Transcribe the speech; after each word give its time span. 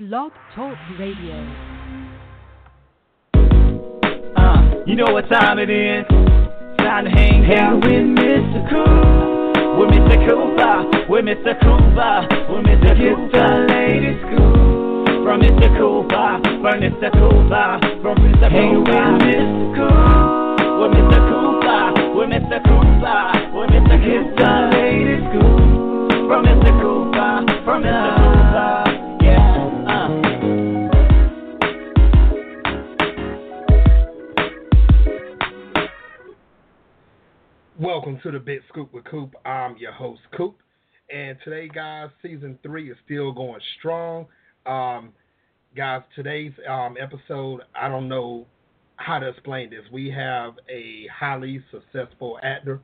Blog 0.00 0.32
Talk 0.56 0.78
Radio. 0.98 1.36
Uh, 4.34 4.80
you 4.86 4.96
know 4.96 5.12
what 5.12 5.28
time 5.28 5.58
it 5.58 5.68
is? 5.68 6.06
Time 6.78 7.04
to 7.04 7.10
hang 7.10 7.44
out 7.52 7.84
with 7.84 8.08
Mr. 8.16 8.64
Cool. 8.72 9.76
With 9.76 9.90
Mr. 9.92 10.16
Cooper, 10.24 11.04
with 11.04 11.24
Mr. 11.28 11.52
Cooper, 11.60 12.16
with 12.48 12.64
Mr. 12.64 12.96
Cooper. 12.96 13.66
ladies 13.68 14.16
school. 14.24 15.04
From 15.20 15.42
Mr. 15.44 15.68
Cooper, 15.76 16.40
from 16.64 16.80
Mr. 16.80 17.12
Cooper, 17.12 17.68
from 18.00 18.16
Mr. 18.24 18.48
Cooper. 18.48 19.04
with 19.04 19.20
Mr. 19.20 19.76
Cool. 19.76 20.80
With 20.80 20.96
Mr. 20.96 21.20
Cooper, 21.28 22.16
with 22.16 22.28
Mr. 22.32 22.56
Cooper, 22.64 23.20
with 23.52 23.68
Mr. 23.68 24.00
Cooper. 24.00 24.56
ladies 24.72 25.20
school. 25.28 25.60
From 26.24 26.40
Mr. 26.48 26.72
Cooper, 26.80 27.09
Welcome 38.10 38.32
to 38.32 38.38
the 38.38 38.44
Big 38.44 38.62
Scoop 38.68 38.92
with 38.92 39.04
Coop. 39.04 39.36
I'm 39.44 39.76
your 39.76 39.92
host, 39.92 40.22
Coop. 40.36 40.56
And 41.14 41.38
today, 41.44 41.68
guys, 41.72 42.08
season 42.20 42.58
three 42.60 42.90
is 42.90 42.96
still 43.04 43.30
going 43.30 43.60
strong. 43.78 44.26
Um, 44.66 45.12
guys, 45.76 46.02
today's 46.16 46.50
um, 46.68 46.96
episode, 47.00 47.60
I 47.72 47.88
don't 47.88 48.08
know 48.08 48.48
how 48.96 49.20
to 49.20 49.28
explain 49.28 49.70
this. 49.70 49.84
We 49.92 50.10
have 50.10 50.54
a 50.68 51.06
highly 51.16 51.62
successful 51.70 52.40
actor. 52.42 52.80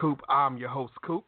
Coop, 0.00 0.20
I'm 0.28 0.56
your 0.56 0.68
host, 0.68 0.92
Coop. 1.04 1.24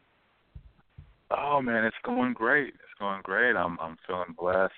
Oh 1.37 1.61
man, 1.61 1.85
it's 1.85 1.95
going 2.03 2.33
great. 2.33 2.69
It's 2.69 2.99
going 2.99 3.21
great. 3.23 3.55
I'm 3.55 3.77
I'm 3.79 3.97
feeling 4.07 4.35
blessed. 4.37 4.73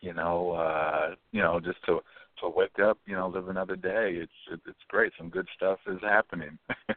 You 0.00 0.14
know, 0.14 0.52
uh, 0.52 1.14
you 1.32 1.40
know, 1.40 1.60
just 1.60 1.84
to 1.86 2.00
to 2.40 2.48
wake 2.48 2.78
up, 2.82 2.98
you 3.06 3.14
know, 3.14 3.28
live 3.28 3.48
another 3.48 3.76
day. 3.76 4.12
It's 4.14 4.32
it, 4.52 4.60
it's 4.66 4.78
great. 4.88 5.12
Some 5.18 5.28
good 5.28 5.48
stuff 5.56 5.78
is 5.86 5.98
happening. 6.02 6.58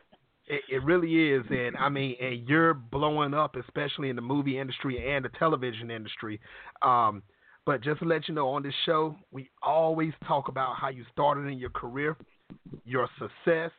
it, 0.48 0.62
it 0.70 0.84
really 0.84 1.32
is, 1.32 1.44
and 1.50 1.76
I 1.78 1.90
mean, 1.90 2.16
and 2.22 2.48
you're 2.48 2.74
blowing 2.74 3.34
up, 3.34 3.56
especially 3.56 4.10
in 4.10 4.16
the 4.16 4.22
movie 4.22 4.60
industry 4.60 5.14
and 5.14 5.24
the 5.26 5.30
television 5.40 5.90
industry. 5.90 6.40
Um, 6.82 7.24
but 7.66 7.82
just 7.82 8.00
to 8.00 8.06
let 8.06 8.28
you 8.28 8.34
know, 8.34 8.50
on 8.50 8.64
this 8.64 8.74
show, 8.86 9.16
we 9.32 9.50
always 9.62 10.14
talk 10.28 10.48
about 10.48 10.76
how 10.78 10.90
you 10.90 11.06
started 11.12 11.48
in 11.48 11.58
your 11.58 11.70
career, 11.70 12.18
your 12.86 13.08
success, 13.20 13.72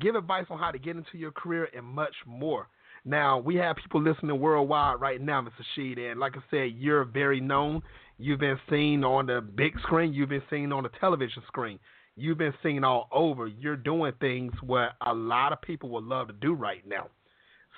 give 0.00 0.14
advice 0.14 0.46
on 0.50 0.58
how 0.58 0.70
to 0.70 0.78
get 0.78 0.96
into 0.96 1.16
your 1.18 1.30
career, 1.30 1.68
and 1.76 1.84
much 1.84 2.14
more. 2.26 2.68
Now, 3.04 3.38
we 3.38 3.56
have 3.56 3.76
people 3.76 4.02
listening 4.02 4.38
worldwide 4.38 5.00
right 5.00 5.20
now, 5.20 5.40
Mr. 5.42 5.64
Shead, 5.74 5.98
and 5.98 6.20
like 6.20 6.36
I 6.36 6.40
said, 6.50 6.72
you're 6.76 7.04
very 7.04 7.40
known. 7.40 7.82
You've 8.18 8.40
been 8.40 8.58
seen 8.68 9.04
on 9.04 9.26
the 9.26 9.40
big 9.40 9.78
screen, 9.80 10.12
you've 10.12 10.28
been 10.28 10.42
seen 10.50 10.72
on 10.72 10.82
the 10.82 10.90
television 11.00 11.42
screen, 11.46 11.78
you've 12.16 12.36
been 12.36 12.52
seen 12.62 12.84
all 12.84 13.08
over. 13.10 13.46
You're 13.46 13.76
doing 13.76 14.12
things 14.20 14.52
what 14.62 14.92
a 15.06 15.14
lot 15.14 15.52
of 15.52 15.62
people 15.62 15.88
would 15.90 16.04
love 16.04 16.26
to 16.26 16.34
do 16.34 16.52
right 16.52 16.86
now. 16.86 17.08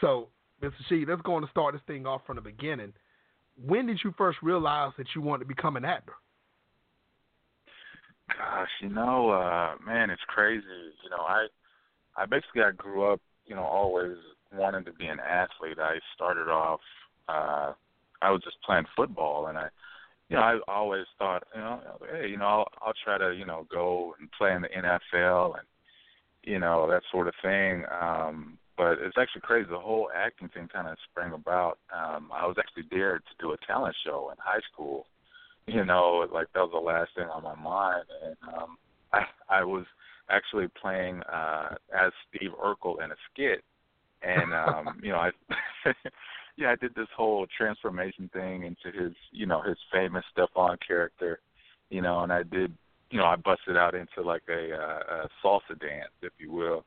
So, 0.01 0.29
Mr. 0.61 0.73
Shead, 0.89 1.09
let's 1.09 1.23
go 1.23 1.35
on 1.35 1.43
to 1.43 1.49
start 1.49 1.75
this 1.75 1.83
thing 1.87 2.07
off 2.07 2.23
from 2.27 2.37
the 2.37 2.43
beginning. 2.43 2.93
When 3.65 3.87
did 3.87 4.01
you 4.03 4.13
first 4.19 4.39
realize 4.43 4.93
that 4.99 5.07
you 5.15 5.21
wanted 5.21 5.45
to 5.45 5.49
become 5.49 5.77
an 5.77 5.85
actor? 5.85 6.15
Gosh, 8.29 8.69
you 8.81 8.89
know, 8.89 9.31
uh, 9.31 9.75
man, 9.85 10.11
it's 10.11 10.23
crazy. 10.27 10.65
You 11.05 11.11
know, 11.11 11.23
I 11.23 11.47
I 12.17 12.27
basically 12.27 12.63
I 12.63 12.71
grew 12.73 13.13
up, 13.13 13.21
you 13.47 13.55
know, 13.55 13.63
always 13.63 14.17
wanted 14.55 14.87
to 14.87 14.93
be 14.93 15.07
an 15.07 15.21
athlete. 15.21 15.79
I 15.79 15.99
started 16.15 16.49
off 16.49 16.81
uh 17.29 17.73
I 18.21 18.31
was 18.31 18.43
just 18.45 18.63
playing 18.63 18.85
football 18.97 19.47
and 19.49 19.59
I 19.59 19.69
you 20.29 20.37
know, 20.37 20.43
I 20.43 20.59
always 20.67 21.05
thought, 21.19 21.43
you 21.55 21.61
know, 21.61 21.81
hey, 22.11 22.29
you 22.29 22.39
know, 22.39 22.47
I'll 22.47 22.69
I'll 22.81 22.95
try 23.05 23.19
to, 23.19 23.35
you 23.35 23.45
know, 23.45 23.67
go 23.71 24.15
and 24.19 24.31
play 24.33 24.55
in 24.55 24.63
the 24.63 24.69
NFL 24.69 25.55
and 25.59 25.67
you 26.43 26.59
know, 26.59 26.89
that 26.91 27.03
sort 27.11 27.29
of 27.29 27.35
thing. 27.43 27.85
Um 28.01 28.59
but 28.77 28.99
it's 29.01 29.19
actually 29.19 29.43
crazy. 29.43 29.69
The 29.71 29.79
whole 29.79 30.09
acting 30.15 30.49
thing 30.49 30.69
kind 30.73 30.89
of 30.89 30.97
sprang 31.11 31.33
about. 31.33 31.79
Um 31.95 32.31
I 32.33 32.47
was 32.47 32.57
actually 32.59 32.85
dared 32.85 33.23
to 33.27 33.45
do 33.45 33.53
a 33.53 33.57
talent 33.67 33.97
show 34.05 34.31
in 34.31 34.37
high 34.39 34.63
school. 34.73 35.07
You 35.67 35.85
know, 35.85 36.27
like 36.33 36.49
that 36.55 36.61
was 36.61 36.71
the 36.73 36.79
last 36.79 37.11
thing 37.17 37.29
on 37.29 37.43
my 37.43 37.55
mind 37.55 38.05
and 38.25 38.37
um 38.55 38.77
I 39.13 39.25
I 39.61 39.65
was 39.65 39.85
actually 40.31 40.69
playing 40.81 41.23
uh 41.25 41.75
as 41.95 42.13
Steve 42.29 42.51
Urkel 42.63 43.05
in 43.05 43.11
a 43.11 43.17
skit 43.31 43.65
and 44.23 44.55
um 44.55 45.01
you 45.03 45.11
know 45.11 45.19
i 45.19 45.31
yeah 46.57 46.71
i 46.71 46.77
did 46.77 46.95
this 46.95 47.09
whole 47.17 47.47
transformation 47.57 48.29
thing 48.33 48.65
into 48.65 48.97
his 48.97 49.13
you 49.31 49.47
know 49.47 49.63
his 49.63 49.77
famous 49.93 50.25
stefan 50.33 50.77
character 50.87 51.41
you 51.91 52.03
know 52.03 52.21
and 52.21 52.33
i 52.33 52.43
did 52.43 52.73
you 53.11 53.19
know 53.19 53.27
i 53.27 53.37
busted 53.37 53.77
out 53.77 53.95
into 53.95 54.23
like 54.25 54.43
a, 54.49 54.75
uh, 54.75 55.25
a 55.25 55.29
salsa 55.45 55.79
dance 55.79 56.11
if 56.23 56.33
you 56.39 56.51
will. 56.51 56.85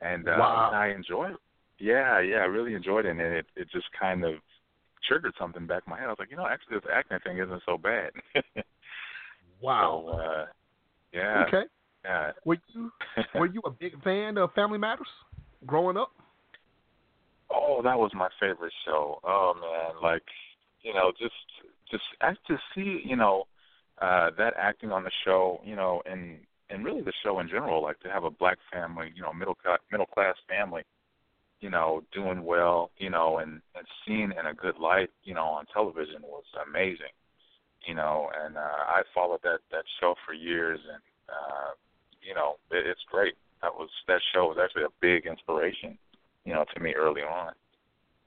And 0.00 0.28
uh 0.28 0.36
wow. 0.38 0.70
i 0.74 0.88
enjoyed 0.88 1.32
it. 1.32 1.36
Yeah 1.78 2.20
yeah 2.20 2.36
i 2.38 2.44
really 2.44 2.74
enjoyed 2.74 3.06
it 3.06 3.10
and 3.10 3.20
it 3.20 3.46
it 3.54 3.68
just 3.70 3.86
kind 3.98 4.24
of 4.24 4.34
triggered 5.06 5.34
something 5.38 5.66
back 5.66 5.84
in 5.86 5.90
my 5.90 5.98
head. 5.98 6.06
I 6.06 6.10
was 6.10 6.18
like 6.18 6.30
you 6.30 6.36
know 6.36 6.46
actually 6.46 6.76
this 6.76 6.90
acting 6.92 7.18
thing 7.24 7.38
isn't 7.38 7.62
so 7.64 7.78
bad. 7.78 8.10
Wow. 9.58 10.04
so, 10.06 10.18
uh 10.18 10.46
yeah. 11.14 11.44
Okay. 11.48 11.62
Yeah. 12.04 12.32
Were 12.44 12.58
you 12.74 12.92
were 13.34 13.46
you 13.46 13.62
a 13.64 13.70
big 13.70 14.02
fan 14.04 14.36
of 14.36 14.52
family 14.52 14.78
matters 14.78 15.08
growing 15.64 15.96
up 15.96 16.12
Oh, 17.50 17.80
that 17.82 17.98
was 17.98 18.10
my 18.14 18.28
favorite 18.40 18.72
show. 18.84 19.20
Oh 19.24 19.54
man, 19.60 20.02
like 20.02 20.22
you 20.82 20.92
know, 20.94 21.12
just 21.18 21.34
just 21.90 22.02
act 22.20 22.38
to 22.48 22.56
see 22.74 23.02
you 23.04 23.16
know 23.16 23.44
uh 24.02 24.30
that 24.38 24.54
acting 24.58 24.92
on 24.92 25.04
the 25.04 25.10
show, 25.24 25.60
you 25.64 25.76
know, 25.76 26.02
and 26.06 26.38
and 26.70 26.84
really 26.84 27.02
the 27.02 27.12
show 27.24 27.38
in 27.40 27.48
general, 27.48 27.82
like 27.82 28.00
to 28.00 28.08
have 28.10 28.24
a 28.24 28.30
black 28.30 28.58
family, 28.72 29.12
you 29.14 29.22
know, 29.22 29.32
middle 29.32 29.56
middle 29.90 30.06
class 30.06 30.34
family, 30.48 30.82
you 31.60 31.70
know, 31.70 32.02
doing 32.12 32.44
well, 32.44 32.90
you 32.98 33.10
know, 33.10 33.38
and 33.38 33.60
and 33.76 33.86
seen 34.06 34.32
in 34.38 34.46
a 34.46 34.54
good 34.54 34.78
light, 34.78 35.10
you 35.24 35.34
know, 35.34 35.44
on 35.46 35.66
television 35.72 36.22
was 36.22 36.44
amazing, 36.68 37.14
you 37.86 37.94
know, 37.94 38.30
and 38.44 38.56
uh, 38.56 38.60
I 38.88 39.02
followed 39.14 39.40
that 39.44 39.60
that 39.72 39.84
show 40.00 40.14
for 40.26 40.34
years, 40.34 40.80
and 40.92 41.02
uh, 41.28 41.70
you 42.22 42.34
know, 42.34 42.56
it, 42.70 42.86
it's 42.86 43.04
great. 43.10 43.34
That 43.62 43.74
was 43.74 43.90
that 44.08 44.20
show 44.34 44.46
was 44.48 44.58
actually 44.62 44.84
a 44.84 44.94
big 45.00 45.26
inspiration 45.26 45.98
you 46.46 46.54
know, 46.54 46.64
to 46.74 46.80
me 46.80 46.94
early 46.94 47.22
on. 47.22 47.48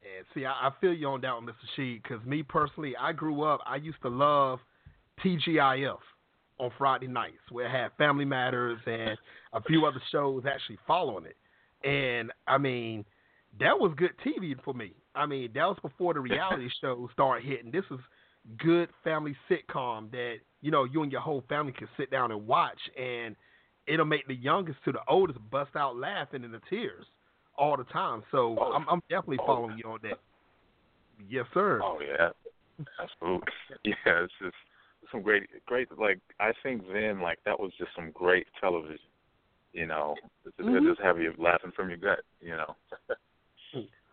And 0.01 0.25
see, 0.33 0.45
I, 0.45 0.51
I 0.51 0.71
feel 0.79 0.93
you 0.93 1.07
on 1.07 1.21
that 1.21 1.33
one, 1.33 1.45
Mr. 1.45 1.53
Shead, 1.75 2.03
because 2.03 2.23
me 2.25 2.43
personally, 2.43 2.93
I 2.99 3.13
grew 3.13 3.43
up, 3.43 3.61
I 3.65 3.77
used 3.77 4.01
to 4.03 4.09
love 4.09 4.59
TGIF 5.23 5.97
on 6.59 6.71
Friday 6.77 7.07
nights, 7.07 7.39
where 7.49 7.65
it 7.65 7.71
had 7.71 7.91
Family 7.97 8.25
Matters 8.25 8.79
and 8.85 9.17
a 9.53 9.61
few 9.63 9.85
other 9.85 10.01
shows 10.11 10.43
actually 10.45 10.77
following 10.85 11.25
it. 11.25 11.87
And 11.87 12.31
I 12.47 12.57
mean, 12.57 13.05
that 13.59 13.79
was 13.79 13.93
good 13.95 14.11
TV 14.25 14.55
for 14.63 14.73
me. 14.73 14.93
I 15.15 15.25
mean, 15.25 15.51
that 15.55 15.63
was 15.63 15.77
before 15.81 16.13
the 16.13 16.19
reality 16.19 16.67
shows 16.81 17.09
started 17.13 17.47
hitting. 17.47 17.71
This 17.71 17.85
was 17.89 18.01
good 18.57 18.89
family 19.03 19.35
sitcom 19.49 20.11
that 20.11 20.35
you 20.61 20.71
know 20.71 20.83
you 20.83 21.03
and 21.03 21.11
your 21.11 21.21
whole 21.21 21.43
family 21.47 21.71
could 21.71 21.87
sit 21.97 22.11
down 22.11 22.31
and 22.31 22.45
watch, 22.45 22.79
and 22.97 23.35
it'll 23.87 24.05
make 24.05 24.27
the 24.27 24.35
youngest 24.35 24.79
to 24.85 24.91
the 24.91 24.99
oldest 25.07 25.39
bust 25.49 25.75
out 25.77 25.95
laughing 25.95 26.43
in 26.43 26.51
the 26.51 26.61
tears 26.69 27.05
all 27.59 27.75
the 27.77 27.83
time. 27.85 28.23
So 28.31 28.55
Oh. 28.59 28.71
I'm, 28.71 28.87
I'm 28.89 29.01
definitely 29.09 29.37
Oh. 29.41 29.45
following 29.45 29.77
you 29.77 29.89
on 29.91 29.99
that. 30.03 30.19
Yes, 31.27 31.45
sir. 31.53 31.81
Oh 31.83 31.99
yeah, 31.99 32.29
absolutely. 32.99 33.51
Yeah, 33.83 34.23
it's 34.23 34.33
just 34.41 34.55
some 35.11 35.21
great, 35.21 35.49
great. 35.65 35.89
Like 35.97 36.19
I 36.39 36.51
think 36.63 36.83
then, 36.93 37.19
like 37.21 37.39
that 37.45 37.59
was 37.59 37.71
just 37.77 37.91
some 37.95 38.11
great 38.11 38.47
television. 38.59 38.99
You 39.73 39.85
know, 39.85 40.15
It's- 40.45 40.53
it 40.57 40.65
Mhm. 40.65 40.87
just 40.89 41.01
have 41.01 41.19
you 41.19 41.33
laughing 41.37 41.71
from 41.71 41.89
your 41.89 41.97
gut. 41.97 42.21
You 42.41 42.55
know. 42.57 42.75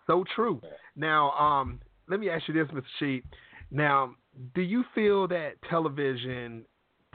So 0.07 0.25
true. 0.35 0.61
Now, 0.95 1.33
um, 1.33 1.81
let 2.09 2.21
me 2.21 2.29
ask 2.31 2.47
you 2.49 2.55
this, 2.55 2.69
Mr. 2.69 2.85
Shead. 2.99 3.25
Now, 3.71 4.15
do 4.55 4.63
you 4.63 4.85
feel 4.95 5.27
that 5.29 5.61
television 5.63 6.65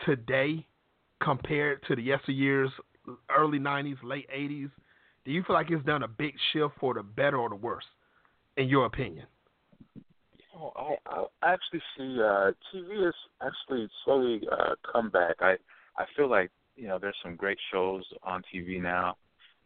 today, 0.05 0.65
compared 1.21 1.83
to 1.83 1.95
the 1.95 2.01
yesteryears, 2.05 2.71
early 3.29 3.59
'90s, 3.59 3.97
late 4.03 4.29
'80s, 4.29 4.71
do 5.25 5.31
you 5.31 5.43
feel 5.43 5.55
like 5.55 5.69
it's 5.71 5.85
done 5.85 6.03
a 6.03 6.07
big 6.07 6.33
shift 6.51 6.73
for 6.79 6.93
the 6.93 7.03
better 7.03 7.37
or 7.37 7.49
the 7.49 7.55
worse, 7.55 7.85
in 8.57 8.67
your 8.67 8.85
opinion? 8.85 9.27
Oh, 10.55 10.71
I, 10.75 10.95
I 11.43 11.53
actually 11.53 11.81
see 11.97 12.19
uh, 12.21 12.51
TV 12.73 13.07
is 13.07 13.15
actually 13.41 13.89
slowly 14.03 14.41
uh, 14.51 14.75
come 14.91 15.09
back. 15.09 15.35
I 15.39 15.55
I 15.97 16.05
feel 16.15 16.29
like 16.29 16.51
you 16.75 16.87
know 16.87 16.99
there's 16.99 17.15
some 17.23 17.35
great 17.35 17.57
shows 17.71 18.03
on 18.23 18.43
TV 18.53 18.81
now, 18.81 19.15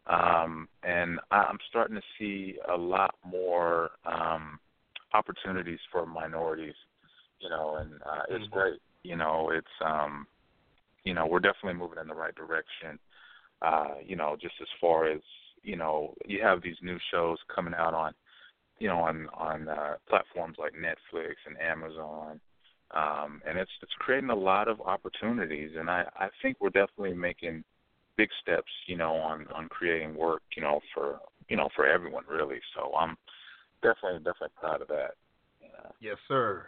um, 0.06 0.68
and 0.82 1.18
I, 1.30 1.38
I'm 1.38 1.58
starting 1.68 1.96
to 1.96 2.02
see 2.18 2.56
a 2.72 2.76
lot 2.76 3.14
more 3.24 3.90
um, 4.04 4.58
opportunities 5.14 5.80
for 5.90 6.06
minorities. 6.06 6.74
You 7.40 7.50
know, 7.50 7.76
and 7.76 7.92
uh, 8.02 8.22
it's 8.30 8.46
Mhm. 8.46 8.50
great. 8.50 8.80
You 9.02 9.16
know, 9.16 9.50
it's 9.50 9.66
um, 9.84 10.26
you 11.04 11.14
know 11.14 11.26
we're 11.26 11.40
definitely 11.40 11.74
moving 11.74 11.98
in 12.00 12.08
the 12.08 12.14
right 12.14 12.34
direction. 12.34 12.98
Uh, 13.62 13.94
you 14.04 14.16
know, 14.16 14.36
just 14.40 14.54
as 14.60 14.68
far 14.80 15.10
as 15.10 15.20
you 15.66 15.76
know, 15.76 16.14
you 16.24 16.42
have 16.42 16.62
these 16.62 16.76
new 16.82 16.98
shows 17.10 17.38
coming 17.54 17.74
out 17.74 17.92
on 17.92 18.14
you 18.78 18.88
know, 18.88 18.98
on 18.98 19.28
on 19.34 19.68
uh, 19.68 19.94
platforms 20.08 20.56
like 20.58 20.72
Netflix 20.74 21.34
and 21.46 21.56
Amazon, 21.60 22.40
um, 22.94 23.40
and 23.48 23.58
it's 23.58 23.70
it's 23.82 23.92
creating 23.98 24.30
a 24.30 24.34
lot 24.34 24.68
of 24.68 24.80
opportunities. 24.80 25.70
And 25.78 25.88
I 25.88 26.04
I 26.16 26.28
think 26.42 26.58
we're 26.60 26.70
definitely 26.70 27.14
making 27.14 27.64
big 28.16 28.28
steps, 28.42 28.70
you 28.86 28.96
know, 28.96 29.14
on 29.14 29.46
on 29.54 29.68
creating 29.68 30.14
work, 30.14 30.42
you 30.56 30.62
know, 30.62 30.80
for 30.94 31.18
you 31.48 31.56
know 31.56 31.68
for 31.74 31.86
everyone 31.86 32.24
really. 32.28 32.60
So 32.74 32.94
I'm 32.94 33.16
definitely 33.82 34.18
definitely 34.18 34.54
proud 34.60 34.82
of 34.82 34.88
that. 34.88 35.12
Yeah. 35.62 35.90
Yes, 36.00 36.16
sir. 36.28 36.66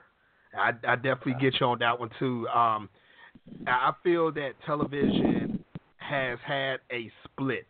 I, 0.59 0.71
I 0.87 0.97
definitely 0.97 1.37
get 1.41 1.61
you 1.61 1.67
on 1.67 1.79
that 1.81 2.01
one 2.01 2.09
too. 2.19 2.49
Um, 2.49 2.89
I 3.67 3.93
feel 4.03 4.33
that 4.33 4.53
television 4.65 5.63
has 5.99 6.39
had 6.43 6.79
a 6.91 7.13
split 7.25 7.67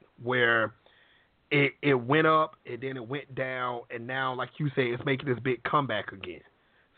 it 1.88 1.94
went 1.94 2.26
up 2.26 2.56
and 2.67 2.81
then 2.81 2.96
it 2.96 3.06
went 3.08 3.35
down, 3.35 3.81
and 3.90 4.06
now, 4.06 4.35
like 4.35 4.50
you 4.58 4.69
say, 4.76 4.88
it's 4.88 5.05
making 5.05 5.29
this 5.29 5.38
big 5.43 5.62
comeback 5.64 6.12
again. 6.12 6.43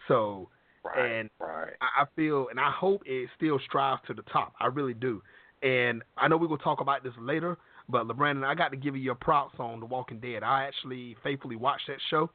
So 0.09 0.49
Right. 0.83 1.11
And- 1.13 1.31
right. 1.39 1.75
I 1.83 2.03
I 2.03 2.05
feel, 2.17 2.49
and 2.49 2.59
I 2.59 2.71
hope 2.71 3.03
it 3.05 3.29
still 3.37 3.59
strives 3.61 4.01
to 4.07 4.15
the 4.15 4.23
top. 4.23 4.55
I 4.59 4.67
really 4.69 4.95
do. 4.95 5.23
And 5.63 6.03
I 6.17 6.27
know 6.27 6.39
we're 6.39 6.49
gonna 6.49 6.63
talk 6.63 6.81
about 6.81 7.03
this 7.03 7.13
later, 7.19 7.59
but 7.91 8.07
LaBrandon, 8.09 8.45
I 8.47 8.55
got 8.55 8.71
to 8.71 8.79
give 8.79 8.97
you 8.97 9.03
your 9.03 9.15
props 9.15 9.61
on 9.61 9.79
The 9.81 9.85
Walking 9.87 10.21
Dead. 10.21 10.43
I 10.43 10.65
actually 10.65 11.17
faithfully 11.23 11.57
watched 11.57 11.87
that 11.89 11.99
show, 12.09 12.31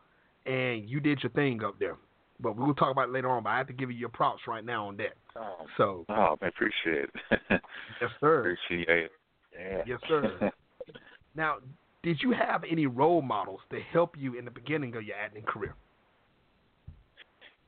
and 0.46 0.88
you 0.88 1.00
did 1.00 1.24
your 1.24 1.32
thing 1.32 1.64
up 1.64 1.80
there. 1.80 1.96
But 2.40 2.56
we'll 2.56 2.76
talk 2.76 2.92
about 2.92 3.10
it 3.10 3.14
later 3.14 3.30
on. 3.32 3.42
But 3.42 3.50
I 3.50 3.58
have 3.58 3.68
to 3.68 3.74
give 3.74 3.90
you 3.90 3.98
your 3.98 4.10
props 4.10 4.42
right 4.48 4.64
now 4.64 4.88
on 4.90 4.98
that. 4.98 5.16
Oh, 5.36 5.66
So, 5.78 6.06
oh 6.10 6.38
I 6.40 6.48
appreciate 6.48 7.10
it. 7.32 7.62
yes, 8.00 8.12
sir. 8.20 8.40
appreciate 8.68 8.88
it. 9.06 9.12
Yeah. 9.58 9.82
Yes, 9.88 10.00
sir. 10.08 10.52
Now, 11.36 11.58
did 12.06 12.20
you 12.22 12.32
have 12.32 12.64
any 12.70 12.86
role 12.86 13.24
models 13.24 13.62
to 13.72 13.80
help 13.92 14.16
you 14.16 14.38
in 14.38 14.46
the 14.46 14.52
beginning 14.52 14.96
of 14.96 15.04
your 15.04 15.18
acting 15.18 15.42
career? 15.42 15.74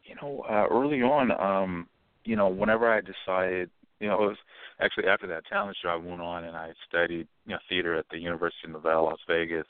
You 0.06 0.16
know, 0.22 0.46
uh, 0.48 0.68
early 0.72 1.02
on, 1.02 1.32
um, 1.32 1.88
you 2.24 2.36
know, 2.36 2.48
whenever 2.48 2.88
I 2.88 3.02
decided, 3.02 3.72
you 4.00 4.08
know, 4.08 4.14
it 4.14 4.28
was 4.28 4.38
actually 4.80 5.08
after 5.08 5.26
that 5.28 5.48
talent 5.48 5.76
show, 5.82 5.90
I 5.90 5.96
went 5.96 6.22
on 6.22 6.44
and 6.44 6.56
I 6.56 6.72
studied, 6.88 7.28
you 7.48 7.54
know, 7.54 7.58
theater 7.68 7.98
at 7.98 8.06
the 8.12 8.20
University 8.20 8.68
of 8.68 8.74
Nevada, 8.74 9.02
Las 9.02 9.18
Vegas, 9.28 9.66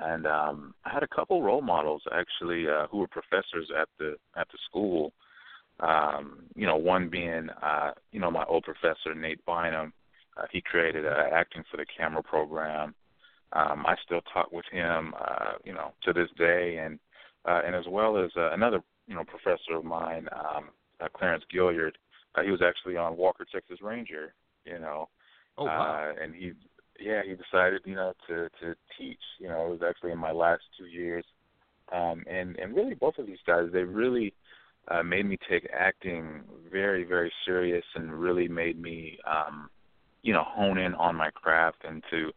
and 0.00 0.26
um, 0.26 0.74
I 0.86 0.90
had 0.92 1.02
a 1.02 1.14
couple 1.14 1.42
role 1.42 1.60
models 1.60 2.02
actually 2.12 2.66
uh, 2.66 2.86
who 2.90 2.96
were 2.96 3.08
professors 3.08 3.70
at 3.78 3.88
the 3.98 4.16
at 4.36 4.48
the 4.50 4.58
school. 4.70 5.12
Um, 5.80 6.44
you 6.54 6.66
know, 6.66 6.76
one 6.76 7.10
being, 7.10 7.48
uh, 7.62 7.90
you 8.10 8.20
know, 8.20 8.30
my 8.30 8.44
old 8.44 8.64
professor 8.64 9.14
Nate 9.14 9.44
Bynum. 9.44 9.92
Uh, 10.34 10.44
he 10.50 10.62
created 10.62 11.04
uh, 11.04 11.24
acting 11.30 11.62
for 11.70 11.76
the 11.76 11.84
camera 11.98 12.22
program. 12.22 12.94
Um, 13.54 13.84
I 13.86 13.96
still 14.04 14.20
talk 14.32 14.50
with 14.52 14.64
him, 14.70 15.14
uh, 15.20 15.52
you 15.64 15.74
know, 15.74 15.92
to 16.04 16.12
this 16.12 16.28
day, 16.38 16.78
and 16.82 16.98
uh, 17.44 17.60
and 17.66 17.74
as 17.74 17.84
well 17.88 18.16
as 18.16 18.30
uh, 18.36 18.52
another 18.52 18.80
you 19.06 19.14
know 19.14 19.24
professor 19.24 19.76
of 19.76 19.84
mine, 19.84 20.28
um, 20.32 20.70
uh, 21.00 21.08
Clarence 21.14 21.44
Gilliard. 21.54 21.92
Uh, 22.34 22.42
he 22.42 22.50
was 22.50 22.62
actually 22.66 22.96
on 22.96 23.16
Walker 23.16 23.44
Texas 23.52 23.78
Ranger, 23.82 24.34
you 24.64 24.78
know, 24.78 25.08
Oh, 25.58 25.64
wow. 25.64 26.12
uh, 26.16 26.22
and 26.22 26.34
he 26.34 26.52
yeah 26.98 27.22
he 27.26 27.34
decided 27.34 27.82
you 27.84 27.94
know 27.94 28.12
to 28.28 28.48
to 28.60 28.74
teach. 28.98 29.20
You 29.38 29.48
know, 29.48 29.66
it 29.66 29.70
was 29.70 29.80
actually 29.86 30.12
in 30.12 30.18
my 30.18 30.32
last 30.32 30.62
two 30.78 30.86
years, 30.86 31.24
um, 31.92 32.24
and 32.30 32.56
and 32.56 32.74
really 32.74 32.94
both 32.94 33.18
of 33.18 33.26
these 33.26 33.42
guys 33.46 33.66
they 33.72 33.82
really 33.82 34.32
uh, 34.88 35.02
made 35.02 35.26
me 35.26 35.38
take 35.48 35.68
acting 35.78 36.42
very 36.70 37.04
very 37.04 37.32
serious 37.44 37.84
and 37.94 38.12
really 38.12 38.48
made 38.48 38.80
me 38.80 39.18
um, 39.30 39.68
you 40.22 40.32
know 40.32 40.44
hone 40.46 40.78
in 40.78 40.94
on 40.94 41.14
my 41.14 41.30
craft 41.30 41.84
and 41.86 42.02
to 42.10 42.30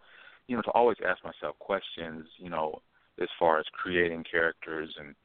you 0.47 0.55
know 0.55 0.61
to 0.63 0.71
always 0.71 0.97
ask 1.07 1.23
myself 1.23 1.57
questions. 1.59 2.25
You 2.37 2.49
know, 2.49 2.81
as 3.21 3.29
far 3.39 3.59
as 3.59 3.65
creating 3.73 4.23
characters 4.29 4.93
and 4.99 5.15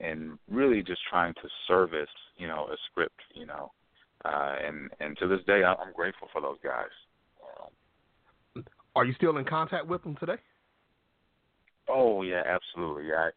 and 0.00 0.38
really 0.50 0.82
just 0.82 1.00
trying 1.08 1.34
to 1.34 1.48
service, 1.68 2.08
you 2.36 2.48
know, 2.48 2.66
a 2.72 2.76
script, 2.90 3.20
you 3.34 3.46
know, 3.46 3.70
uh, 4.24 4.56
and 4.64 4.90
and 5.00 5.16
to 5.18 5.28
this 5.28 5.40
day, 5.46 5.62
I'm 5.64 5.92
grateful 5.94 6.28
for 6.32 6.40
those 6.40 6.58
guys. 6.62 6.90
Are 8.94 9.06
you 9.06 9.14
still 9.14 9.38
in 9.38 9.46
contact 9.46 9.86
with 9.86 10.02
them 10.02 10.16
today? 10.20 10.36
oh 11.88 12.22
yeah, 12.22 12.42
absolutely. 12.46 13.12
I, 13.12 13.30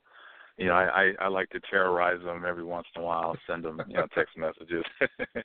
you 0.57 0.67
know, 0.67 0.73
I, 0.73 0.83
I 0.85 1.25
I 1.25 1.27
like 1.27 1.49
to 1.51 1.59
terrorize 1.69 2.21
them 2.23 2.43
every 2.47 2.63
once 2.63 2.87
in 2.95 3.01
a 3.01 3.05
while, 3.05 3.35
send 3.47 3.63
them 3.63 3.81
you 3.87 3.95
know 3.95 4.07
text 4.15 4.33
messages, 4.37 4.83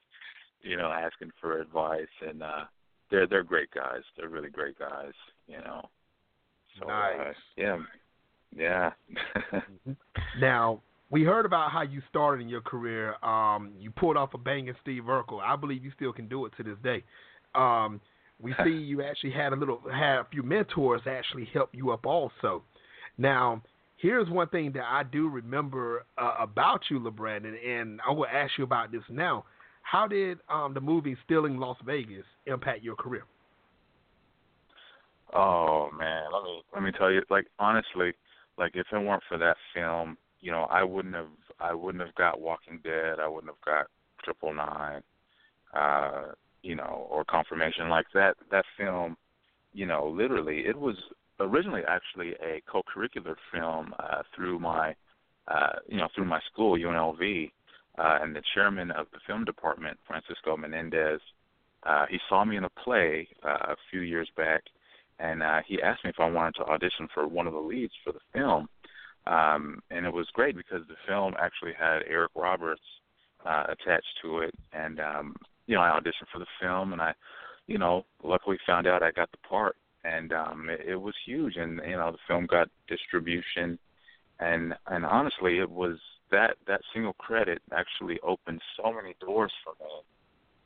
you 0.62 0.76
know, 0.76 0.90
asking 0.90 1.30
for 1.40 1.60
advice, 1.60 2.06
and 2.26 2.42
uh, 2.42 2.64
they're 3.10 3.26
they're 3.26 3.42
great 3.42 3.70
guys. 3.72 4.02
They're 4.16 4.28
really 4.28 4.50
great 4.50 4.78
guys, 4.78 5.12
you 5.46 5.58
know. 5.58 5.88
So, 6.78 6.86
Nice. 6.86 7.16
Uh, 7.20 7.32
yeah, 7.56 7.78
yeah. 8.56 8.90
Now, 10.40 10.80
we 11.10 11.24
heard 11.24 11.44
about 11.44 11.72
how 11.72 11.82
you 11.82 12.00
started 12.08 12.42
in 12.42 12.48
your 12.48 12.60
career. 12.60 13.14
Um, 13.24 13.72
you 13.78 13.90
pulled 13.90 14.16
off 14.16 14.34
a 14.34 14.38
banging 14.38 14.74
Steve 14.82 15.04
Urkel. 15.04 15.40
I 15.42 15.56
believe 15.56 15.84
you 15.84 15.90
still 15.96 16.12
can 16.12 16.28
do 16.28 16.46
it 16.46 16.52
to 16.56 16.62
this 16.62 16.76
day. 16.84 17.02
Um, 17.54 18.00
we 18.40 18.54
see 18.64 18.70
you 18.72 19.02
actually 19.02 19.32
had 19.32 19.52
a 19.52 19.56
little, 19.56 19.80
had 19.92 20.18
a 20.18 20.26
few 20.30 20.42
mentors 20.42 21.02
actually 21.06 21.48
help 21.52 21.70
you 21.72 21.90
up 21.90 22.06
also. 22.06 22.62
Now, 23.18 23.62
here's 23.96 24.28
one 24.30 24.48
thing 24.48 24.72
that 24.72 24.84
I 24.84 25.02
do 25.02 25.28
remember 25.28 26.04
uh, 26.16 26.34
about 26.40 26.82
you, 26.90 27.00
LaBrandon, 27.00 27.54
and 27.66 28.00
I 28.08 28.12
will 28.12 28.26
ask 28.26 28.52
you 28.56 28.64
about 28.64 28.92
this 28.92 29.02
now. 29.10 29.44
How 29.90 30.06
did 30.06 30.38
um, 30.48 30.72
the 30.72 30.80
movie 30.80 31.16
Stealing 31.24 31.58
Las 31.58 31.76
Vegas 31.84 32.24
impact 32.46 32.84
your 32.84 32.94
career? 32.94 33.24
Oh 35.34 35.90
man, 35.98 36.26
let 36.32 36.44
me 36.44 36.62
let 36.72 36.82
me 36.84 36.92
tell 36.96 37.10
you. 37.10 37.22
Like 37.28 37.46
honestly, 37.58 38.12
like 38.56 38.72
if 38.76 38.86
it 38.92 38.98
weren't 38.98 39.22
for 39.28 39.36
that 39.38 39.56
film, 39.74 40.16
you 40.40 40.52
know, 40.52 40.68
I 40.70 40.84
wouldn't 40.84 41.16
have 41.16 41.26
I 41.58 41.74
wouldn't 41.74 42.04
have 42.04 42.14
got 42.14 42.40
Walking 42.40 42.78
Dead. 42.84 43.18
I 43.18 43.26
wouldn't 43.26 43.52
have 43.52 43.64
got 43.64 43.86
Triple 44.22 44.54
Nine, 44.54 45.02
uh, 45.74 46.26
you 46.62 46.76
know, 46.76 47.08
or 47.10 47.24
Confirmation. 47.24 47.88
Like 47.88 48.06
that 48.14 48.36
that 48.52 48.66
film, 48.78 49.16
you 49.72 49.86
know, 49.86 50.08
literally 50.08 50.60
it 50.68 50.78
was 50.78 50.94
originally 51.40 51.82
actually 51.88 52.34
a 52.34 52.62
co-curricular 52.70 53.34
film 53.52 53.92
uh, 53.98 54.22
through 54.36 54.60
my, 54.60 54.94
uh, 55.48 55.80
you 55.88 55.96
know, 55.96 56.06
through 56.14 56.26
my 56.26 56.40
school 56.52 56.78
UNLV, 56.78 57.50
uh, 58.00 58.18
and 58.22 58.34
the 58.34 58.42
chairman 58.54 58.90
of 58.92 59.06
the 59.12 59.18
film 59.26 59.44
department, 59.44 59.98
Francisco 60.06 60.56
Menendez. 60.56 61.20
Uh, 61.82 62.06
he 62.08 62.18
saw 62.28 62.44
me 62.44 62.56
in 62.56 62.64
a 62.64 62.70
play 62.70 63.28
uh, 63.44 63.72
a 63.72 63.76
few 63.90 64.00
years 64.00 64.28
back, 64.36 64.62
and 65.18 65.42
uh, 65.42 65.60
he 65.66 65.82
asked 65.82 66.04
me 66.04 66.10
if 66.10 66.20
I 66.20 66.30
wanted 66.30 66.54
to 66.56 66.64
audition 66.64 67.08
for 67.12 67.28
one 67.28 67.46
of 67.46 67.52
the 67.52 67.58
leads 67.58 67.92
for 68.02 68.12
the 68.12 68.20
film. 68.32 68.68
Um, 69.26 69.82
and 69.90 70.06
it 70.06 70.12
was 70.12 70.26
great 70.32 70.56
because 70.56 70.86
the 70.88 70.96
film 71.06 71.34
actually 71.38 71.72
had 71.78 72.00
Eric 72.08 72.32
Roberts 72.34 72.80
uh, 73.44 73.64
attached 73.68 74.18
to 74.22 74.38
it, 74.38 74.54
and 74.72 74.98
um, 74.98 75.36
you 75.66 75.74
know 75.74 75.82
I 75.82 75.98
auditioned 75.98 76.28
for 76.32 76.38
the 76.38 76.46
film, 76.60 76.94
and 76.94 77.02
I, 77.02 77.12
you 77.66 77.76
know, 77.76 78.06
luckily 78.24 78.58
found 78.66 78.86
out 78.86 79.02
I 79.02 79.10
got 79.10 79.30
the 79.30 79.38
part, 79.46 79.76
and 80.04 80.32
um, 80.32 80.68
it, 80.70 80.80
it 80.88 80.96
was 80.96 81.14
huge, 81.26 81.56
and 81.56 81.80
you 81.86 81.96
know 81.96 82.12
the 82.12 82.18
film 82.26 82.46
got 82.46 82.68
distribution, 82.88 83.78
and 84.38 84.74
and 84.86 85.04
honestly 85.04 85.58
it 85.58 85.70
was 85.70 85.98
that 86.30 86.56
that 86.66 86.80
single 86.92 87.14
credit 87.14 87.60
actually 87.72 88.18
opened 88.22 88.60
so 88.76 88.92
many 88.92 89.14
doors 89.20 89.52
for 89.64 89.72
me, 89.84 89.90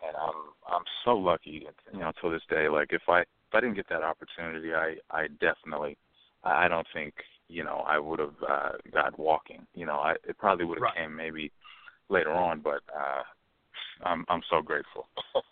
and 0.06 0.16
I'm 0.16 0.74
I'm 0.74 0.84
so 1.04 1.16
lucky, 1.16 1.66
you 1.92 1.98
know, 1.98 2.12
till 2.20 2.30
this 2.30 2.42
day. 2.48 2.68
Like 2.68 2.88
if 2.90 3.02
I 3.08 3.20
if 3.20 3.52
I 3.54 3.60
didn't 3.60 3.76
get 3.76 3.88
that 3.88 4.02
opportunity, 4.02 4.74
I 4.74 4.96
I 5.10 5.28
definitely 5.40 5.96
I 6.42 6.68
don't 6.68 6.86
think 6.92 7.14
you 7.48 7.64
know 7.64 7.84
I 7.86 7.98
would 7.98 8.18
have 8.18 8.34
uh, 8.48 8.72
got 8.92 9.18
walking. 9.18 9.66
You 9.74 9.86
know, 9.86 9.96
I 9.96 10.12
it 10.28 10.38
probably 10.38 10.64
would 10.64 10.78
have 10.78 10.82
right. 10.82 10.96
came 10.96 11.14
maybe 11.14 11.52
later 12.08 12.32
on, 12.32 12.60
but 12.60 12.80
uh, 12.94 13.22
I'm 14.04 14.24
I'm 14.28 14.42
so 14.50 14.60
grateful. 14.60 15.08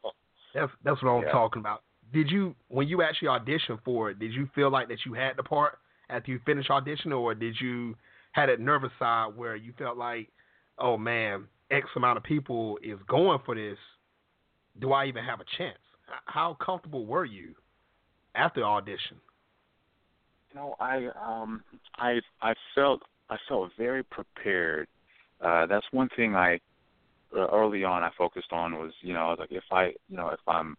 that's 0.54 0.72
that's 0.84 1.02
what 1.02 1.10
I'm 1.10 1.22
Yeah. 1.22 1.32
talking 1.32 1.60
about. 1.60 1.82
Did 2.12 2.30
you 2.30 2.54
when 2.68 2.88
you 2.88 3.02
actually 3.02 3.28
auditioned 3.28 3.82
for 3.84 4.10
it? 4.10 4.18
Did 4.18 4.32
you 4.32 4.48
feel 4.54 4.70
like 4.70 4.88
that 4.88 4.98
you 5.06 5.14
had 5.14 5.36
the 5.36 5.42
part 5.42 5.78
after 6.10 6.30
you 6.30 6.40
finished 6.44 6.68
auditioning, 6.68 7.18
or 7.18 7.34
did 7.34 7.56
you 7.60 7.94
had 8.32 8.48
that 8.48 8.60
nervous 8.60 8.90
side 8.98 9.36
where 9.36 9.56
you 9.56 9.72
felt 9.78 9.96
like, 9.96 10.28
oh 10.78 10.96
man, 10.96 11.44
X 11.70 11.86
amount 11.96 12.16
of 12.16 12.24
people 12.24 12.78
is 12.82 12.98
going 13.08 13.38
for 13.44 13.54
this. 13.54 13.78
Do 14.80 14.92
I 14.92 15.06
even 15.06 15.24
have 15.24 15.40
a 15.40 15.44
chance? 15.58 15.78
How 16.26 16.56
comfortable 16.64 17.06
were 17.06 17.24
you 17.24 17.54
after 18.34 18.64
audition? 18.64 19.18
You 20.50 20.60
know, 20.60 20.76
I 20.80 21.08
um 21.20 21.62
I 21.96 22.20
I 22.40 22.54
felt 22.74 23.02
I 23.30 23.36
felt 23.48 23.70
very 23.78 24.02
prepared. 24.02 24.88
Uh 25.40 25.66
that's 25.66 25.86
one 25.92 26.08
thing 26.16 26.34
I 26.34 26.58
uh, 27.34 27.46
early 27.52 27.84
on 27.84 28.02
I 28.02 28.10
focused 28.16 28.52
on 28.52 28.78
was, 28.78 28.92
you 29.00 29.14
know, 29.14 29.34
like 29.38 29.52
if 29.52 29.64
I, 29.70 29.86
you 30.08 30.16
know, 30.16 30.28
if 30.28 30.40
I'm 30.46 30.76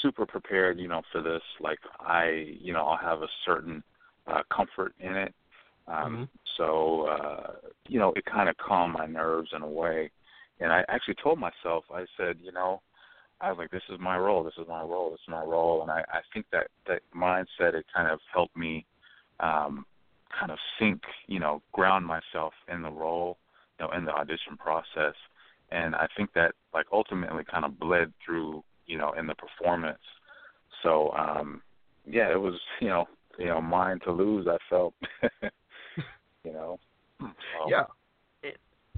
super 0.00 0.24
prepared, 0.24 0.78
you 0.78 0.88
know, 0.88 1.02
for 1.12 1.20
this, 1.20 1.42
like 1.60 1.78
I, 2.00 2.46
you 2.60 2.72
know, 2.72 2.86
I'll 2.86 2.96
have 2.98 3.22
a 3.22 3.28
certain 3.44 3.82
uh 4.26 4.42
comfort 4.54 4.94
in 5.00 5.14
it. 5.16 5.34
Um 5.86 6.16
Mhm. 6.16 6.28
so 6.56 7.02
uh 7.06 7.52
you 7.88 7.98
know, 7.98 8.12
it 8.16 8.24
kind 8.24 8.48
of 8.48 8.56
calmed 8.56 8.94
my 8.94 9.06
nerves 9.06 9.50
in 9.54 9.62
a 9.62 9.68
way. 9.68 10.10
And 10.60 10.72
I 10.72 10.84
actually 10.88 11.16
told 11.16 11.38
myself, 11.38 11.84
I 11.92 12.06
said, 12.16 12.38
you 12.40 12.52
know, 12.52 12.80
I 13.40 13.50
was 13.50 13.58
like, 13.58 13.70
this 13.70 13.82
is 13.90 13.98
my 14.00 14.16
role, 14.16 14.42
this 14.44 14.54
is 14.58 14.66
my 14.68 14.82
role, 14.82 15.10
this 15.10 15.20
is 15.20 15.28
my 15.28 15.42
role, 15.42 15.82
and 15.82 15.90
I, 15.90 16.04
I 16.08 16.20
think 16.32 16.46
that 16.52 16.68
that 16.86 17.02
mindset 17.14 17.74
it 17.74 17.84
kind 17.94 18.08
of 18.08 18.20
helped 18.32 18.56
me 18.56 18.86
um, 19.40 19.84
kind 20.38 20.50
of 20.52 20.58
sink, 20.78 21.02
you 21.26 21.40
know, 21.40 21.60
ground 21.72 22.06
myself 22.06 22.54
in 22.72 22.82
the 22.82 22.90
role, 22.90 23.36
you 23.78 23.86
know, 23.86 23.92
in 23.92 24.04
the 24.04 24.12
audition 24.12 24.56
process, 24.56 25.14
and 25.70 25.94
I 25.94 26.06
think 26.16 26.32
that 26.34 26.54
like 26.72 26.86
ultimately 26.92 27.44
kind 27.44 27.64
of 27.64 27.78
bled 27.78 28.12
through, 28.24 28.62
you 28.86 28.96
know, 28.96 29.12
in 29.12 29.26
the 29.26 29.34
performance. 29.34 29.98
So 30.82 31.10
um, 31.12 31.60
yeah, 32.06 32.30
it 32.30 32.40
was, 32.40 32.54
you 32.80 32.88
know, 32.88 33.06
you 33.38 33.46
know, 33.46 33.60
mine 33.60 33.98
to 34.04 34.12
lose. 34.12 34.46
I 34.46 34.58
felt, 34.70 34.94
you 36.44 36.52
know, 36.52 36.78
so, 37.20 37.30
Yeah. 37.68 37.84
And- 38.42 38.56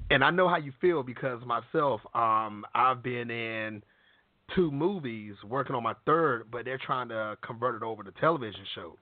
And 0.09 0.23
I 0.23 0.29
know 0.29 0.47
how 0.47 0.57
you 0.57 0.71
feel 0.79 1.03
because 1.03 1.43
myself, 1.45 2.01
um, 2.15 2.65
I've 2.73 3.03
been 3.03 3.29
in 3.29 3.83
two 4.55 4.71
movies 4.71 5.35
working 5.43 5.75
on 5.75 5.83
my 5.83 5.93
third, 6.05 6.49
but 6.49 6.63
they're 6.63 6.77
trying 6.77 7.09
to 7.09 7.37
convert 7.41 7.75
it 7.75 7.83
over 7.83 8.03
to 8.03 8.11
television 8.13 8.63
shows. 8.73 8.97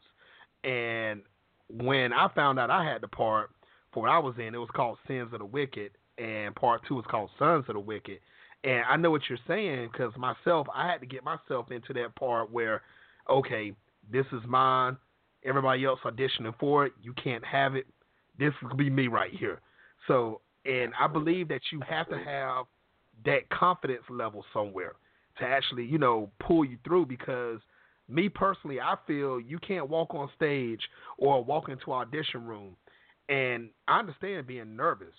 And 0.63 1.21
when 1.69 2.11
I 2.13 2.27
found 2.29 2.57
out 2.59 2.71
I 2.71 2.83
had 2.83 3.01
the 3.01 3.07
part 3.07 3.51
for 3.91 4.01
what 4.01 4.09
I 4.09 4.17
was 4.17 4.37
in, 4.39 4.55
it 4.55 4.57
was 4.57 4.69
called 4.71 4.97
Sins 5.07 5.31
of 5.33 5.39
the 5.39 5.45
Wicked, 5.45 5.91
and 6.17 6.55
part 6.55 6.83
two 6.87 6.95
was 6.95 7.05
called 7.05 7.29
Sons 7.37 7.65
of 7.69 7.75
the 7.75 7.79
Wicked. 7.79 8.19
And 8.63 8.83
I 8.85 8.95
know 8.95 9.11
what 9.11 9.29
you're 9.29 9.37
saying 9.47 9.89
because 9.91 10.15
myself, 10.17 10.67
I 10.73 10.87
had 10.87 11.01
to 11.01 11.05
get 11.05 11.23
myself 11.23 11.69
into 11.69 11.93
that 11.93 12.15
part 12.15 12.49
where, 12.49 12.81
okay, 13.29 13.75
this 14.09 14.25
is 14.31 14.41
mine. 14.47 14.97
Everybody 15.43 15.85
else 15.85 15.99
auditioning 16.03 16.57
for 16.57 16.87
it, 16.87 16.93
you 17.03 17.13
can't 17.13 17.45
have 17.45 17.75
it. 17.75 17.85
This 18.39 18.53
will 18.61 18.75
be 18.75 18.89
me 18.89 19.07
right 19.07 19.31
here. 19.31 19.61
So, 20.07 20.41
and 20.65 20.93
I 20.99 21.07
believe 21.07 21.47
that 21.49 21.61
you 21.71 21.81
have 21.87 22.09
to 22.09 22.17
have 22.17 22.65
that 23.25 23.49
confidence 23.49 24.03
level 24.09 24.43
somewhere 24.53 24.93
to 25.39 25.45
actually, 25.45 25.85
you 25.85 25.97
know, 25.97 26.29
pull 26.39 26.65
you 26.65 26.77
through 26.83 27.05
because 27.05 27.59
me 28.07 28.29
personally, 28.29 28.79
I 28.79 28.95
feel 29.07 29.39
you 29.39 29.59
can't 29.59 29.89
walk 29.89 30.13
on 30.13 30.29
stage 30.35 30.81
or 31.17 31.43
walk 31.43 31.69
into 31.69 31.91
audition 31.91 32.45
room 32.45 32.75
and 33.29 33.69
I 33.87 33.99
understand 33.99 34.47
being 34.47 34.75
nervous, 34.75 35.13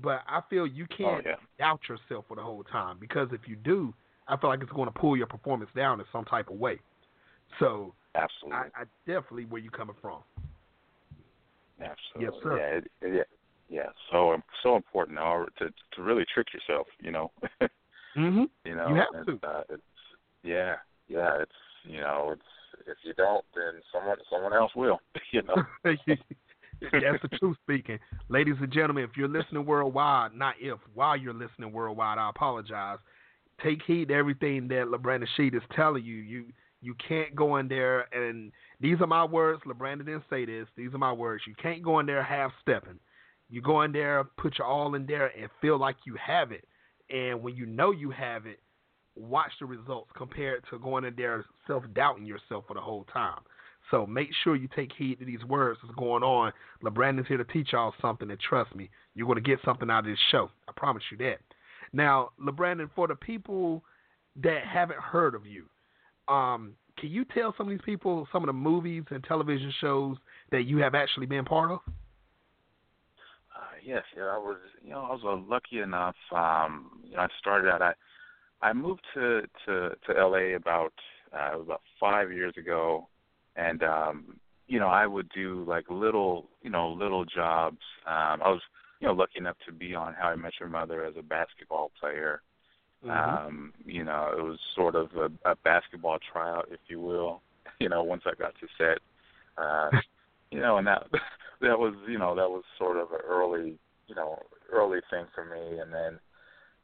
but 0.00 0.22
I 0.26 0.40
feel 0.48 0.66
you 0.66 0.86
oh 0.90 0.96
can't 0.96 1.26
yeah, 1.26 1.34
doubt 1.58 1.80
yourself 1.88 2.24
for 2.28 2.36
the 2.36 2.42
whole 2.42 2.64
time 2.64 2.96
because 3.00 3.28
if 3.32 3.40
you 3.46 3.56
do, 3.56 3.92
I 4.28 4.36
feel 4.36 4.50
like 4.50 4.62
it's 4.62 4.72
going 4.72 4.90
to 4.90 4.98
pull 4.98 5.16
your 5.16 5.26
performance 5.26 5.70
down 5.76 6.00
in 6.00 6.06
some 6.12 6.24
type 6.24 6.48
of 6.48 6.56
way. 6.56 6.78
So 7.58 7.94
absolutely. 8.14 8.56
I, 8.56 8.82
I 8.82 8.84
definitely 9.06 9.44
where 9.44 9.60
you 9.60 9.70
coming 9.70 9.96
from. 10.00 10.20
Absolutely. 11.82 12.22
Yes, 12.22 12.32
sir. 12.42 12.58
Yeah, 12.58 12.78
it, 12.78 12.90
it, 13.02 13.26
yeah, 13.70 13.80
yeah. 13.82 13.90
So 14.10 14.36
so 14.62 14.76
important 14.76 15.16
now 15.16 15.46
to 15.58 15.68
to 15.68 16.02
really 16.02 16.24
trick 16.32 16.48
yourself. 16.52 16.86
You 17.00 17.12
know. 17.12 17.30
Mm-hmm. 18.16 18.44
you 18.64 18.74
know. 18.74 18.88
You 18.88 18.94
have 18.96 19.06
and, 19.14 19.40
to. 19.40 19.46
Uh, 19.46 19.62
it's 19.70 19.82
yeah, 20.42 20.74
yeah. 21.08 21.42
It's 21.42 21.52
you 21.84 22.00
know, 22.00 22.30
it's 22.32 22.88
if 22.88 22.96
you 23.04 23.14
don't, 23.14 23.44
then 23.54 23.80
someone 23.92 24.16
someone 24.30 24.52
else 24.52 24.72
will. 24.74 24.98
you 25.32 25.42
know. 25.42 25.62
That's 26.80 27.22
the 27.22 27.38
truth 27.38 27.56
speaking. 27.62 27.98
Ladies 28.28 28.54
and 28.60 28.72
gentlemen, 28.72 29.04
if 29.04 29.10
you're 29.16 29.28
listening 29.28 29.66
worldwide, 29.66 30.34
not 30.34 30.54
if, 30.58 30.78
while 30.94 31.16
you're 31.16 31.34
listening 31.34 31.72
worldwide, 31.72 32.18
I 32.18 32.30
apologize. 32.30 32.98
Take 33.62 33.80
heed 33.86 34.08
to 34.08 34.14
everything 34.14 34.66
that 34.68 34.86
LaBrandon 34.86 35.26
Shead 35.36 35.54
is 35.54 35.62
telling 35.76 36.04
you. 36.04 36.16
You 36.16 36.44
you 36.80 36.94
can't 37.06 37.34
go 37.36 37.56
in 37.56 37.68
there 37.68 38.06
and 38.14 38.50
these 38.80 39.00
are 39.00 39.06
my 39.06 39.24
words. 39.24 39.62
LaBrandon 39.66 40.06
didn't 40.06 40.24
say 40.30 40.44
this. 40.44 40.66
These 40.76 40.94
are 40.94 40.98
my 40.98 41.12
words. 41.12 41.44
You 41.46 41.54
can't 41.60 41.82
go 41.82 41.98
in 41.98 42.06
there 42.06 42.22
half 42.22 42.52
stepping. 42.62 42.98
You 43.50 43.60
go 43.60 43.82
in 43.82 43.92
there, 43.92 44.24
put 44.38 44.58
your 44.58 44.66
all 44.66 44.94
in 44.94 45.06
there, 45.06 45.26
and 45.38 45.50
feel 45.60 45.78
like 45.78 45.96
you 46.06 46.16
have 46.24 46.52
it. 46.52 46.66
And 47.10 47.42
when 47.42 47.56
you 47.56 47.66
know 47.66 47.90
you 47.90 48.10
have 48.10 48.46
it, 48.46 48.60
watch 49.16 49.50
the 49.58 49.66
results 49.66 50.10
compared 50.16 50.64
to 50.70 50.78
going 50.78 51.04
in 51.04 51.14
there 51.16 51.44
self 51.66 51.82
doubting 51.94 52.24
yourself 52.24 52.64
for 52.66 52.74
the 52.74 52.80
whole 52.80 53.04
time. 53.12 53.40
So 53.90 54.06
make 54.06 54.28
sure 54.44 54.54
you 54.54 54.68
take 54.74 54.92
heed 54.96 55.18
to 55.18 55.24
these 55.24 55.44
words 55.44 55.80
that's 55.82 55.94
going 55.96 56.22
on. 56.22 56.52
LaBrandon's 56.84 57.26
here 57.26 57.38
to 57.38 57.44
teach 57.44 57.72
y'all 57.72 57.92
something, 58.00 58.30
and 58.30 58.38
trust 58.40 58.74
me, 58.74 58.88
you're 59.14 59.26
going 59.26 59.42
to 59.42 59.48
get 59.48 59.58
something 59.64 59.90
out 59.90 60.00
of 60.00 60.04
this 60.06 60.18
show. 60.30 60.48
I 60.68 60.72
promise 60.76 61.02
you 61.10 61.18
that. 61.18 61.38
Now, 61.92 62.30
LaBrandon, 62.40 62.90
for 62.94 63.08
the 63.08 63.16
people 63.16 63.82
that 64.42 64.64
haven't 64.64 65.00
heard 65.00 65.34
of 65.34 65.44
you, 65.44 65.64
um, 66.32 66.74
can 67.00 67.10
you 67.10 67.24
tell 67.24 67.54
some 67.56 67.66
of 67.66 67.70
these 67.70 67.84
people 67.84 68.28
some 68.32 68.42
of 68.42 68.46
the 68.46 68.52
movies 68.52 69.04
and 69.10 69.24
television 69.24 69.72
shows 69.80 70.16
that 70.50 70.62
you 70.62 70.78
have 70.78 70.94
actually 70.94 71.26
been 71.26 71.44
part 71.44 71.70
of? 71.70 71.80
Uh, 73.56 73.76
yes, 73.84 74.02
yeah, 74.16 74.24
I 74.24 74.38
was, 74.38 74.58
you 74.82 74.90
know, 74.90 75.00
I 75.00 75.12
was 75.12 75.44
lucky 75.48 75.80
enough. 75.80 76.16
Um, 76.34 77.00
you 77.04 77.16
know, 77.16 77.22
I 77.22 77.28
started 77.38 77.68
out. 77.70 77.82
I 77.82 77.92
I 78.62 78.72
moved 78.72 79.02
to 79.14 79.42
to 79.66 79.90
to 80.06 80.12
LA 80.12 80.56
about 80.56 80.92
uh, 81.34 81.60
about 81.60 81.82
five 81.98 82.32
years 82.32 82.54
ago, 82.58 83.08
and 83.56 83.82
um, 83.82 84.40
you 84.70 84.78
know, 84.78 84.88
I 84.88 85.06
would 85.06 85.28
do 85.34 85.64
like 85.66 85.84
little, 85.90 86.48
you 86.62 86.70
know, 86.70 86.90
little 86.90 87.24
jobs. 87.24 87.78
Um, 88.06 88.40
I 88.42 88.48
was, 88.50 88.60
you 89.00 89.08
know, 89.08 89.14
lucky 89.14 89.38
enough 89.38 89.56
to 89.66 89.72
be 89.72 89.94
on 89.94 90.14
How 90.14 90.28
I 90.28 90.36
Met 90.36 90.52
Your 90.60 90.68
Mother 90.68 91.04
as 91.04 91.14
a 91.18 91.22
basketball 91.22 91.90
player. 91.98 92.42
Mm-hmm. 93.04 93.46
Um, 93.46 93.72
you 93.84 94.04
know, 94.04 94.32
it 94.36 94.42
was 94.42 94.58
sort 94.74 94.94
of 94.94 95.08
a, 95.16 95.50
a 95.50 95.56
basketball 95.64 96.18
tryout, 96.32 96.68
if 96.70 96.80
you 96.88 97.00
will. 97.00 97.40
You 97.78 97.88
know, 97.88 98.02
once 98.02 98.22
I 98.26 98.34
got 98.38 98.52
to 98.60 98.66
set, 98.76 98.98
uh, 99.56 99.90
you 100.50 100.60
know, 100.60 100.76
and 100.76 100.86
that 100.86 101.06
that 101.60 101.78
was, 101.78 101.94
you 102.06 102.18
know, 102.18 102.34
that 102.34 102.50
was 102.50 102.62
sort 102.78 102.98
of 102.98 103.10
an 103.12 103.20
early, 103.26 103.78
you 104.06 104.14
know, 104.14 104.38
early 104.70 105.00
thing 105.10 105.24
for 105.34 105.44
me. 105.44 105.78
And 105.78 105.92
then, 105.92 106.18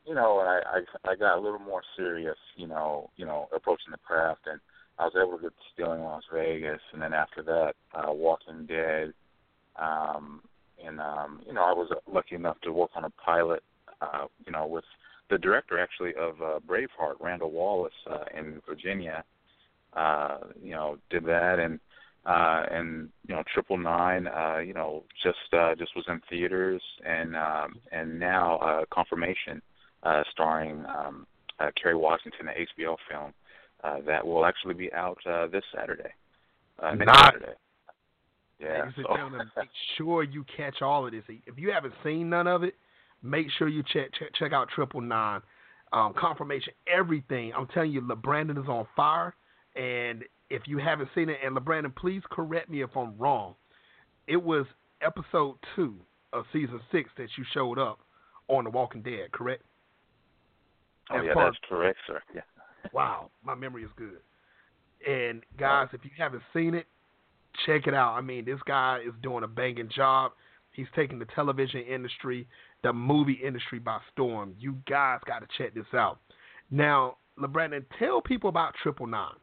you 0.06 0.14
know, 0.14 0.38
I 0.38 0.78
I, 0.78 1.10
I 1.12 1.16
got 1.16 1.36
a 1.36 1.40
little 1.40 1.58
more 1.58 1.82
serious, 1.96 2.38
you 2.56 2.66
know, 2.66 3.10
you 3.16 3.26
know, 3.26 3.48
approaching 3.54 3.90
the 3.90 3.98
craft, 3.98 4.46
and 4.46 4.58
I 4.98 5.04
was 5.04 5.12
able 5.16 5.36
to 5.36 5.42
get 5.42 5.52
Stealing 5.74 6.00
Las 6.00 6.22
Vegas, 6.32 6.80
and 6.94 7.02
then 7.02 7.12
after 7.12 7.42
that, 7.42 7.74
uh, 7.94 8.12
Walking 8.12 8.64
Dead. 8.66 9.12
Um, 9.78 10.40
and 10.82 11.00
um, 11.00 11.42
you 11.46 11.52
know, 11.52 11.62
I 11.62 11.72
was 11.72 11.90
lucky 12.10 12.36
enough 12.36 12.60
to 12.62 12.72
work 12.72 12.90
on 12.96 13.04
a 13.04 13.10
pilot, 13.10 13.62
uh, 14.00 14.26
you 14.46 14.52
know, 14.52 14.66
with 14.66 14.84
the 15.30 15.38
director 15.38 15.78
actually 15.78 16.14
of 16.14 16.40
uh, 16.40 16.60
Braveheart, 16.66 17.16
Randall 17.20 17.50
Wallace, 17.50 17.92
uh, 18.10 18.24
in 18.36 18.60
Virginia. 18.68 19.24
Uh, 19.92 20.38
you 20.62 20.72
know, 20.72 20.98
did 21.10 21.24
that 21.24 21.58
and 21.58 21.80
uh 22.26 22.64
and 22.70 23.08
you 23.28 23.34
know 23.34 23.42
triple 23.52 23.78
nine 23.78 24.26
uh 24.26 24.58
you 24.58 24.74
know 24.74 25.04
just 25.22 25.36
uh 25.52 25.74
just 25.76 25.94
was 25.94 26.04
in 26.08 26.20
theaters 26.28 26.82
and 27.04 27.36
um 27.36 27.76
and 27.92 28.18
now 28.18 28.56
uh 28.58 28.84
confirmation 28.92 29.62
uh 30.02 30.22
starring 30.32 30.84
um 30.86 31.26
uh 31.60 31.70
Kerry 31.80 31.94
Washington 31.94 32.48
an 32.48 32.66
HBO 32.76 32.96
film 33.08 33.32
uh 33.84 34.00
that 34.06 34.26
will 34.26 34.44
actually 34.44 34.74
be 34.74 34.92
out 34.92 35.18
uh 35.24 35.46
this 35.46 35.62
Saturday 35.74 36.12
uh 36.82 36.94
next 36.94 37.06
Nice. 37.06 37.24
Saturday 37.26 37.52
yeah 38.58 38.68
Ladies 38.80 38.94
and 38.96 39.06
so 39.08 39.16
gentlemen, 39.16 39.50
make 39.56 39.68
sure 39.96 40.22
you 40.24 40.44
catch 40.56 40.82
all 40.82 41.06
of 41.06 41.12
this. 41.12 41.22
If 41.28 41.58
you 41.58 41.70
haven't 41.70 41.94
seen 42.02 42.28
none 42.30 42.46
of 42.48 42.64
it, 42.64 42.74
make 43.26 43.48
sure 43.58 43.68
you 43.68 43.82
check 43.82 44.10
check, 44.18 44.28
check 44.38 44.52
out 44.52 44.68
Triple 44.74 45.00
Nine, 45.00 45.40
um, 45.92 46.14
confirmation, 46.16 46.72
everything. 46.86 47.52
I'm 47.56 47.66
telling 47.68 47.92
you, 47.92 48.00
LaBrandon 48.00 48.58
is 48.62 48.68
on 48.68 48.86
fire. 48.94 49.34
And 49.74 50.24
if 50.50 50.62
you 50.66 50.78
haven't 50.78 51.10
seen 51.14 51.28
it, 51.28 51.38
and 51.44 51.56
LaBrandon, 51.56 51.94
please 51.94 52.22
correct 52.30 52.70
me 52.70 52.82
if 52.82 52.96
I'm 52.96 53.16
wrong. 53.18 53.54
It 54.26 54.42
was 54.42 54.66
episode 55.02 55.56
two 55.74 55.96
of 56.32 56.44
season 56.52 56.80
six 56.90 57.10
that 57.18 57.28
you 57.36 57.44
showed 57.52 57.78
up 57.78 58.00
on 58.48 58.64
The 58.64 58.70
Walking 58.70 59.02
Dead, 59.02 59.32
correct? 59.32 59.62
oh 61.10 61.18
As 61.18 61.24
yeah 61.24 61.34
that's 61.34 61.56
correct 61.68 61.98
sir 62.06 62.20
yeah 62.34 62.40
Wow, 62.92 63.30
my 63.44 63.54
memory 63.54 63.82
is 63.82 63.90
good. 63.96 64.20
And 65.06 65.42
guys, 65.58 65.88
if 65.92 66.04
you 66.04 66.10
haven't 66.16 66.42
seen 66.52 66.74
it, 66.74 66.86
check 67.64 67.86
it 67.86 67.94
out. 67.94 68.14
I 68.14 68.20
mean, 68.20 68.44
this 68.44 68.60
guy 68.66 69.00
is 69.06 69.12
doing 69.22 69.44
a 69.44 69.48
banging 69.48 69.90
job. 69.94 70.32
He's 70.72 70.86
taking 70.94 71.18
the 71.18 71.26
television 71.34 71.80
industry, 71.82 72.46
the 72.86 72.92
movie 72.92 73.40
industry 73.44 73.80
by 73.80 73.98
storm. 74.12 74.54
You 74.60 74.76
guys 74.88 75.18
got 75.26 75.40
to 75.40 75.48
check 75.58 75.74
this 75.74 75.92
out. 75.92 76.20
Now, 76.70 77.16
LaBrandon, 77.36 77.84
tell 77.98 78.20
people 78.20 78.48
about 78.48 78.74
Triple 78.80 79.08
Nine. 79.08 79.34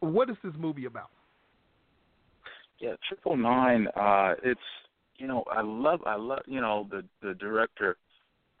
What 0.00 0.30
is 0.30 0.36
this 0.42 0.54
movie 0.58 0.86
about? 0.86 1.10
Yeah, 2.80 2.94
Triple 3.06 3.36
Nine. 3.36 3.88
Uh, 3.94 4.34
it's 4.42 4.60
you 5.16 5.26
know 5.26 5.44
I 5.52 5.60
love 5.60 6.00
I 6.06 6.14
love 6.16 6.40
you 6.46 6.62
know 6.62 6.88
the 6.90 7.04
the 7.20 7.34
director. 7.34 7.98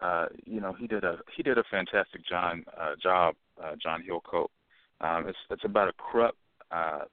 Uh, 0.02 0.26
you 0.44 0.60
know 0.60 0.74
he 0.78 0.86
did 0.86 1.04
a 1.04 1.18
he 1.34 1.42
did 1.42 1.56
a 1.56 1.64
fantastic 1.70 2.20
John 2.28 2.66
uh, 2.78 2.96
job. 3.02 3.34
Uh, 3.62 3.76
John 3.82 4.04
Hillcoat. 4.06 4.48
Um, 5.00 5.26
it's 5.26 5.38
it's 5.50 5.64
about 5.64 5.88
a 5.88 5.92
corrupt 5.92 6.36
uh, 6.70 7.04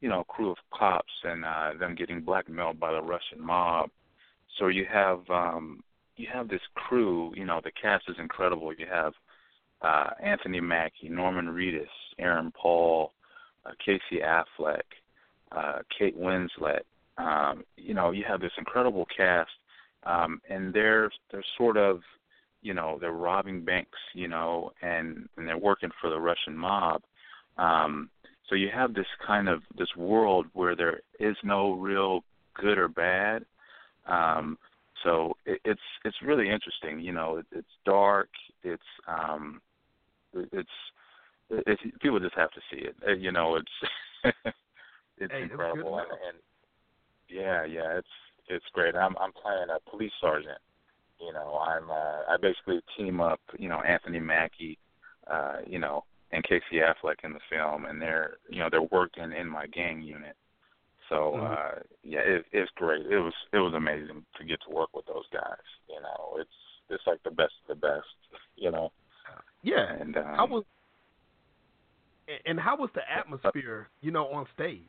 you 0.00 0.08
know 0.08 0.24
crew 0.24 0.50
of 0.50 0.56
cops 0.72 1.12
and 1.24 1.44
uh, 1.44 1.72
them 1.78 1.94
getting 1.94 2.22
blackmailed 2.22 2.80
by 2.80 2.92
the 2.92 3.02
Russian 3.02 3.44
mob. 3.44 3.90
So 4.58 4.68
you 4.68 4.86
have 4.90 5.20
um, 5.28 5.82
you 6.16 6.28
have 6.32 6.48
this 6.48 6.60
crew. 6.74 7.32
You 7.36 7.44
know 7.44 7.60
the 7.62 7.72
cast 7.80 8.04
is 8.08 8.16
incredible. 8.18 8.72
You 8.72 8.86
have 8.90 9.12
uh, 9.82 10.10
Anthony 10.22 10.60
Mackie, 10.60 11.08
Norman 11.08 11.46
Reedus, 11.46 11.86
Aaron 12.18 12.52
Paul, 12.60 13.12
uh, 13.66 13.70
Casey 13.84 14.22
Affleck, 14.22 14.82
uh, 15.50 15.80
Kate 15.96 16.18
Winslet. 16.18 16.82
Um, 17.18 17.64
you 17.76 17.94
know, 17.94 18.10
you 18.10 18.24
have 18.26 18.40
this 18.40 18.52
incredible 18.58 19.06
cast, 19.14 19.50
um, 20.04 20.40
and 20.48 20.72
they're 20.72 21.10
they're 21.30 21.44
sort 21.58 21.76
of, 21.76 22.00
you 22.62 22.74
know, 22.74 22.98
they're 23.00 23.12
robbing 23.12 23.64
banks, 23.64 23.98
you 24.14 24.28
know, 24.28 24.72
and 24.82 25.28
and 25.36 25.46
they're 25.46 25.58
working 25.58 25.90
for 26.00 26.10
the 26.10 26.18
Russian 26.18 26.56
mob. 26.56 27.02
Um, 27.58 28.08
so 28.48 28.54
you 28.54 28.68
have 28.74 28.94
this 28.94 29.06
kind 29.26 29.48
of 29.48 29.62
this 29.78 29.94
world 29.96 30.46
where 30.52 30.74
there 30.74 31.00
is 31.20 31.36
no 31.42 31.72
real 31.72 32.24
good 32.54 32.78
or 32.78 32.88
bad. 32.88 33.44
Um, 34.06 34.58
so 35.02 35.36
it, 35.46 35.60
it's 35.64 35.80
it's 36.04 36.16
really 36.24 36.50
interesting. 36.50 37.00
You 37.00 37.12
know, 37.12 37.38
it, 37.38 37.46
it's 37.52 37.74
dark. 37.84 38.28
It's 38.62 38.82
um, 39.06 39.60
it's 40.34 40.68
it's 41.50 41.82
people 42.00 42.20
just 42.20 42.36
have 42.36 42.50
to 42.52 42.60
see 42.70 42.80
it. 42.82 42.96
Uh, 43.06 43.12
you 43.12 43.32
know, 43.32 43.56
it's 43.56 44.24
it's 45.18 45.32
hey, 45.32 45.42
incredible, 45.42 45.98
and, 45.98 46.06
and 46.10 46.38
yeah, 47.28 47.64
yeah, 47.64 47.98
it's 47.98 48.06
it's 48.48 48.64
great. 48.72 48.94
I'm 48.94 49.16
I'm 49.18 49.32
playing 49.32 49.68
a 49.74 49.90
police 49.90 50.12
sergeant. 50.20 50.58
You 51.20 51.32
know, 51.32 51.58
I'm 51.58 51.90
uh, 51.90 52.32
I 52.32 52.36
basically 52.40 52.80
team 52.96 53.20
up. 53.20 53.40
You 53.58 53.68
know, 53.68 53.80
Anthony 53.80 54.20
Mackie, 54.20 54.78
uh, 55.30 55.58
you 55.66 55.78
know, 55.78 56.04
and 56.32 56.44
Casey 56.44 56.80
Affleck 56.80 57.24
in 57.24 57.32
the 57.32 57.40
film, 57.50 57.86
and 57.86 58.00
they're 58.00 58.34
you 58.48 58.58
know 58.58 58.68
they're 58.70 58.82
working 58.82 59.32
in 59.32 59.48
my 59.48 59.66
gang 59.66 60.02
unit. 60.02 60.36
So 61.08 61.34
mm-hmm. 61.36 61.52
uh 61.52 61.80
yeah, 62.02 62.20
it, 62.20 62.44
it's 62.52 62.70
great. 62.76 63.06
It 63.06 63.18
was 63.18 63.34
it 63.52 63.58
was 63.58 63.74
amazing 63.74 64.24
to 64.38 64.44
get 64.44 64.58
to 64.68 64.74
work 64.74 64.90
with 64.94 65.06
those 65.06 65.26
guys. 65.32 65.66
You 65.88 66.00
know, 66.00 66.40
it's 66.40 66.50
it's 66.90 67.02
like 67.06 67.22
the 67.22 67.30
best 67.30 67.52
of 67.68 67.80
the 67.80 67.86
best. 67.86 68.06
You 68.56 68.70
know. 68.70 68.92
Yeah. 69.62 69.92
And 70.00 70.16
um, 70.16 70.24
how 70.24 70.46
was 70.46 70.64
and 72.46 72.58
how 72.58 72.76
was 72.76 72.90
the 72.94 73.02
atmosphere, 73.10 73.88
you 74.00 74.10
know, 74.10 74.26
on 74.28 74.46
stage? 74.54 74.80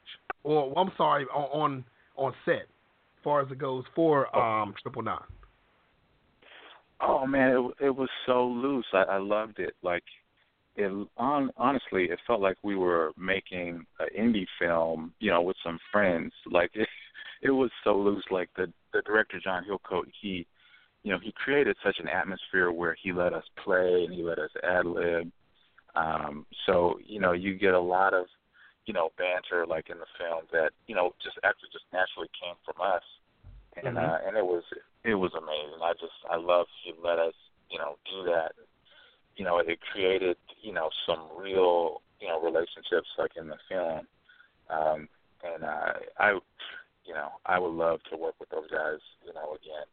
Or 0.43 0.77
I'm 0.77 0.91
sorry, 0.98 1.25
on 1.25 1.84
on 2.15 2.34
set, 2.46 2.53
as 2.55 3.24
far 3.24 3.41
as 3.41 3.51
it 3.51 3.58
goes 3.58 3.84
for 3.96 4.27
oh. 4.36 4.39
um 4.39 4.74
Triple 4.82 5.01
Nine. 5.01 5.20
Oh 7.01 7.25
man, 7.25 7.50
it 7.50 7.86
it 7.86 7.96
was 7.96 8.10
so 8.25 8.48
loose. 8.48 8.86
I, 8.93 9.03
I 9.03 9.17
loved 9.17 9.60
it. 9.60 9.75
Like 9.82 10.03
it 10.75 11.07
on 11.17 11.51
honestly, 11.57 12.05
it 12.05 12.19
felt 12.25 12.41
like 12.41 12.57
we 12.63 12.75
were 12.75 13.11
making 13.17 13.85
an 13.99 14.07
indie 14.17 14.47
film, 14.59 15.13
you 15.19 15.29
know, 15.29 15.41
with 15.41 15.57
some 15.63 15.79
friends. 15.91 16.33
Like 16.49 16.71
it 16.73 16.87
it 17.41 17.51
was 17.51 17.71
so 17.83 17.95
loose. 17.95 18.23
Like 18.31 18.49
the 18.55 18.71
the 18.93 19.01
director 19.01 19.39
John 19.43 19.63
Hillcoat, 19.63 20.05
he 20.21 20.47
you 21.03 21.12
know, 21.12 21.19
he 21.21 21.33
created 21.33 21.75
such 21.83 21.97
an 21.99 22.07
atmosphere 22.07 22.71
where 22.71 22.95
he 23.01 23.12
let 23.12 23.33
us 23.33 23.43
play 23.63 24.05
and 24.05 24.13
he 24.13 24.23
let 24.23 24.39
us 24.39 24.49
ad 24.63 24.86
lib. 24.86 25.29
Um, 25.95 26.45
so, 26.65 26.97
you 27.05 27.19
know, 27.19 27.33
you 27.33 27.55
get 27.55 27.73
a 27.73 27.79
lot 27.79 28.13
of, 28.13 28.25
you 28.86 28.93
know, 28.93 29.12
banter 29.17 29.67
like 29.67 29.89
in 29.89 29.97
the 29.99 30.07
film 30.17 30.43
that, 30.51 30.71
you 30.88 30.95
know, 30.95 31.12
just 31.21 31.38
actually 31.43 31.69
just 31.71 31.86
naturally 31.91 32.29
came 32.39 32.55
from 32.65 32.81
us. 32.81 33.03
And 33.75 33.97
mm-hmm. 33.97 33.97
uh 33.97 34.17
and 34.27 34.38
it 34.38 34.45
was 34.45 34.63
it 35.03 35.15
was 35.15 35.31
amazing. 35.36 35.81
I 35.83 35.93
just 35.93 36.17
I 36.29 36.38
love 36.38 36.67
he 36.83 36.93
let 37.03 37.19
us, 37.19 37.36
you 37.69 37.79
know, 37.79 37.97
do 38.09 38.23
that. 38.31 38.53
You 39.36 39.46
know, 39.46 39.58
it 39.60 39.80
created, 39.91 40.38
you 40.62 40.74
know, 40.74 40.89
some 41.08 41.28
real, 41.38 42.02
you 42.19 42.28
know, 42.28 42.41
relationships 42.41 43.08
like 43.17 43.32
in 43.36 43.48
the 43.48 43.58
film. 43.69 44.08
Um 44.69 45.08
and 45.43 45.63
uh 45.63 45.93
I 46.19 46.39
you 47.06 47.13
know, 47.13 47.30
I 47.46 47.60
would 47.60 47.74
love 47.74 48.00
to 48.12 48.17
work 48.17 48.36
with 48.39 48.50
those 48.50 48.69
guys, 48.69 49.00
you 49.26 49.34
know, 49.34 49.54
again. 49.54 49.88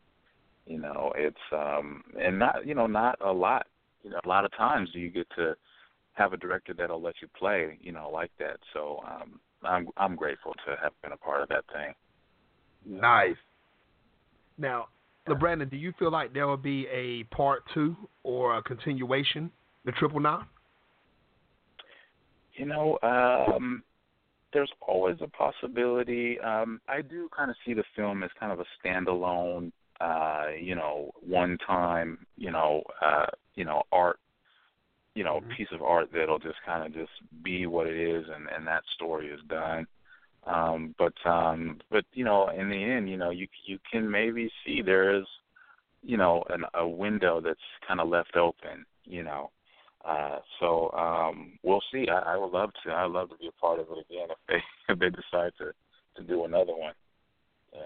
You 0.67 0.79
know, 0.79 1.13
it's 1.17 1.37
um 1.53 2.05
and 2.21 2.39
not 2.39 2.67
you 2.67 2.75
know, 2.75 2.87
not 2.87 3.19
a 3.21 3.33
lot. 3.33 3.67
You 4.03 4.11
know, 4.11 4.21
a 4.25 4.29
lot 4.29 4.45
of 4.45 4.53
times 4.57 4.91
do 4.93 4.99
you 4.99 5.11
get 5.11 5.29
to 5.37 5.55
have 6.15 6.33
a 6.33 6.37
director 6.37 6.75
that'll 6.75 7.01
let 7.01 7.15
you 7.23 7.29
play, 7.39 7.79
you 7.81 7.93
know, 7.93 8.11
like 8.11 8.31
that. 8.39 8.59
So 8.73 9.03
um 9.09 9.41
I'm 9.63 9.89
I'm 9.97 10.17
grateful 10.17 10.55
to 10.67 10.77
have 10.83 10.93
been 11.03 11.13
a 11.13 11.17
part 11.17 11.43
of 11.43 11.49
that 11.49 11.65
thing. 11.73 11.95
Nice. 12.87 13.37
Now, 14.59 14.89
LaBrandon, 15.29 15.71
do 15.71 15.77
you 15.77 15.93
feel 15.99 16.11
like 16.11 16.33
there 16.33 16.47
will 16.47 16.57
be 16.57 16.87
a 16.89 17.25
part 17.35 17.63
two 17.73 17.97
or 18.23 18.57
a 18.57 18.63
continuation, 18.63 19.51
the 19.85 19.93
Triple 19.93 20.21
Nine? 20.21 20.47
You 22.55 22.67
know, 22.67 22.99
um, 23.03 23.83
there's 24.53 24.71
always 24.87 25.17
a 25.21 25.29
possibility. 25.29 26.39
Um, 26.41 26.81
I 26.89 27.03
do 27.03 27.29
kind 27.37 27.51
of 27.51 27.57
see 27.65 27.75
the 27.75 27.85
film 27.97 28.23
as 28.23 28.31
kind 28.39 28.53
of 28.53 28.61
a 28.61 28.65
standalone 28.83 29.73
uh, 30.01 30.47
you 30.59 30.75
know, 30.75 31.11
one 31.21 31.59
time, 31.67 32.19
you 32.37 32.51
know, 32.51 32.83
uh, 33.05 33.27
you 33.55 33.65
know, 33.65 33.83
art, 33.93 34.19
you 35.15 35.25
know, 35.25 35.41
mm-hmm. 35.41 35.51
piece 35.57 35.69
of 35.73 35.83
art 35.83 36.09
that'll 36.13 36.39
just 36.39 36.57
kind 36.65 36.87
of 36.87 36.95
just 36.95 37.13
be 37.45 37.67
what 37.67 37.87
it 37.87 37.97
is, 37.97 38.25
and 38.35 38.49
and 38.49 38.67
that 38.67 38.83
story 38.95 39.29
is 39.29 39.41
done. 39.49 39.87
Um, 40.47 40.95
but 40.99 41.13
um, 41.27 41.79
but 41.91 42.05
you 42.13 42.25
know, 42.25 42.49
in 42.49 42.71
the 42.71 42.83
end, 42.83 43.09
you 43.09 43.17
know, 43.17 43.31
you 43.31 43.47
you 43.67 43.79
can 43.91 44.11
maybe 44.11 44.51
see 44.65 44.83
there 44.83 45.15
is, 45.15 45.27
you 46.03 46.17
know, 46.17 46.43
an, 46.49 46.65
a 46.75 46.87
window 46.87 47.41
that's 47.41 47.61
kind 47.87 48.01
of 48.01 48.09
left 48.09 48.37
open, 48.37 48.85
you 49.05 49.23
know. 49.23 49.51
Uh, 50.05 50.39
so 50.59 50.91
um, 50.93 51.59
we'll 51.63 51.83
see. 51.93 52.07
I, 52.11 52.35
I 52.35 52.37
would 52.37 52.53
love 52.53 52.71
to. 52.85 52.93
I'd 52.93 53.11
love 53.11 53.29
to 53.31 53.37
be 53.37 53.49
a 53.49 53.61
part 53.61 53.81
of 53.81 53.87
it 53.91 54.07
again 54.09 54.29
if 54.31 54.39
they 54.49 54.63
if 54.93 54.99
they 54.99 55.11
decide 55.11 55.53
to 55.59 55.73
to 56.17 56.23
do 56.27 56.45
another 56.45 56.75
one. 56.75 56.95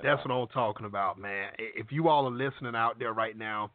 That's 0.03 0.25
what 0.25 0.35
I'm 0.35 0.47
talking 0.49 0.87
about, 0.87 1.19
man. 1.19 1.51
If 1.59 1.93
you 1.93 2.09
all 2.09 2.27
are 2.27 2.31
listening 2.31 2.75
out 2.75 2.99
there 2.99 3.12
right 3.12 3.37
now, 3.37 3.71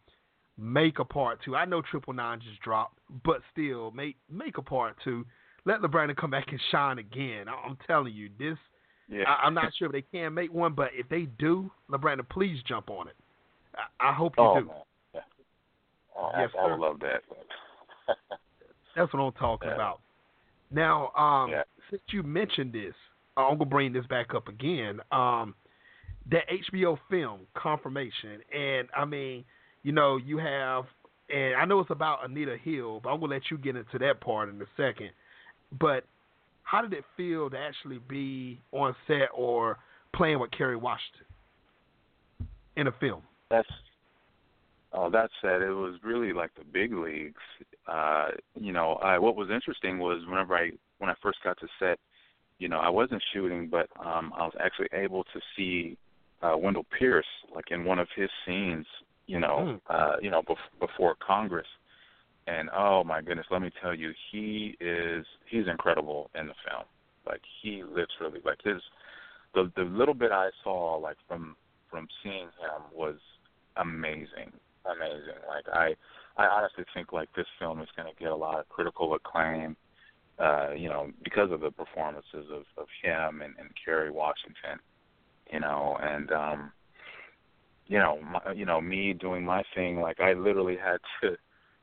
make 0.58 1.00
a 1.00 1.06
part 1.06 1.40
two. 1.46 1.56
I 1.56 1.66
know 1.66 1.82
Triple 1.82 2.14
Nine 2.14 2.40
just 2.40 2.60
dropped, 2.62 2.98
but 3.24 3.42
still, 3.52 3.92
make 3.92 4.16
make 4.30 4.58
a 4.58 4.62
part 4.62 4.96
two. 5.04 5.26
Let 5.66 5.82
LaBrandon 5.82 6.16
come 6.18 6.32
back 6.32 6.48
and 6.50 6.60
shine 6.72 6.98
again. 6.98 7.46
I'm 7.48 7.78
telling 7.86 8.14
you, 8.14 8.30
this. 8.40 8.58
Yeah. 9.10 9.24
I, 9.28 9.48
am 9.48 9.54
not 9.54 9.72
sure 9.78 9.88
if 9.88 9.92
they 9.92 10.04
can 10.18 10.34
make 10.34 10.54
one, 10.54 10.74
but 10.74 10.90
if 10.94 11.10
they 11.10 11.28
do, 11.40 11.72
LaBrandon, 11.90 12.30
please 12.30 12.58
jump 12.68 12.90
on 12.90 13.08
it. 13.08 13.16
I, 14.00 14.10
I 14.10 14.14
hope 14.14 14.34
you 14.38 14.44
oh, 14.44 14.60
do. 14.60 14.68
Man. 14.68 14.76
Yeah. 15.14 15.22
Oh, 16.18 16.32
yes, 16.38 16.50
I, 16.58 16.62
I 16.62 16.72
would 16.72 16.80
love 16.80 17.00
that. 17.00 17.24
That's 18.96 19.12
what 19.14 19.20
I'm 19.20 19.32
talking 19.34 19.70
yeah. 19.70 19.76
about. 19.76 20.00
Now, 20.72 21.12
um, 21.18 21.50
yeah. 21.50 21.64
since 21.90 22.02
you 22.12 22.22
mentioned 22.24 22.74
this, 22.74 22.94
I'm 23.38 23.58
gonna 23.58 23.66
bring 23.66 23.94
this 23.94 24.06
back 24.08 24.34
up 24.36 24.48
again. 24.48 25.00
Um, 25.12 25.56
that 26.30 26.44
HBO 26.72 26.98
film 27.10 27.42
confirmation, 27.56 28.42
and 28.56 28.88
I 28.96 29.06
mean, 29.06 29.46
you 29.84 29.92
know, 29.92 30.18
you 30.18 30.38
have, 30.38 30.86
and 31.34 31.56
I 31.56 31.66
know 31.66 31.80
it's 31.80 31.90
about 31.90 32.30
Anita 32.30 32.58
Hill, 32.58 33.00
but 33.04 33.10
I'm 33.10 33.20
gonna 33.20 33.34
let 33.34 33.44
you 33.50 33.58
get 33.58 33.76
into 33.76 33.98
that 34.00 34.22
part 34.22 34.50
in 34.50 34.62
a 34.62 34.66
second. 34.78 35.12
But 35.80 36.06
how 36.70 36.82
did 36.82 36.94
it 36.94 37.04
feel 37.18 37.50
to 37.50 37.58
actually 37.58 38.00
be 38.08 38.62
on 38.72 38.96
set 39.08 39.30
or 39.34 39.80
playing 40.16 40.40
with 40.40 40.52
Kerry 40.52 40.76
Washington 40.76 41.26
in 42.76 42.88
a 42.88 42.92
film? 43.00 43.22
That's 43.50 43.68
oh, 44.94 45.10
that 45.10 45.32
said, 45.42 45.62
it 45.64 45.72
was 45.72 45.96
really 46.04 46.32
like 46.32 46.52
the 46.56 46.64
big 46.64 46.94
leagues. 46.94 47.42
Uh, 47.88 48.30
you 48.60 48.72
know, 48.72 48.94
I, 49.04 49.18
what 49.18 49.36
was 49.36 49.50
interesting 49.50 49.98
was 49.98 50.22
whenever 50.28 50.56
I 50.56 50.72
when 51.00 51.10
I 51.10 51.16
first 51.24 51.40
got 51.44 51.58
to 51.60 51.68
set, 51.80 51.98
you 52.60 52.70
know, 52.70 52.78
I 52.78 52.90
wasn't 52.90 53.24
shooting, 53.34 53.68
but 53.68 53.88
um, 54.00 54.32
I 54.38 54.44
was 54.44 54.54
actually 54.60 54.90
able 54.94 55.24
to 55.24 55.40
see 55.56 55.98
uh, 56.44 56.56
Wendell 56.56 56.86
Pierce, 56.98 57.26
like 57.54 57.72
in 57.72 57.84
one 57.84 57.98
of 57.98 58.08
his 58.16 58.30
scenes, 58.46 58.86
you 59.26 59.40
know, 59.40 59.58
Mm. 59.58 59.82
uh, 59.90 60.18
you 60.22 60.30
know, 60.30 60.44
bef- 60.44 60.80
before 60.80 61.16
Congress. 61.16 61.68
And 62.48 62.70
oh 62.76 63.04
my 63.04 63.22
goodness, 63.22 63.46
let 63.52 63.62
me 63.62 63.72
tell 63.82 63.94
you, 63.94 64.12
he 64.32 64.76
is 64.80 65.26
he's 65.50 65.68
incredible 65.68 66.30
in 66.36 66.48
the 66.48 66.54
film. 66.68 66.86
Like 67.26 67.42
he 67.62 67.84
literally, 67.84 68.42
like 68.44 68.60
his 68.64 68.82
the 69.54 69.72
the 69.76 69.84
little 69.84 70.16
bit 70.16 70.32
I 70.32 70.50
saw, 70.64 70.96
like 70.96 71.18
from 71.28 71.56
from 71.92 72.08
seeing 72.24 72.46
him, 72.46 72.82
was 72.94 73.18
amazing, 73.78 74.52
amazing. 74.86 75.40
Like 75.48 75.66
I 75.72 75.96
I 76.38 76.48
honestly 76.48 76.86
think 76.94 77.12
like 77.12 77.30
this 77.36 77.48
film 77.60 77.82
is 77.82 77.90
going 77.96 78.08
to 78.12 78.20
get 78.20 78.32
a 78.32 78.36
lot 78.36 78.60
of 78.60 78.70
critical 78.70 79.14
acclaim, 79.14 79.76
uh, 80.40 80.72
you 80.72 80.88
know, 80.88 81.12
because 81.24 81.52
of 81.52 81.60
the 81.60 81.72
performances 81.72 82.48
of, 82.52 82.64
of 82.78 82.88
him 83.04 83.42
and, 83.42 83.54
and 83.60 83.70
Kerry 83.84 84.10
Washington, 84.10 84.80
you 85.52 85.60
know, 85.60 85.98
and 86.02 86.32
um, 86.32 86.72
you 87.88 87.98
know, 87.98 88.20
my, 88.22 88.54
you 88.54 88.66
know, 88.66 88.80
me 88.80 89.14
doing 89.14 89.44
my 89.44 89.64
thing, 89.76 90.00
like 90.00 90.20
I 90.20 90.34
literally 90.34 90.78
had 90.78 91.00
to, 91.22 91.36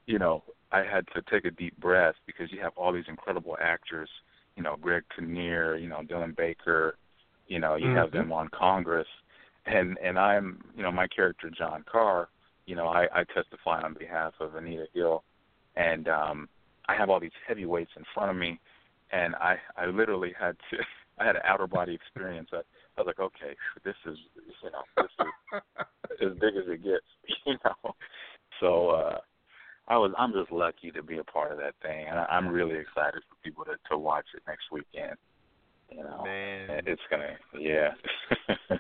you 0.06 0.18
know, 0.18 0.42
I 0.72 0.78
had 0.78 1.06
to 1.14 1.22
take 1.30 1.44
a 1.44 1.50
deep 1.50 1.78
breath 1.78 2.14
because 2.26 2.50
you 2.50 2.60
have 2.60 2.72
all 2.76 2.92
these 2.92 3.04
incredible 3.08 3.56
actors, 3.60 4.08
you 4.56 4.62
know, 4.62 4.76
Greg 4.80 5.04
Kinnear, 5.14 5.76
you 5.76 5.88
know, 5.88 6.00
Dylan 6.02 6.36
Baker, 6.36 6.96
you 7.48 7.58
know, 7.58 7.76
you 7.76 7.86
mm-hmm. 7.86 7.96
have 7.96 8.12
them 8.12 8.32
on 8.32 8.48
Congress, 8.48 9.06
and 9.66 9.96
and 10.02 10.18
I'm, 10.18 10.62
you 10.76 10.82
know, 10.82 10.92
my 10.92 11.06
character 11.06 11.50
John 11.56 11.84
Carr, 11.90 12.28
you 12.66 12.74
know, 12.74 12.88
I, 12.88 13.06
I 13.12 13.24
testify 13.24 13.82
on 13.82 13.94
behalf 13.94 14.34
of 14.40 14.54
Anita 14.56 14.86
Hill, 14.92 15.22
and 15.76 16.08
um, 16.08 16.48
I 16.88 16.96
have 16.96 17.10
all 17.10 17.20
these 17.20 17.30
heavyweights 17.46 17.92
in 17.96 18.04
front 18.14 18.30
of 18.30 18.36
me, 18.36 18.58
and 19.12 19.34
I 19.36 19.56
I 19.76 19.86
literally 19.86 20.32
had 20.38 20.56
to 20.70 20.78
I 21.18 21.24
had 21.24 21.36
an 21.36 21.42
outer 21.44 21.66
body 21.66 21.94
experience. 21.94 22.48
I, 22.52 22.56
I 22.56 23.02
was 23.02 23.06
like, 23.06 23.20
okay, 23.20 23.56
this 23.84 23.94
is 24.06 24.18
you 24.62 24.70
know 24.70 24.82
this 24.96 25.12
is 26.20 26.32
as 26.32 26.38
big 26.40 26.56
as 26.56 26.68
it 26.68 26.82
gets, 26.82 27.06
you 27.46 27.54
know. 27.64 27.94
So 28.60 28.90
uh, 28.90 29.18
I 29.88 29.96
was 29.96 30.12
I'm 30.18 30.32
just 30.32 30.50
lucky 30.50 30.90
to 30.92 31.02
be 31.02 31.18
a 31.18 31.24
part 31.24 31.52
of 31.52 31.58
that 31.58 31.74
thing, 31.82 32.06
and 32.08 32.18
I, 32.18 32.24
I'm 32.24 32.48
really 32.48 32.76
excited 32.76 33.22
for 33.28 33.36
people 33.44 33.64
to 33.64 33.76
to 33.90 33.98
watch 33.98 34.26
it 34.34 34.42
next 34.46 34.64
weekend. 34.72 35.16
You 35.90 36.02
know, 36.02 36.22
Man. 36.24 36.82
it's 36.86 37.02
gonna 37.10 37.36
yeah. 37.58 37.90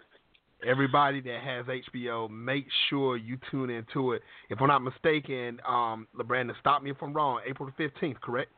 everybody 0.66 1.20
that 1.20 1.40
has 1.42 1.66
HBO, 1.66 2.30
make 2.30 2.66
sure 2.88 3.16
you 3.16 3.38
tune 3.50 3.70
into 3.70 4.12
it. 4.12 4.22
If 4.50 4.60
I'm 4.60 4.68
not 4.68 4.82
mistaken, 4.82 5.60
um, 5.66 6.06
LaBrandon, 6.18 6.52
stop 6.60 6.82
me 6.82 6.90
if 6.90 6.96
I'm 7.02 7.12
wrong. 7.12 7.40
April 7.48 7.70
the 7.76 7.84
15th, 7.84 8.20
correct? 8.20 8.50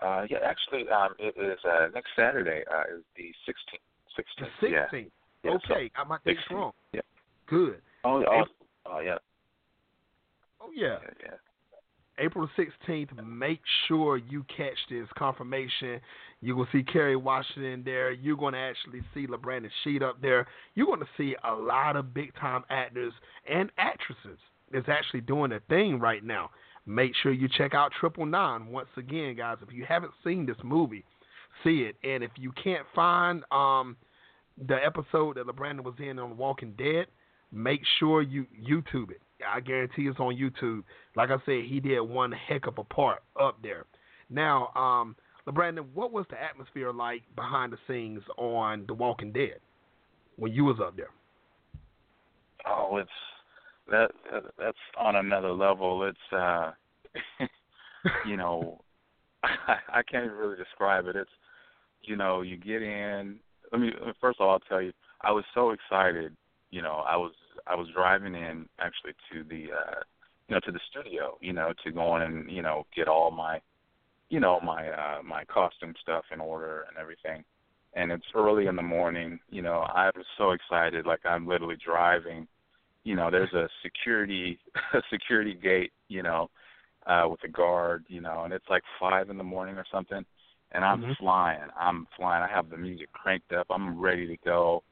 Uh, 0.00 0.26
yeah, 0.28 0.38
actually, 0.44 0.88
um, 0.88 1.10
it 1.18 1.34
is 1.38 1.58
uh, 1.64 1.88
next 1.94 2.10
Saturday. 2.16 2.62
Uh, 2.70 2.96
is 2.96 3.04
the 3.16 3.32
16th. 3.48 4.18
16th. 4.18 4.48
The 4.60 4.66
16th. 4.66 5.10
Yeah. 5.44 5.50
okay, 5.52 5.90
so, 5.94 6.02
I 6.02 6.04
might 6.04 6.24
dates 6.24 6.40
wrong. 6.50 6.72
Yeah. 6.92 7.00
Good. 7.46 7.80
Oh, 8.04 8.24
oh, 8.28 8.44
oh 8.86 9.00
yeah. 9.00 9.18
Oh 10.62 10.70
yeah. 10.74 10.98
yeah. 11.22 11.34
April 12.18 12.48
16th, 12.58 13.26
make 13.26 13.60
sure 13.88 14.18
you 14.18 14.44
catch 14.54 14.76
this 14.90 15.08
confirmation. 15.16 16.00
You 16.40 16.54
will 16.54 16.68
see 16.70 16.82
Kerry 16.82 17.16
Washington 17.16 17.82
there. 17.84 18.12
You're 18.12 18.36
going 18.36 18.52
to 18.52 18.60
actually 18.60 19.00
see 19.14 19.26
LaBrandon 19.26 19.70
Shead 19.82 20.02
up 20.02 20.20
there. 20.20 20.46
You're 20.74 20.86
going 20.86 21.00
to 21.00 21.06
see 21.16 21.34
a 21.42 21.54
lot 21.54 21.96
of 21.96 22.12
big 22.12 22.34
time 22.36 22.64
actors 22.68 23.12
and 23.50 23.70
actresses 23.78 24.38
that's 24.72 24.88
actually 24.88 25.22
doing 25.22 25.52
a 25.52 25.60
thing 25.68 25.98
right 25.98 26.22
now. 26.22 26.50
Make 26.84 27.12
sure 27.22 27.32
you 27.32 27.48
check 27.48 27.74
out 27.74 27.92
Triple 27.98 28.26
Nine. 28.26 28.66
Once 28.66 28.88
again, 28.96 29.36
guys, 29.36 29.58
if 29.66 29.72
you 29.72 29.84
haven't 29.88 30.12
seen 30.24 30.46
this 30.46 30.56
movie, 30.62 31.04
see 31.64 31.82
it. 31.82 31.96
And 32.04 32.22
if 32.22 32.32
you 32.36 32.52
can't 32.62 32.86
find 32.94 33.42
um, 33.50 33.96
the 34.68 34.76
episode 34.84 35.36
that 35.36 35.46
LaBrandon 35.46 35.84
was 35.84 35.94
in 35.98 36.18
on 36.18 36.36
Walking 36.36 36.74
Dead, 36.76 37.06
make 37.52 37.80
sure 37.98 38.20
you 38.20 38.46
YouTube 38.60 39.10
it. 39.10 39.20
I 39.50 39.60
guarantee 39.60 40.02
it's 40.02 40.18
on 40.18 40.36
YouTube. 40.36 40.82
Like 41.16 41.30
I 41.30 41.36
said, 41.46 41.64
he 41.68 41.80
did 41.80 42.00
one 42.00 42.32
heck 42.32 42.66
of 42.66 42.78
a 42.78 42.84
part 42.84 43.22
up 43.40 43.62
there. 43.62 43.84
Now, 44.30 44.68
um, 44.74 45.16
LaBrandon, 45.46 45.86
what 45.94 46.12
was 46.12 46.24
the 46.30 46.42
atmosphere 46.42 46.92
like 46.92 47.22
behind 47.34 47.72
the 47.72 47.78
scenes 47.86 48.22
on 48.38 48.84
The 48.86 48.94
Walking 48.94 49.32
Dead 49.32 49.56
when 50.36 50.52
you 50.52 50.64
was 50.64 50.78
up 50.80 50.96
there? 50.96 51.10
Oh, 52.66 52.96
it's 52.96 53.10
that 53.90 54.10
that's 54.58 54.78
on 54.98 55.16
another 55.16 55.52
level. 55.52 56.04
It's 56.04 56.32
uh, 56.32 56.70
you 58.26 58.36
know, 58.36 58.80
I, 59.42 59.76
I 59.88 60.02
can't 60.02 60.26
even 60.26 60.36
really 60.36 60.56
describe 60.56 61.06
it. 61.06 61.16
It's 61.16 61.30
you 62.02 62.16
know, 62.16 62.42
you 62.42 62.56
get 62.56 62.82
in. 62.82 63.36
Let 63.72 63.80
me 63.80 63.90
first 64.20 64.40
of 64.40 64.46
all, 64.46 64.52
I'll 64.52 64.60
tell 64.60 64.80
you, 64.80 64.92
I 65.22 65.32
was 65.32 65.44
so 65.54 65.70
excited. 65.70 66.36
You 66.70 66.82
know, 66.82 67.04
I 67.06 67.16
was 67.16 67.32
I 67.66 67.74
was 67.74 67.88
driving 67.94 68.34
in 68.34 68.66
actually 68.78 69.12
to 69.32 69.44
the 69.44 69.72
uh 69.72 70.00
you 70.48 70.54
know 70.54 70.60
to 70.60 70.72
the 70.72 70.80
studio 70.90 71.38
you 71.40 71.52
know 71.52 71.72
to 71.84 71.92
go 71.92 72.16
in 72.16 72.22
and 72.22 72.50
you 72.50 72.62
know 72.62 72.86
get 72.94 73.08
all 73.08 73.30
my 73.30 73.60
you 74.28 74.40
know 74.40 74.60
my 74.60 74.88
uh 74.88 75.22
my 75.22 75.44
costume 75.44 75.94
stuff 76.00 76.24
in 76.32 76.40
order 76.40 76.86
and 76.88 76.98
everything. 76.98 77.44
And 77.94 78.10
it's 78.10 78.24
early 78.34 78.66
in 78.66 78.76
the 78.76 78.82
morning 78.82 79.38
you 79.50 79.62
know 79.62 79.80
i 79.94 80.10
was 80.16 80.26
so 80.38 80.52
excited 80.52 81.06
like 81.06 81.20
i'm 81.24 81.46
literally 81.46 81.76
driving. 81.84 82.46
You 83.04 83.16
know 83.16 83.30
there's 83.30 83.52
a 83.52 83.68
security 83.82 84.58
a 84.94 85.02
security 85.10 85.54
gate 85.54 85.92
you 86.08 86.22
know 86.22 86.50
uh 87.06 87.24
with 87.28 87.40
a 87.44 87.48
guard 87.48 88.04
you 88.08 88.20
know 88.20 88.44
and 88.44 88.52
it's 88.52 88.68
like 88.70 88.82
five 88.98 89.28
in 89.28 89.38
the 89.38 89.44
morning 89.44 89.76
or 89.76 89.84
something 89.92 90.24
and 90.72 90.84
i'm 90.84 91.02
mm-hmm. 91.02 91.12
flying. 91.18 91.68
I'm 91.78 92.06
flying. 92.16 92.42
I 92.42 92.48
have 92.48 92.70
the 92.70 92.76
music 92.76 93.12
cranked 93.12 93.52
up. 93.52 93.66
I'm 93.70 94.00
ready 94.00 94.26
to 94.26 94.36
go. 94.44 94.82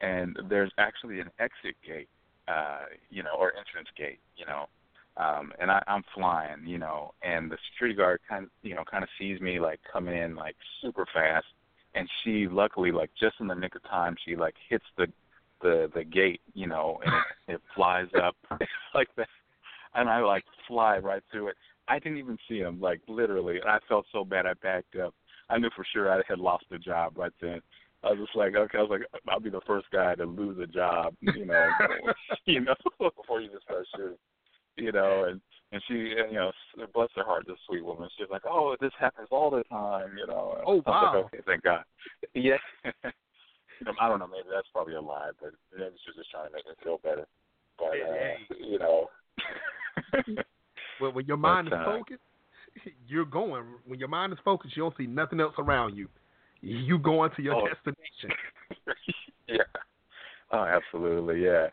And 0.00 0.38
there's 0.48 0.72
actually 0.78 1.20
an 1.20 1.30
exit 1.38 1.76
gate 1.86 2.08
uh, 2.48 2.80
you 3.10 3.22
know, 3.22 3.34
or 3.38 3.52
entrance 3.56 3.88
gate, 3.96 4.20
you 4.36 4.46
know. 4.46 4.66
Um, 5.16 5.52
and 5.60 5.70
I, 5.70 5.82
I'm 5.88 6.04
flying, 6.14 6.64
you 6.64 6.78
know, 6.78 7.12
and 7.22 7.50
the 7.50 7.56
security 7.72 7.96
guard 7.96 8.20
kind 8.28 8.44
of, 8.44 8.50
you 8.62 8.74
know, 8.76 8.84
kind 8.88 9.02
of 9.02 9.10
sees 9.18 9.40
me 9.40 9.58
like 9.58 9.80
coming 9.92 10.16
in 10.16 10.36
like 10.36 10.54
super 10.80 11.06
fast, 11.12 11.46
and 11.94 12.08
she 12.22 12.46
luckily 12.48 12.92
like 12.92 13.10
just 13.20 13.34
in 13.40 13.48
the 13.48 13.54
nick 13.54 13.74
of 13.74 13.82
time 13.84 14.14
she 14.24 14.36
like 14.36 14.54
hits 14.68 14.84
the 14.96 15.06
the 15.60 15.90
the 15.94 16.04
gate, 16.04 16.40
you 16.54 16.68
know, 16.68 17.00
and 17.04 17.12
it, 17.14 17.22
it 17.54 17.60
flies 17.74 18.06
up 18.22 18.36
like 18.94 19.08
that, 19.16 19.28
and 19.94 20.08
I 20.08 20.20
like 20.20 20.44
fly 20.68 20.98
right 20.98 21.22
through 21.32 21.48
it. 21.48 21.56
I 21.88 21.98
didn't 21.98 22.18
even 22.18 22.38
see 22.48 22.58
him, 22.58 22.80
like 22.80 23.00
literally, 23.08 23.58
and 23.58 23.68
I 23.68 23.78
felt 23.88 24.06
so 24.12 24.24
bad 24.24 24.46
I 24.46 24.52
backed 24.62 24.96
up. 24.96 25.14
I 25.50 25.58
knew 25.58 25.70
for 25.74 25.84
sure 25.92 26.12
I 26.12 26.22
had 26.28 26.38
lost 26.38 26.66
the 26.70 26.78
job 26.78 27.16
right 27.16 27.32
then. 27.40 27.60
I 28.04 28.10
was 28.10 28.18
just 28.20 28.36
like, 28.36 28.54
okay, 28.54 28.78
I 28.78 28.82
was 28.82 28.90
like, 28.90 29.22
I'll 29.28 29.40
be 29.40 29.50
the 29.50 29.60
first 29.66 29.86
guy 29.92 30.14
to 30.14 30.24
lose 30.24 30.58
a 30.62 30.66
job, 30.66 31.14
you 31.20 31.46
know, 31.46 31.68
you 32.46 32.60
know, 32.60 32.74
before 32.98 33.40
you 33.40 33.50
just 33.50 33.64
start 33.64 33.86
shooting, 33.96 34.16
you 34.76 34.92
know, 34.92 35.24
and 35.28 35.40
and 35.70 35.82
she, 35.86 35.94
you 35.94 36.32
know, 36.32 36.50
bless 36.94 37.10
her 37.16 37.24
heart, 37.24 37.44
this 37.46 37.58
sweet 37.66 37.84
woman. 37.84 38.08
She's 38.16 38.30
like, 38.30 38.42
oh, 38.46 38.74
this 38.80 38.92
happens 38.98 39.28
all 39.30 39.50
the 39.50 39.64
time, 39.64 40.16
you 40.18 40.26
know. 40.26 40.62
Oh 40.66 40.82
wow. 40.86 41.12
Like, 41.14 41.24
okay, 41.26 41.42
thank 41.46 41.62
God. 41.62 41.84
Yeah. 42.34 42.56
I 44.00 44.08
don't 44.08 44.18
know, 44.18 44.26
maybe 44.26 44.48
that's 44.52 44.66
probably 44.72 44.94
a 44.94 45.00
lie, 45.00 45.30
but 45.40 45.52
maybe 45.76 45.94
she's 46.04 46.16
just 46.16 46.30
trying 46.32 46.48
to 46.48 46.52
make 46.52 46.66
me 46.66 46.72
feel 46.82 46.98
better. 46.98 47.26
But 47.78 47.86
uh, 47.86 48.56
you 48.58 48.78
know. 48.78 49.06
well, 51.00 51.12
when 51.12 51.26
your 51.26 51.36
mind 51.36 51.68
but, 51.70 51.76
is 51.76 51.86
uh, 51.86 51.98
focused, 51.98 52.22
you're 53.06 53.24
going. 53.24 53.64
When 53.86 54.00
your 54.00 54.08
mind 54.08 54.32
is 54.32 54.38
focused, 54.44 54.76
you 54.76 54.82
don't 54.82 54.96
see 54.96 55.06
nothing 55.06 55.38
else 55.38 55.54
around 55.58 55.96
you 55.96 56.08
you 56.60 56.98
going 56.98 57.30
to 57.36 57.42
your 57.42 57.54
oh. 57.54 57.68
destination. 57.68 58.30
yeah. 59.48 59.56
Oh, 60.50 60.64
absolutely, 60.64 61.44
yeah. 61.44 61.68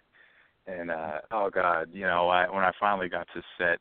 And 0.68 0.90
uh 0.90 1.20
oh 1.32 1.50
god, 1.54 1.90
you 1.94 2.06
know, 2.06 2.28
I 2.30 2.50
when 2.50 2.64
I 2.64 2.72
finally 2.80 3.08
got 3.08 3.28
to 3.36 3.42
set, 3.58 3.80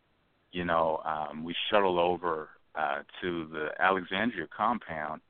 you 0.52 0.64
know, 0.64 1.00
um 1.04 1.42
we 1.44 1.54
shuttled 1.70 1.98
over 1.98 2.50
uh 2.74 2.98
to 3.22 3.48
the 3.50 3.68
Alexandria 3.80 4.46
compound, 4.54 5.22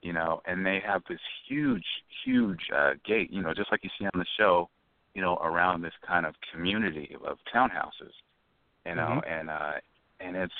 you 0.00 0.12
know, 0.12 0.40
and 0.46 0.64
they 0.64 0.80
have 0.84 1.02
this 1.08 1.20
huge, 1.48 1.84
huge 2.24 2.60
uh 2.74 2.92
gate, 3.06 3.30
you 3.30 3.42
know, 3.42 3.52
just 3.54 3.70
like 3.70 3.84
you 3.84 3.90
see 3.98 4.06
on 4.06 4.18
the 4.18 4.26
show, 4.38 4.70
you 5.14 5.20
know, 5.20 5.36
around 5.36 5.82
this 5.82 5.92
kind 6.06 6.24
of 6.24 6.34
community 6.52 7.14
of 7.26 7.36
townhouses. 7.54 8.12
You 8.86 8.94
know, 8.96 9.20
mm-hmm. 9.22 9.32
and 9.32 9.50
uh 9.50 9.72
and 10.18 10.36
it's 10.36 10.54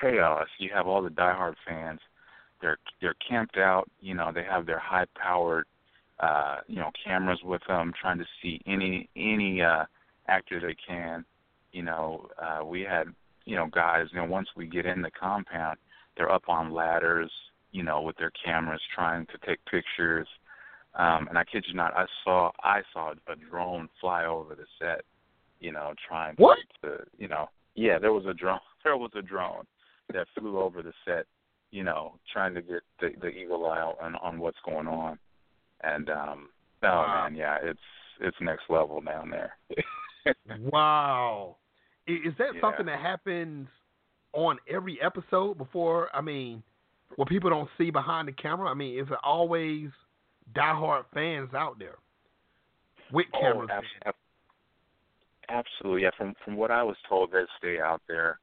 chaos. 0.00 0.48
You 0.58 0.70
have 0.74 0.86
all 0.86 1.02
the 1.02 1.10
diehard 1.10 1.54
fans 1.66 2.00
they're 2.62 2.78
they're 3.00 3.16
camped 3.28 3.58
out. 3.58 3.90
You 4.00 4.14
know, 4.14 4.30
they 4.32 4.44
have 4.44 4.64
their 4.64 4.78
high 4.78 5.06
powered 5.20 5.66
uh, 6.20 6.58
you 6.68 6.76
know 6.76 6.90
cameras 7.04 7.40
with 7.44 7.60
them, 7.68 7.92
trying 8.00 8.18
to 8.18 8.24
see 8.40 8.60
any 8.66 9.10
any 9.16 9.60
uh, 9.60 9.84
actor 10.28 10.60
they 10.60 10.76
can. 10.86 11.24
You 11.72 11.82
know, 11.82 12.28
uh, 12.40 12.64
we 12.64 12.82
had 12.82 13.08
you 13.44 13.56
know 13.56 13.66
guys. 13.66 14.06
You 14.12 14.20
know, 14.20 14.26
once 14.26 14.48
we 14.56 14.66
get 14.66 14.86
in 14.86 15.02
the 15.02 15.10
compound, 15.10 15.78
they're 16.16 16.32
up 16.32 16.48
on 16.48 16.72
ladders. 16.72 17.30
You 17.72 17.82
know, 17.82 18.00
with 18.00 18.16
their 18.16 18.32
cameras, 18.44 18.80
trying 18.94 19.26
to 19.26 19.46
take 19.46 19.58
pictures. 19.64 20.28
Um, 20.94 21.26
and 21.28 21.38
I 21.38 21.44
kid 21.44 21.64
you 21.66 21.74
not, 21.74 21.96
I 21.96 22.04
saw 22.22 22.50
I 22.62 22.82
saw 22.92 23.12
a 23.12 23.34
drone 23.50 23.88
fly 24.00 24.26
over 24.26 24.54
the 24.54 24.66
set. 24.78 25.04
You 25.58 25.72
know, 25.72 25.94
trying 26.06 26.34
what? 26.36 26.58
to 26.82 26.98
you 27.18 27.28
know, 27.28 27.48
yeah, 27.74 27.98
there 27.98 28.12
was 28.12 28.24
a 28.26 28.34
drone. 28.34 28.60
There 28.84 28.96
was 28.96 29.12
a 29.14 29.22
drone 29.22 29.62
that 30.12 30.26
flew 30.36 30.58
over 30.58 30.82
the 30.82 30.92
set 31.04 31.26
you 31.72 31.82
know, 31.82 32.14
trying 32.32 32.54
to 32.54 32.62
get 32.62 32.82
the, 33.00 33.08
the 33.20 33.28
eagle 33.28 33.66
eye 33.66 33.92
on, 34.00 34.14
on 34.16 34.38
what's 34.38 34.58
going 34.64 34.86
on. 34.86 35.18
And 35.82 36.08
um 36.10 36.48
oh 36.84 36.88
wow. 36.88 37.24
man, 37.24 37.34
yeah, 37.34 37.58
it's 37.62 37.80
it's 38.20 38.36
next 38.40 38.64
level 38.68 39.00
down 39.00 39.30
there. 39.30 39.56
wow. 40.60 41.56
Is 42.06 42.34
that 42.38 42.54
yeah. 42.54 42.60
something 42.60 42.86
that 42.86 43.00
happens 43.00 43.66
on 44.32 44.58
every 44.72 44.98
episode 45.02 45.58
before 45.58 46.08
I 46.14 46.20
mean 46.20 46.62
what 47.16 47.28
people 47.28 47.50
don't 47.50 47.68
see 47.76 47.90
behind 47.90 48.28
the 48.28 48.32
camera? 48.32 48.70
I 48.70 48.74
mean, 48.74 48.98
is 48.98 49.06
it 49.10 49.18
always 49.24 49.88
diehard 50.54 51.04
fans 51.12 51.50
out 51.54 51.78
there 51.78 51.96
with 53.12 53.26
cameras? 53.38 53.68
Oh, 53.72 54.08
ab- 54.08 54.14
absolutely, 55.48 56.02
yeah. 56.02 56.10
From 56.16 56.34
from 56.44 56.56
what 56.56 56.70
I 56.70 56.82
was 56.82 56.96
told, 57.08 57.32
they 57.32 57.42
stay 57.58 57.80
out 57.80 58.02
there 58.08 58.38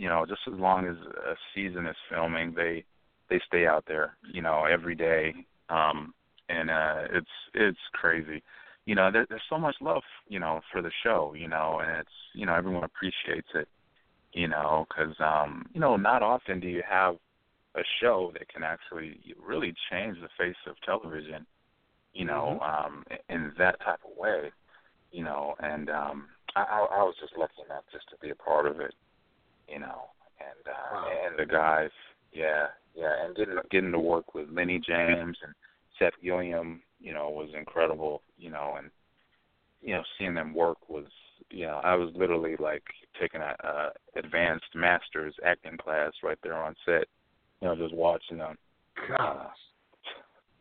you 0.00 0.08
know, 0.08 0.24
just 0.26 0.40
as 0.50 0.58
long 0.58 0.86
as 0.86 0.96
a 0.96 1.34
season 1.54 1.86
is 1.86 1.96
filming, 2.10 2.54
they 2.54 2.84
they 3.28 3.38
stay 3.46 3.66
out 3.66 3.84
there, 3.86 4.16
you 4.32 4.40
know, 4.40 4.64
every 4.64 4.94
day. 4.94 5.34
Um, 5.68 6.14
and 6.48 6.70
uh, 6.70 7.02
it's 7.12 7.36
it's 7.52 7.78
crazy. 7.92 8.42
You 8.86 8.94
know, 8.94 9.10
there, 9.12 9.26
there's 9.28 9.42
so 9.50 9.58
much 9.58 9.76
love, 9.82 10.02
you 10.26 10.40
know, 10.40 10.62
for 10.72 10.80
the 10.80 10.90
show, 11.04 11.34
you 11.36 11.48
know, 11.48 11.80
and 11.84 11.98
it's 11.98 12.18
you 12.34 12.46
know 12.46 12.54
everyone 12.54 12.82
appreciates 12.84 13.48
it, 13.54 13.68
you 14.32 14.48
know, 14.48 14.86
because 14.88 15.14
um, 15.20 15.66
you 15.74 15.80
know 15.80 15.96
not 15.96 16.22
often 16.22 16.60
do 16.60 16.68
you 16.68 16.82
have 16.88 17.16
a 17.74 17.82
show 18.00 18.32
that 18.32 18.48
can 18.48 18.62
actually 18.62 19.20
really 19.38 19.74
change 19.90 20.16
the 20.22 20.30
face 20.38 20.56
of 20.66 20.76
television, 20.80 21.44
you 22.14 22.24
know, 22.24 22.58
mm-hmm. 22.62 22.86
um, 22.86 23.04
in 23.28 23.52
that 23.58 23.78
type 23.84 24.00
of 24.10 24.16
way, 24.16 24.50
you 25.12 25.22
know, 25.22 25.54
and 25.60 25.90
um, 25.90 26.24
I, 26.56 26.62
I 26.90 27.02
was 27.02 27.14
just 27.20 27.36
lucky 27.36 27.60
enough 27.66 27.84
just 27.92 28.08
to 28.08 28.16
be 28.22 28.30
a 28.30 28.34
part 28.34 28.66
of 28.66 28.80
it, 28.80 28.94
you 29.70 29.78
know, 29.78 30.10
and 30.40 30.66
uh, 30.66 30.94
wow. 30.94 31.08
and 31.26 31.38
the 31.38 31.50
guys, 31.50 31.90
yeah, 32.32 32.66
yeah, 32.94 33.24
and 33.24 33.36
getting 33.36 33.56
getting 33.70 33.92
to 33.92 33.98
work 33.98 34.34
with 34.34 34.48
Lenny 34.50 34.80
James 34.86 35.36
and 35.42 35.54
Seth 35.98 36.14
Gilliam, 36.22 36.82
you 37.00 37.12
know, 37.12 37.30
was 37.30 37.50
incredible, 37.56 38.22
you 38.38 38.50
know, 38.50 38.74
and 38.78 38.90
you 39.82 39.94
know, 39.94 40.02
seeing 40.18 40.34
them 40.34 40.54
work 40.54 40.88
was, 40.88 41.06
you 41.50 41.66
know, 41.66 41.80
I 41.82 41.94
was 41.94 42.10
literally 42.14 42.56
like 42.58 42.82
taking 43.20 43.40
a, 43.40 43.54
a 43.64 44.18
advanced 44.18 44.74
master's 44.74 45.34
acting 45.44 45.76
class 45.78 46.12
right 46.22 46.38
there 46.42 46.54
on 46.54 46.74
set, 46.84 47.04
you 47.60 47.68
know, 47.68 47.76
just 47.76 47.94
watching 47.94 48.38
them. 48.38 48.56
Gosh. 49.08 49.46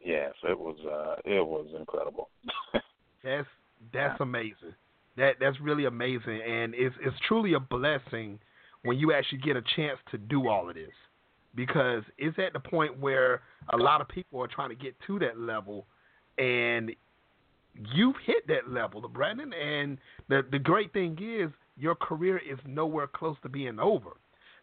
Yeah, 0.04 0.30
so 0.42 0.50
it 0.50 0.60
was 0.60 0.78
uh 0.86 1.16
it 1.26 1.46
was 1.46 1.68
incredible. 1.78 2.30
that's 3.24 3.48
that's 3.94 4.22
amazing. 4.22 4.76
That 5.18 5.34
that's 5.40 5.60
really 5.60 5.86
amazing 5.86 6.42
and 6.48 6.74
it's 6.74 6.96
it's 7.02 7.18
truly 7.28 7.54
a 7.54 7.60
blessing 7.60 8.40
when 8.84 8.98
you 8.98 9.14
actually 9.14 9.40
get 9.40 9.56
a 9.58 9.64
chance 9.76 10.00
to 10.12 10.18
do 10.18 10.48
all 10.48 10.70
of 10.70 10.76
this 10.76 10.92
because 11.56 12.04
it's 12.18 12.38
at 12.40 12.54
the 12.54 12.60
point 12.60 13.00
where 13.00 13.42
a 13.74 13.78
lot 13.78 14.02
of 14.02 14.08
people 14.08 14.42
are 14.42 14.48
trying 14.48 14.70
to 14.70 14.76
get 14.76 14.96
to 15.08 15.20
that 15.20 15.40
level, 15.40 15.86
and 16.38 16.92
you've 17.94 18.16
hit 18.26 18.48
that 18.48 18.72
level, 18.72 19.02
Brandon. 19.08 19.52
And 19.54 19.98
the 20.28 20.46
the 20.52 20.60
great 20.60 20.94
thing 20.94 21.18
is 21.22 21.52
your 21.78 21.96
career 21.96 22.38
is 22.38 22.60
nowhere 22.66 23.08
close 23.08 23.38
to 23.44 23.50
being 23.50 23.80
over. 23.80 24.12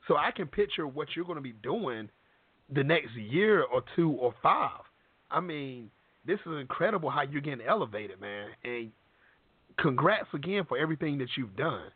So 0.08 0.16
I 0.16 0.30
can 0.30 0.46
picture 0.46 0.86
what 0.86 1.08
you're 1.14 1.24
going 1.24 1.36
to 1.36 1.42
be 1.42 1.54
doing 1.62 2.08
the 2.72 2.84
next 2.84 3.14
year 3.14 3.64
or 3.64 3.82
two 3.96 4.12
or 4.12 4.34
five. 4.42 4.82
I 5.30 5.40
mean, 5.40 5.90
this 6.24 6.38
is 6.46 6.52
incredible 6.60 7.10
how 7.10 7.22
you're 7.22 7.40
getting 7.40 7.66
elevated, 7.66 8.20
man. 8.20 8.48
And 8.64 8.92
congrats 9.78 10.28
again 10.32 10.64
for 10.68 10.78
everything 10.78 11.18
that 11.18 11.28
you've 11.36 11.56
done. 11.56 11.90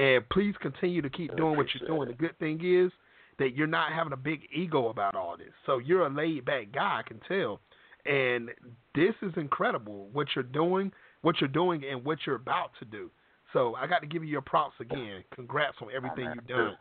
And 0.00 0.26
please 0.30 0.54
continue 0.62 1.02
to 1.02 1.10
keep 1.10 1.36
doing 1.36 1.58
what 1.58 1.66
you're 1.74 1.86
doing. 1.86 2.08
The 2.08 2.14
good 2.14 2.38
thing 2.38 2.58
is 2.64 2.90
that 3.38 3.54
you're 3.54 3.66
not 3.66 3.92
having 3.92 4.14
a 4.14 4.16
big 4.16 4.40
ego 4.50 4.88
about 4.88 5.14
all 5.14 5.36
this. 5.36 5.52
So 5.66 5.76
you're 5.76 6.06
a 6.06 6.10
laid 6.10 6.46
back 6.46 6.72
guy, 6.72 7.02
I 7.04 7.06
can 7.06 7.20
tell. 7.28 7.60
And 8.06 8.48
this 8.94 9.14
is 9.20 9.32
incredible 9.36 10.08
what 10.14 10.28
you're 10.34 10.42
doing, 10.42 10.90
what 11.20 11.38
you're 11.38 11.48
doing, 11.48 11.84
and 11.84 12.02
what 12.02 12.16
you're 12.24 12.36
about 12.36 12.70
to 12.78 12.86
do. 12.86 13.10
So 13.52 13.74
I 13.74 13.86
got 13.86 13.98
to 13.98 14.06
give 14.06 14.24
you 14.24 14.30
your 14.30 14.40
props 14.40 14.76
again. 14.80 15.22
Congrats 15.34 15.76
on 15.82 15.88
everything 15.94 16.32
you've 16.34 16.46
done. 16.46 16.78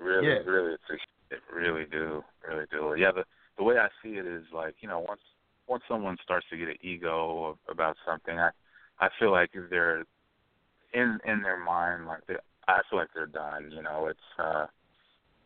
Really, 0.00 0.28
yeah. 0.28 0.34
really 0.50 0.74
appreciate 0.74 1.08
it. 1.30 1.40
Really 1.54 1.84
do, 1.90 2.24
really 2.48 2.64
do. 2.70 2.94
Yeah, 2.96 3.12
the 3.12 3.24
the 3.58 3.64
way 3.64 3.76
I 3.76 3.88
see 4.02 4.14
it 4.14 4.24
is 4.24 4.44
like 4.54 4.76
you 4.80 4.88
know 4.88 5.04
once 5.06 5.20
once 5.66 5.82
someone 5.88 6.16
starts 6.24 6.46
to 6.50 6.56
get 6.56 6.68
an 6.68 6.76
ego 6.80 7.58
about 7.68 7.96
something, 8.06 8.38
I 8.38 8.50
I 9.00 9.08
feel 9.18 9.32
like 9.32 9.50
if 9.52 9.68
they're 9.68 10.04
in 10.94 11.18
in 11.24 11.42
their 11.42 11.58
mind 11.62 12.06
like 12.06 12.26
they 12.26 12.34
feel 12.90 12.98
like 12.98 13.08
they're 13.14 13.26
done. 13.26 13.70
You 13.70 13.82
know, 13.82 14.06
it's 14.06 14.20
uh 14.38 14.66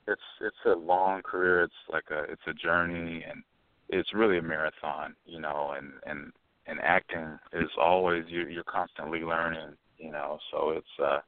it's 0.09 0.21
it's 0.41 0.57
a 0.67 0.71
long 0.71 1.23
career. 1.23 1.63
It's 1.63 1.75
like 1.93 2.05
a 2.11 2.25
it's 2.25 2.43
a 2.47 2.55
journey, 2.55 3.25
and 3.29 3.43
it's 3.89 4.15
really 4.15 4.39
a 4.39 4.43
marathon, 4.43 5.15
you 5.25 5.41
know. 5.41 5.75
And 5.77 5.93
and 6.07 6.33
and 6.67 6.81
acting 6.81 7.39
is 7.53 7.71
always 7.81 8.25
you 8.29 8.47
you're 8.49 8.65
constantly 8.65 9.21
learning, 9.21 9.77
you 9.99 10.11
know. 10.11 10.39
So 10.51 10.71
it's 10.71 10.87
uh, 11.03 11.19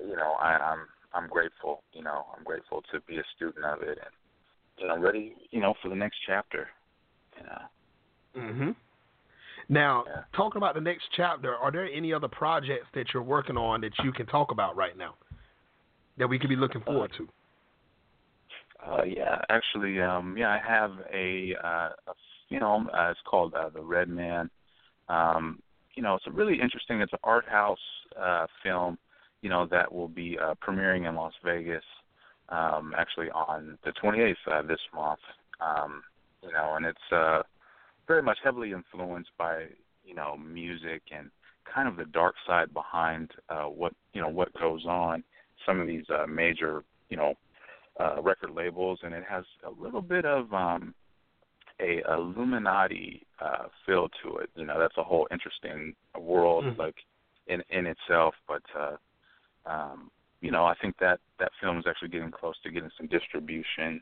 you 0.00 0.16
know, 0.16 0.32
I, 0.40 0.56
I'm 0.56 0.80
I'm 1.12 1.28
grateful, 1.28 1.82
you 1.92 2.02
know. 2.02 2.26
I'm 2.36 2.44
grateful 2.44 2.82
to 2.92 3.00
be 3.02 3.18
a 3.18 3.24
student 3.36 3.64
of 3.64 3.82
it, 3.82 3.98
and 3.98 4.82
and 4.82 4.92
I'm 4.92 5.00
ready, 5.00 5.34
you 5.50 5.60
know, 5.60 5.74
for 5.82 5.88
the 5.88 5.96
next 5.96 6.18
chapter, 6.26 6.68
you 7.36 7.44
know. 7.44 7.62
Mhm. 8.36 8.76
Now, 9.68 10.04
yeah. 10.06 10.22
talking 10.34 10.56
about 10.56 10.74
the 10.74 10.80
next 10.80 11.04
chapter, 11.14 11.54
are 11.54 11.70
there 11.70 11.84
any 11.84 12.12
other 12.12 12.28
projects 12.28 12.86
that 12.94 13.12
you're 13.12 13.22
working 13.22 13.56
on 13.56 13.82
that 13.82 13.92
you 14.02 14.12
can 14.12 14.26
talk 14.26 14.50
about 14.50 14.76
right 14.76 14.96
now 14.96 15.14
that 16.16 16.26
we 16.26 16.38
could 16.38 16.48
be 16.48 16.56
looking 16.56 16.80
forward 16.80 17.12
uh, 17.14 17.18
to? 17.18 17.28
Uh, 18.86 19.04
yeah, 19.04 19.42
actually, 19.50 20.00
um, 20.00 20.36
yeah, 20.38 20.48
I 20.48 20.60
have 20.66 20.92
a, 21.12 21.54
uh, 21.62 21.90
a 22.06 22.14
film. 22.48 22.88
Uh, 22.92 23.10
it's 23.10 23.20
called 23.28 23.52
uh, 23.54 23.68
The 23.68 23.82
Red 23.82 24.08
Man. 24.08 24.48
Um, 25.08 25.60
you 25.94 26.02
know, 26.02 26.14
it's 26.14 26.26
a 26.26 26.30
really 26.30 26.60
interesting. 26.60 27.00
It's 27.00 27.12
an 27.12 27.18
art 27.24 27.46
house 27.48 27.78
uh, 28.18 28.46
film. 28.62 28.98
You 29.42 29.50
know, 29.50 29.66
that 29.70 29.92
will 29.92 30.08
be 30.08 30.38
uh, 30.38 30.54
premiering 30.66 31.08
in 31.08 31.14
Las 31.14 31.32
Vegas. 31.44 31.84
Um, 32.48 32.94
actually, 32.96 33.30
on 33.30 33.76
the 33.84 33.92
28th 34.02 34.34
uh, 34.50 34.62
this 34.62 34.80
month. 34.94 35.20
Um, 35.60 36.02
you 36.42 36.52
know, 36.52 36.74
and 36.76 36.86
it's 36.86 36.98
uh, 37.12 37.42
very 38.08 38.22
much 38.22 38.38
heavily 38.42 38.72
influenced 38.72 39.30
by 39.38 39.66
you 40.04 40.14
know 40.14 40.36
music 40.36 41.02
and 41.16 41.30
kind 41.72 41.86
of 41.86 41.96
the 41.96 42.06
dark 42.06 42.34
side 42.46 42.72
behind 42.72 43.30
uh, 43.50 43.64
what 43.64 43.92
you 44.14 44.20
know 44.20 44.28
what 44.28 44.52
goes 44.58 44.84
on. 44.86 45.22
Some 45.66 45.80
of 45.80 45.86
these 45.86 46.04
uh, 46.10 46.26
major 46.26 46.82
you 47.10 47.16
know 47.16 47.34
uh, 48.00 48.20
record 48.22 48.50
labels, 48.54 49.00
and 49.02 49.14
it 49.14 49.24
has 49.28 49.44
a 49.66 49.82
little 49.82 50.02
bit 50.02 50.24
of 50.24 50.52
um, 50.52 50.94
a 51.80 52.00
Illuminati 52.10 53.26
uh, 53.40 53.66
feel 53.86 54.08
to 54.22 54.38
it. 54.38 54.50
You 54.54 54.66
know, 54.66 54.78
that's 54.78 54.96
a 54.96 55.04
whole 55.04 55.28
interesting 55.30 55.94
world, 56.18 56.64
mm-hmm. 56.64 56.80
like 56.80 56.96
in 57.46 57.62
in 57.70 57.86
itself. 57.86 58.34
But 58.46 58.62
uh, 58.78 58.96
um, 59.66 60.10
you 60.40 60.50
know, 60.50 60.64
I 60.64 60.74
think 60.80 60.96
that 61.00 61.20
that 61.38 61.52
film 61.60 61.78
is 61.78 61.84
actually 61.88 62.08
getting 62.08 62.30
close 62.30 62.54
to 62.62 62.70
getting 62.70 62.90
some 62.96 63.08
distribution. 63.08 64.00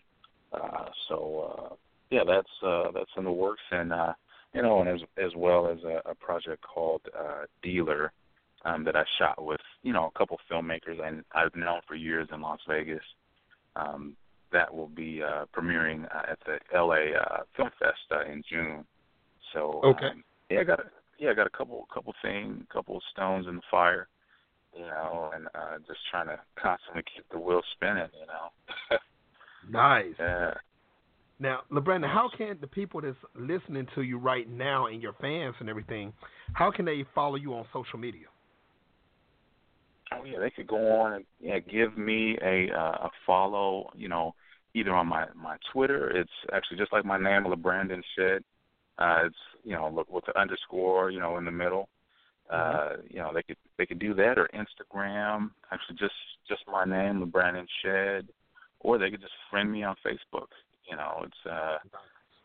Uh, 0.53 0.87
so 1.09 1.71
uh, 1.73 1.75
yeah, 2.11 2.23
that's 2.27 2.49
uh, 2.63 2.91
that's 2.93 3.11
in 3.17 3.25
the 3.25 3.33
works, 3.33 3.63
and 3.71 3.93
uh, 3.93 4.13
you 4.55 4.63
know, 4.63 4.81
and 4.81 4.89
as 4.89 5.01
as 5.19 5.33
well 5.37 5.69
as 5.69 5.79
a, 5.85 6.11
a 6.11 6.15
project 6.15 6.63
called 6.63 7.03
uh, 7.19 7.45
Dealer. 7.63 8.13
Um, 8.65 8.83
that 8.83 8.97
I 8.97 9.05
shot 9.17 9.45
with, 9.45 9.61
you 9.85 9.93
know, 9.93 10.11
a 10.13 10.19
couple 10.19 10.41
filmmakers 10.51 11.01
and 11.01 11.25
I've 11.33 11.55
known 11.55 11.83
for 11.87 11.95
years 11.95 12.27
in 12.33 12.41
Las 12.41 12.59
Vegas, 12.67 13.03
um, 13.77 14.17
that 14.53 14.75
will 14.75 14.89
be 14.89 15.23
uh, 15.23 15.45
premiering 15.57 16.05
uh, 16.07 16.33
at 16.33 16.39
the 16.47 16.59
LA 16.75 17.19
uh, 17.19 17.43
Film 17.57 17.71
Fest 17.79 17.99
uh, 18.11 18.31
in 18.31 18.43
June. 18.51 18.85
So 19.53 19.81
okay, 19.85 20.07
um, 20.07 20.25
yeah, 20.51 20.61
I 20.61 20.65
got 20.65 20.81
a, 20.81 20.85
yeah, 21.19 21.31
I 21.31 21.35
got 21.35 21.47
a 21.47 21.51
couple 21.51 21.87
couple 21.93 22.15
things, 22.23 22.63
couple 22.73 23.01
stones 23.13 23.47
in 23.49 23.57
the 23.57 23.63
fire, 23.71 24.09
you 24.75 24.85
know, 24.85 25.31
and 25.35 25.47
uh, 25.49 25.79
just 25.87 26.01
trying 26.11 26.27
to 26.29 26.39
constantly 26.61 27.03
keep 27.15 27.29
the 27.31 27.39
wheel 27.39 27.63
spinning, 27.75 28.09
you 28.19 28.27
know. 28.27 28.99
nice. 29.71 30.15
Yeah. 30.19 30.55
Now, 31.39 31.61
LaBrandon, 31.71 32.09
how 32.09 32.31
can 32.37 32.57
the 32.61 32.67
people 32.67 33.03
that's 33.03 33.17
listening 33.35 33.87
to 33.95 34.03
you 34.03 34.19
right 34.19 34.49
now 34.49 34.87
and 34.87 35.03
your 35.03 35.13
fans 35.21 35.55
and 35.61 35.69
everything, 35.69 36.13
how 36.55 36.71
can 36.71 36.85
they 36.85 37.05
follow 37.15 37.37
you 37.37 37.55
on 37.55 37.67
social 37.73 37.99
media? 37.99 38.27
oh 40.13 40.25
yeah, 40.25 40.39
they 40.39 40.51
could 40.51 40.67
go 40.67 41.01
on 41.01 41.15
and 41.15 41.25
yeah, 41.41 41.59
give 41.59 41.97
me 41.97 42.37
a 42.43 42.69
uh, 42.73 43.07
a 43.07 43.11
follow. 43.27 43.91
You 43.97 44.09
know, 44.09 44.35
either 44.75 44.95
on 44.95 45.07
my 45.07 45.27
my 45.35 45.57
Twitter. 45.73 46.11
It's 46.11 46.31
actually 46.53 46.79
just 46.79 46.93
like 46.93 47.05
my 47.05 47.19
name, 47.19 47.45
LaBrandon 47.45 48.03
Shead. 48.17 48.43
Uh, 48.99 49.27
it's 49.27 49.37
you 49.65 49.75
know 49.75 49.91
look 49.95 50.11
with 50.11 50.25
the 50.27 50.39
underscore 50.39 51.11
you 51.11 51.21
know 51.21 51.39
in 51.39 51.45
the 51.45 51.51
middle. 51.51 51.89
Mm-hmm. 52.53 53.01
Uh, 53.01 53.03
you 53.09 53.19
know 53.19 53.33
they 53.35 53.43
could 53.43 53.57
they 53.79 53.87
could 53.87 53.99
do 53.99 54.15
that 54.15 54.39
or 54.39 54.49
Instagram. 54.55 55.51
Actually, 55.73 55.97
just 55.99 56.15
just 56.49 56.63
my 56.71 56.85
name, 56.85 57.25
LaBrandon 57.25 57.67
Shead, 57.83 58.29
or 58.81 58.99
they 58.99 59.11
could 59.11 59.21
just 59.21 59.33
friend 59.51 59.71
me 59.71 59.83
on 59.83 59.97
Facebook. 60.07 60.49
You 60.91 60.97
know, 60.97 61.25
it's 61.25 61.51
uh, 61.51 61.79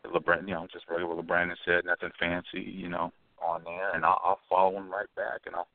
LaBrandon. 0.06 0.48
You 0.48 0.54
know, 0.54 0.66
just 0.72 0.84
regular 0.90 1.14
LaBrandon 1.14 1.54
Shead, 1.64 1.84
nothing 1.84 2.10
fancy. 2.18 2.60
You 2.60 2.88
know, 2.88 3.12
on 3.44 3.62
there, 3.64 3.94
and 3.94 4.04
I'll, 4.04 4.20
I'll 4.24 4.40
follow 4.48 4.72
them 4.72 4.90
right 4.90 5.12
back, 5.16 5.42
and 5.46 5.54
I'll 5.54 5.68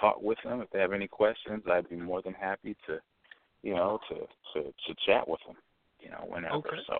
talk 0.00 0.20
with 0.20 0.38
them. 0.44 0.60
If 0.60 0.70
they 0.70 0.80
have 0.80 0.92
any 0.92 1.08
questions, 1.08 1.62
I'd 1.70 1.88
be 1.88 1.96
more 1.96 2.22
than 2.22 2.34
happy 2.34 2.76
to, 2.86 2.98
you 3.62 3.74
know, 3.74 3.98
to 4.08 4.14
to 4.16 4.68
to 4.70 4.94
chat 5.06 5.28
with 5.28 5.40
them, 5.46 5.56
you 6.00 6.10
know, 6.10 6.24
whenever. 6.28 6.56
Okay. 6.56 6.76
So, 6.86 6.98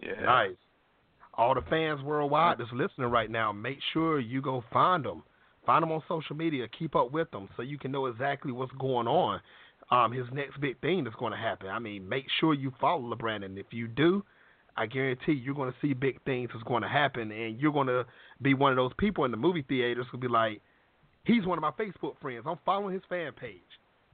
yeah. 0.00 0.20
Nice. 0.24 0.56
All 1.34 1.54
the 1.54 1.62
fans 1.70 2.02
worldwide 2.02 2.58
that's 2.58 2.72
listening 2.72 3.10
right 3.10 3.30
now, 3.30 3.52
make 3.52 3.78
sure 3.92 4.18
you 4.18 4.42
go 4.42 4.64
find 4.72 5.04
them. 5.04 5.22
Find 5.64 5.82
them 5.82 5.92
on 5.92 6.02
social 6.08 6.34
media. 6.34 6.66
Keep 6.78 6.96
up 6.96 7.12
with 7.12 7.30
them 7.30 7.48
so 7.56 7.62
you 7.62 7.78
can 7.78 7.92
know 7.92 8.06
exactly 8.06 8.50
what's 8.50 8.72
going 8.72 9.06
on. 9.06 9.40
Um, 9.90 10.12
his 10.12 10.26
next 10.32 10.60
big 10.60 10.80
thing 10.80 11.04
that's 11.04 11.16
going 11.16 11.32
to 11.32 11.38
happen. 11.38 11.68
I 11.68 11.78
mean, 11.78 12.08
make 12.08 12.26
sure 12.40 12.52
you 12.52 12.72
follow 12.80 13.14
LaBrandon. 13.14 13.58
If 13.58 13.66
you 13.70 13.88
do, 13.88 14.22
I 14.76 14.86
guarantee 14.86 15.32
you're 15.32 15.54
going 15.54 15.72
to 15.72 15.78
see 15.80 15.94
big 15.94 16.22
things 16.24 16.50
that's 16.52 16.62
going 16.64 16.82
to 16.82 16.88
happen, 16.88 17.32
and 17.32 17.58
you're 17.58 17.72
going 17.72 17.86
to 17.86 18.04
be 18.42 18.52
one 18.52 18.70
of 18.70 18.76
those 18.76 18.92
people 18.98 19.24
in 19.24 19.30
the 19.30 19.36
movie 19.36 19.64
theaters 19.66 20.06
who'll 20.10 20.20
be 20.20 20.28
like, 20.28 20.60
He's 21.28 21.44
one 21.44 21.58
of 21.58 21.62
my 21.62 21.72
Facebook 21.72 22.18
friends. 22.22 22.44
I'm 22.46 22.58
following 22.64 22.94
his 22.94 23.02
fan 23.06 23.32
page. 23.32 23.60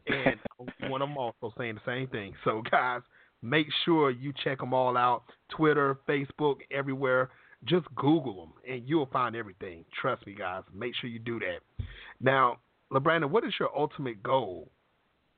and 0.08 0.36
one 0.90 1.00
of 1.00 1.08
them 1.08 1.16
also 1.16 1.54
saying 1.56 1.76
the 1.76 1.80
same 1.86 2.08
thing. 2.08 2.34
So 2.42 2.60
guys, 2.68 3.02
make 3.40 3.68
sure 3.84 4.10
you 4.10 4.32
check 4.42 4.58
them 4.58 4.74
all 4.74 4.96
out. 4.96 5.22
Twitter, 5.56 5.98
Facebook, 6.08 6.56
everywhere. 6.72 7.30
Just 7.66 7.86
Google 7.94 8.34
them, 8.34 8.52
and 8.68 8.82
you'll 8.86 9.06
find 9.06 9.36
everything. 9.36 9.84
Trust 10.02 10.26
me, 10.26 10.34
guys. 10.34 10.64
Make 10.74 10.92
sure 11.00 11.08
you 11.08 11.20
do 11.20 11.38
that. 11.38 11.84
Now, 12.20 12.58
LaBrandon, 12.92 13.30
what 13.30 13.44
is 13.44 13.54
your 13.58 13.70
ultimate 13.74 14.22
goal 14.22 14.68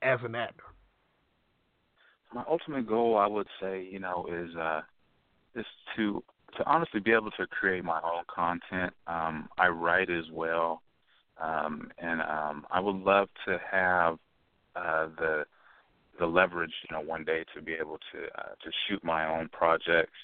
as 0.06 0.20
an 0.22 0.34
actor? 0.34 0.62
My 2.32 2.44
ultimate 2.48 2.86
goal, 2.86 3.16
I 3.18 3.26
would 3.26 3.46
say, 3.60 3.86
you 3.90 3.98
know, 3.98 4.26
is 4.30 4.54
uh, 4.56 4.82
is 5.54 5.66
to 5.96 6.22
to 6.56 6.64
honestly 6.64 7.00
be 7.00 7.12
able 7.12 7.30
to 7.32 7.46
create 7.46 7.84
my 7.84 8.00
own 8.02 8.24
content. 8.32 8.92
Um, 9.06 9.48
I 9.58 9.68
write 9.68 10.10
as 10.10 10.24
well, 10.32 10.82
um, 11.42 11.90
and 11.98 12.20
um, 12.22 12.66
I 12.70 12.80
would 12.80 12.96
love 12.96 13.28
to 13.46 13.58
have 13.70 14.18
uh, 14.74 15.08
the 15.18 15.44
the 16.18 16.26
leverage, 16.26 16.72
you 16.88 16.96
know, 16.96 17.02
one 17.02 17.24
day 17.24 17.44
to 17.54 17.62
be 17.62 17.72
able 17.72 17.98
to 18.12 18.18
uh, 18.38 18.54
to 18.62 18.70
shoot 18.86 19.02
my 19.04 19.26
own 19.26 19.48
projects, 19.52 20.18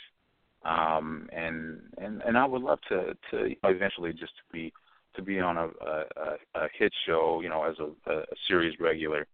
um, 0.65 1.29
and 1.33 1.81
and 1.99 2.23
and 2.23 2.39
I 2.39 2.45
would 2.45 2.63
love 2.63 2.79
to 2.89 3.17
to 3.31 3.49
you 3.49 3.57
know, 3.63 3.71
eventually 3.71 4.13
just 4.13 4.33
to 4.37 4.53
be 4.53 4.73
to 5.15 5.23
be 5.23 5.41
on 5.41 5.57
a, 5.57 5.67
a 5.67 6.37
a 6.55 6.69
hit 6.79 6.93
show, 7.07 7.41
you 7.43 7.49
know, 7.49 7.65
as 7.65 7.77
a, 7.79 8.11
a 8.11 8.25
series 8.49 8.79
regular, 8.81 9.27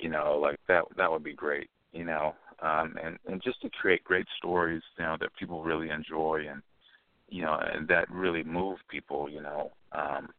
you 0.00 0.08
know, 0.08 0.38
like 0.40 0.58
that 0.68 0.84
that 0.96 1.10
would 1.10 1.24
be 1.24 1.34
great, 1.34 1.68
you 1.92 2.04
know, 2.04 2.34
um, 2.62 2.96
and 3.02 3.18
and 3.26 3.42
just 3.42 3.60
to 3.62 3.70
create 3.70 4.04
great 4.04 4.26
stories, 4.38 4.82
you 4.98 5.04
know, 5.04 5.16
that 5.20 5.36
people 5.38 5.62
really 5.62 5.90
enjoy 5.90 6.46
and 6.50 6.62
you 7.28 7.42
know, 7.42 7.58
and 7.72 7.86
that 7.88 8.10
really 8.10 8.42
move 8.42 8.78
people, 8.90 9.28
you 9.30 9.40
know, 9.40 9.70
um, 9.92 10.30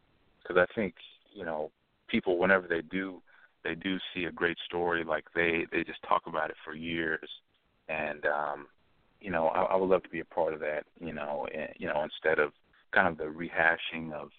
I 0.50 0.66
think 0.76 0.96
you 1.34 1.46
know 1.46 1.72
people 2.10 2.38
whenever 2.38 2.68
they 2.68 2.82
do 2.82 3.22
they 3.64 3.76
do 3.76 3.98
see 4.14 4.26
a 4.26 4.32
great 4.32 4.58
story, 4.66 5.04
like 5.04 5.26
they 5.34 5.66
they 5.72 5.84
just 5.84 6.04
talk 6.08 6.24
about 6.28 6.50
it 6.50 6.58
for 6.66 6.74
years, 6.76 7.30
and 7.88 8.26
um, 8.26 8.68
you 9.22 9.32
know, 9.32 9.48
I, 9.48 9.62
I 9.64 9.76
would 9.76 9.90
love 9.90 10.04
to 10.04 10.10
be 10.10 10.20
a 10.20 10.26
part 10.26 10.54
of 10.54 10.60
that, 10.62 10.84
you 11.00 11.14
know, 11.14 11.48
and, 11.54 11.70
you 11.78 11.88
know, 11.88 12.04
instead 12.04 12.40
of 12.40 12.52
kind 12.92 13.08
of 13.08 13.18
the 13.18 13.26
rehashing 13.26 14.12
of 14.14 14.30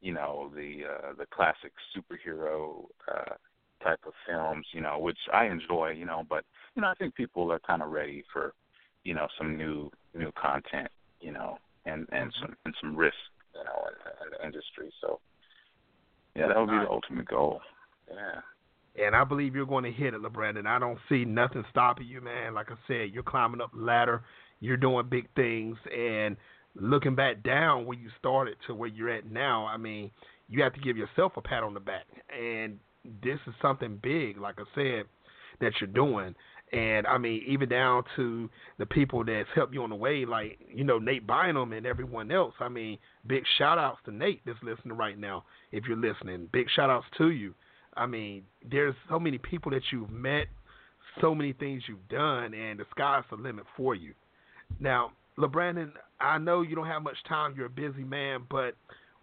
you 0.00 0.12
know 0.12 0.50
the 0.54 0.82
uh, 0.84 1.12
the 1.16 1.26
classic 1.26 1.72
superhero 1.96 2.84
uh, 3.10 3.34
type 3.82 4.00
of 4.06 4.12
films, 4.26 4.66
you 4.72 4.80
know, 4.80 4.98
which 4.98 5.18
I 5.32 5.46
enjoy, 5.46 5.90
you 5.90 6.06
know, 6.06 6.22
but 6.28 6.44
you 6.74 6.82
know 6.82 6.88
I 6.88 6.94
think 6.94 7.14
people 7.14 7.50
are 7.52 7.60
kind 7.60 7.82
of 7.82 7.90
ready 7.90 8.24
for 8.32 8.52
you 9.04 9.14
know 9.14 9.28
some 9.38 9.56
new 9.56 9.90
new 10.14 10.32
content, 10.32 10.88
you 11.20 11.32
know, 11.32 11.58
and 11.86 12.06
and 12.12 12.30
mm-hmm. 12.30 12.46
some 12.46 12.56
and 12.64 12.74
some 12.80 12.96
risk, 12.96 13.16
you 13.54 13.64
know, 13.64 13.86
in, 13.88 14.26
in 14.26 14.30
the 14.30 14.46
industry. 14.46 14.92
So 15.00 15.20
yeah, 16.34 16.48
that 16.48 16.58
would 16.58 16.70
be 16.70 16.78
the 16.78 16.90
ultimate 16.90 17.28
goal. 17.28 17.60
Yeah. 18.08 18.40
And 19.06 19.16
I 19.16 19.24
believe 19.24 19.56
you're 19.56 19.66
going 19.66 19.84
to 19.84 19.90
hit 19.90 20.14
it, 20.14 20.22
LaBrandon. 20.22 20.66
I 20.66 20.78
don't 20.78 20.98
see 21.08 21.24
nothing 21.24 21.64
stopping 21.70 22.06
you, 22.06 22.20
man. 22.20 22.54
Like 22.54 22.70
I 22.70 22.76
said, 22.86 23.10
you're 23.12 23.24
climbing 23.24 23.60
up 23.60 23.72
the 23.72 23.80
ladder. 23.80 24.22
You're 24.60 24.76
doing 24.76 25.06
big 25.10 25.28
things, 25.34 25.76
and 25.96 26.36
looking 26.76 27.14
back 27.14 27.42
down 27.42 27.86
where 27.86 27.98
you 27.98 28.08
started 28.18 28.56
to 28.66 28.74
where 28.74 28.88
you're 28.88 29.10
at 29.10 29.30
now, 29.30 29.66
I 29.66 29.76
mean, 29.76 30.10
you 30.48 30.62
have 30.62 30.74
to 30.74 30.80
give 30.80 30.96
yourself 30.96 31.32
a 31.36 31.40
pat 31.40 31.62
on 31.62 31.74
the 31.74 31.80
back. 31.80 32.06
And 32.36 32.78
this 33.22 33.38
is 33.46 33.54
something 33.60 33.98
big, 34.02 34.38
like 34.38 34.56
I 34.58 34.64
said, 34.74 35.04
that 35.60 35.72
you're 35.80 35.88
doing. 35.88 36.34
And 36.72 37.06
I 37.06 37.18
mean, 37.18 37.42
even 37.46 37.68
down 37.68 38.02
to 38.16 38.50
the 38.78 38.86
people 38.86 39.24
that's 39.24 39.48
helped 39.54 39.74
you 39.74 39.82
on 39.82 39.90
the 39.90 39.96
way, 39.96 40.24
like, 40.24 40.58
you 40.68 40.82
know, 40.82 40.98
Nate 40.98 41.26
Bynum 41.26 41.72
and 41.72 41.86
everyone 41.86 42.32
else. 42.32 42.54
I 42.58 42.68
mean, 42.68 42.98
big 43.26 43.44
shout 43.58 43.78
outs 43.78 44.00
to 44.06 44.10
Nate 44.10 44.40
that's 44.44 44.58
listening 44.62 44.96
right 44.96 45.18
now, 45.18 45.44
if 45.70 45.84
you're 45.86 45.96
listening. 45.96 46.48
Big 46.52 46.66
shout 46.74 46.90
outs 46.90 47.06
to 47.18 47.30
you. 47.30 47.54
I 47.96 48.06
mean, 48.06 48.42
there's 48.68 48.94
so 49.08 49.20
many 49.20 49.38
people 49.38 49.70
that 49.70 49.82
you've 49.92 50.10
met, 50.10 50.46
so 51.20 51.32
many 51.34 51.52
things 51.52 51.84
you've 51.86 52.08
done, 52.08 52.54
and 52.54 52.80
the 52.80 52.84
sky's 52.90 53.22
the 53.30 53.36
limit 53.36 53.66
for 53.76 53.94
you. 53.94 54.14
Now, 54.80 55.12
LaBrandon, 55.38 55.92
I 56.20 56.38
know 56.38 56.62
you 56.62 56.74
don't 56.74 56.86
have 56.86 57.02
much 57.02 57.22
time. 57.28 57.54
You're 57.56 57.66
a 57.66 57.70
busy 57.70 58.02
man, 58.02 58.40
but 58.50 58.74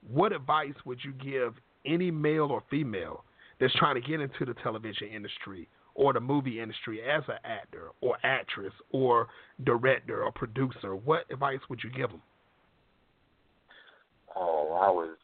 what 0.10 0.32
advice 0.32 0.74
would 0.86 1.00
you 1.04 1.12
give 1.12 1.56
any 1.86 2.12
male 2.12 2.46
or 2.46 2.64
female 2.70 3.26
that's 3.62 3.74
trying 3.76 3.96
to 3.96 4.02
get 4.02 4.20
into 4.20 4.44
the 4.46 4.54
television 4.62 5.08
industry 5.08 5.70
or 5.96 6.12
the 6.12 6.20
movie 6.20 6.60
industry 6.60 7.00
as 7.02 7.24
an 7.30 7.38
actor 7.46 7.92
or 8.02 8.18
actress 8.24 8.74
or 8.90 9.30
director 9.64 10.24
or 10.24 10.32
producer? 10.34 10.96
What 10.96 11.26
advice 11.32 11.60
would 11.70 11.80
you 11.82 11.90
give 11.92 12.10
them? 12.10 12.22
Oh, 14.36 14.78
I 14.82 14.92
would, 14.92 15.16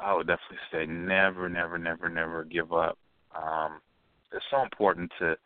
I 0.00 0.12
would 0.12 0.26
definitely 0.26 0.58
say 0.72 0.86
never, 0.86 1.48
never, 1.48 1.78
never, 1.78 2.08
never 2.08 2.42
give 2.44 2.72
up. 2.72 2.98
Um, 3.36 3.80
it's 4.32 4.44
so 4.50 4.62
important 4.62 5.12
to 5.20 5.36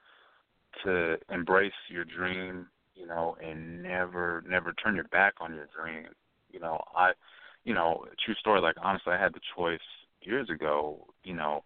to 0.84 1.16
embrace 1.30 1.72
your 1.90 2.04
dream 2.04 2.66
you 2.96 3.06
know, 3.06 3.36
and 3.44 3.82
never 3.82 4.42
never 4.48 4.72
turn 4.72 4.94
your 4.94 5.08
back 5.08 5.34
on 5.40 5.54
your 5.54 5.68
dream. 5.78 6.06
You 6.50 6.60
know, 6.60 6.82
I 6.96 7.12
you 7.64 7.74
know, 7.74 8.04
true 8.24 8.34
story, 8.40 8.60
like 8.60 8.76
honestly 8.82 9.12
I 9.12 9.22
had 9.22 9.34
the 9.34 9.40
choice 9.56 9.78
years 10.22 10.48
ago, 10.50 11.06
you 11.22 11.34
know, 11.34 11.62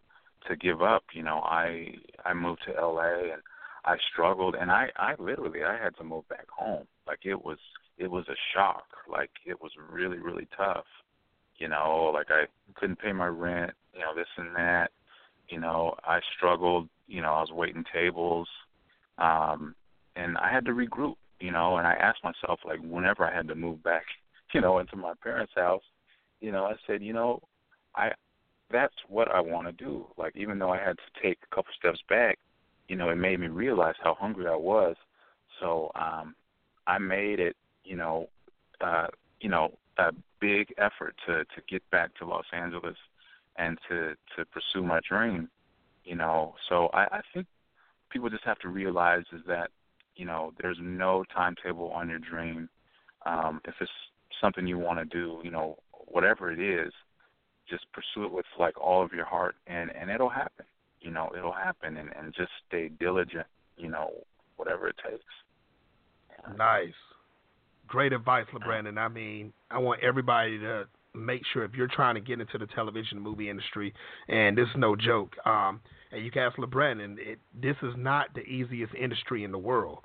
to 0.48 0.56
give 0.56 0.82
up. 0.82 1.04
You 1.14 1.22
know, 1.22 1.40
I 1.44 1.94
I 2.24 2.34
moved 2.34 2.62
to 2.66 2.72
LA 2.72 3.32
and 3.32 3.42
I 3.84 3.96
struggled 4.12 4.54
and 4.54 4.70
I 4.70 4.88
I 4.96 5.14
literally 5.18 5.64
I 5.64 5.82
had 5.82 5.96
to 5.96 6.04
move 6.04 6.28
back 6.28 6.48
home. 6.48 6.86
Like 7.06 7.20
it 7.24 7.44
was 7.44 7.58
it 7.98 8.10
was 8.10 8.26
a 8.28 8.36
shock. 8.54 8.86
Like 9.10 9.30
it 9.46 9.60
was 9.60 9.72
really 9.90 10.18
really 10.18 10.48
tough. 10.56 10.86
You 11.56 11.68
know, 11.68 12.10
like 12.14 12.28
I 12.30 12.44
couldn't 12.74 13.00
pay 13.00 13.12
my 13.12 13.26
rent, 13.26 13.72
you 13.94 14.00
know, 14.00 14.14
this 14.14 14.28
and 14.36 14.54
that. 14.56 14.90
You 15.48 15.60
know, 15.60 15.94
I 16.04 16.20
struggled, 16.36 16.88
you 17.08 17.20
know, 17.20 17.34
I 17.34 17.40
was 17.40 17.50
waiting 17.52 17.84
tables. 17.92 18.48
Um 19.18 19.74
and 20.16 20.36
I 20.38 20.52
had 20.52 20.64
to 20.66 20.72
regroup, 20.72 21.16
you 21.38 21.50
know, 21.50 21.76
and 21.76 21.86
I 21.86 21.92
asked 21.94 22.24
myself 22.24 22.60
like 22.64 22.80
whenever 22.82 23.24
I 23.24 23.34
had 23.34 23.48
to 23.48 23.54
move 23.54 23.82
back, 23.82 24.04
you 24.54 24.60
know, 24.60 24.78
into 24.78 24.96
my 24.96 25.12
parents' 25.22 25.52
house, 25.54 25.82
you 26.40 26.52
know, 26.52 26.64
I 26.64 26.74
said, 26.86 27.02
you 27.02 27.12
know, 27.12 27.42
I 27.94 28.12
that's 28.70 28.94
what 29.08 29.30
I 29.30 29.40
want 29.40 29.66
to 29.66 29.72
do. 29.72 30.06
Like 30.16 30.36
even 30.36 30.58
though 30.58 30.70
I 30.70 30.78
had 30.78 30.96
to 30.96 31.22
take 31.22 31.38
a 31.42 31.54
couple 31.54 31.72
steps 31.78 32.00
back, 32.08 32.38
you 32.88 32.96
know, 32.96 33.10
it 33.10 33.16
made 33.16 33.40
me 33.40 33.48
realize 33.48 33.94
how 34.02 34.14
hungry 34.14 34.46
I 34.46 34.56
was. 34.56 34.96
So 35.60 35.90
um 35.94 36.34
I 36.86 36.98
made 36.98 37.40
it, 37.40 37.56
you 37.84 37.96
know, 37.96 38.28
uh, 38.80 39.08
you 39.40 39.48
know, 39.48 39.72
a 39.98 40.12
big 40.40 40.72
effort 40.78 41.14
to 41.26 41.44
to 41.44 41.62
get 41.68 41.88
back 41.90 42.14
to 42.16 42.26
Los 42.26 42.46
Angeles 42.52 42.96
and 43.56 43.78
to 43.88 44.14
to 44.36 44.44
pursue 44.46 44.82
my 44.82 45.00
dream, 45.08 45.48
you 46.04 46.16
know. 46.16 46.54
So 46.68 46.88
I, 46.92 47.04
I 47.04 47.20
think 47.34 47.46
people 48.10 48.30
just 48.30 48.44
have 48.44 48.58
to 48.60 48.68
realize 48.68 49.24
is 49.32 49.42
that 49.46 49.70
you 50.16 50.26
know, 50.26 50.52
there's 50.60 50.78
no 50.80 51.24
timetable 51.34 51.90
on 51.92 52.10
your 52.10 52.18
dream. 52.18 52.68
Um, 53.24 53.60
if 53.64 53.74
it's 53.80 53.90
something 54.38 54.66
you 54.66 54.78
want 54.78 54.98
to 54.98 55.04
do, 55.06 55.40
you 55.42 55.50
know, 55.50 55.78
whatever 56.08 56.52
it 56.52 56.60
is, 56.60 56.92
just 57.70 57.86
pursue 57.92 58.26
it 58.26 58.32
with 58.32 58.46
like 58.58 58.78
all 58.80 59.02
of 59.02 59.12
your 59.12 59.24
heart, 59.24 59.56
and 59.66 59.90
and 59.94 60.10
it'll 60.10 60.28
happen. 60.28 60.66
You 61.00 61.10
know, 61.10 61.30
it'll 61.36 61.52
happen, 61.52 61.96
and 61.96 62.10
and 62.16 62.34
just 62.34 62.50
stay 62.68 62.88
diligent. 62.88 63.46
You 63.76 63.88
know, 63.88 64.10
whatever 64.56 64.88
it 64.88 64.96
takes. 65.08 65.24
Yeah. 66.30 66.56
Nice, 66.56 66.92
great 67.86 68.12
advice, 68.12 68.46
LaBrandon. 68.52 68.98
I 68.98 69.08
mean, 69.08 69.52
I 69.70 69.78
want 69.78 70.02
everybody 70.02 70.58
to 70.58 70.86
make 71.14 71.42
sure 71.52 71.64
if 71.64 71.74
you're 71.74 71.88
trying 71.88 72.14
to 72.14 72.20
get 72.20 72.40
into 72.40 72.58
the 72.58 72.66
television 72.66 73.18
movie 73.20 73.50
industry, 73.50 73.92
and 74.28 74.56
this 74.56 74.66
is 74.66 74.76
no 74.76 74.94
joke. 74.96 75.34
Um, 75.44 75.80
and 76.12 76.24
you 76.24 76.30
can 76.30 76.42
ask 76.42 76.56
LaBrandon, 76.56 77.16
it, 77.18 77.38
this 77.60 77.76
is 77.82 77.94
not 77.96 78.34
the 78.34 78.42
easiest 78.42 78.94
industry 78.94 79.44
in 79.44 79.52
the 79.52 79.58
world 79.58 80.00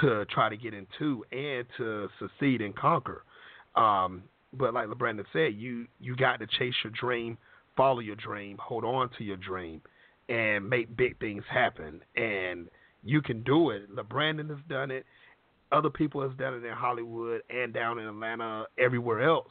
to 0.00 0.24
try 0.26 0.48
to 0.48 0.56
get 0.56 0.74
into 0.74 1.24
and 1.32 1.66
to 1.78 2.08
succeed 2.18 2.60
and 2.60 2.76
conquer. 2.76 3.22
Um, 3.74 4.22
but 4.58 4.74
like 4.74 4.88
LaBrandon 4.88 5.24
said, 5.32 5.54
you 5.54 5.86
you 6.00 6.16
got 6.16 6.40
to 6.40 6.46
chase 6.46 6.74
your 6.84 6.92
dream, 6.98 7.38
follow 7.76 8.00
your 8.00 8.16
dream, 8.16 8.58
hold 8.60 8.84
on 8.84 9.10
to 9.18 9.24
your 9.24 9.36
dream, 9.36 9.80
and 10.28 10.68
make 10.68 10.96
big 10.96 11.18
things 11.18 11.44
happen. 11.50 12.00
And 12.16 12.68
you 13.04 13.22
can 13.22 13.42
do 13.42 13.70
it. 13.70 13.94
LaBrandon 13.94 14.50
has 14.50 14.58
done 14.68 14.90
it. 14.90 15.04
Other 15.72 15.90
people 15.90 16.22
have 16.22 16.38
done 16.38 16.54
it 16.54 16.64
in 16.64 16.72
Hollywood 16.72 17.42
and 17.50 17.72
down 17.74 17.98
in 17.98 18.06
Atlanta, 18.06 18.66
everywhere 18.78 19.22
else. 19.22 19.48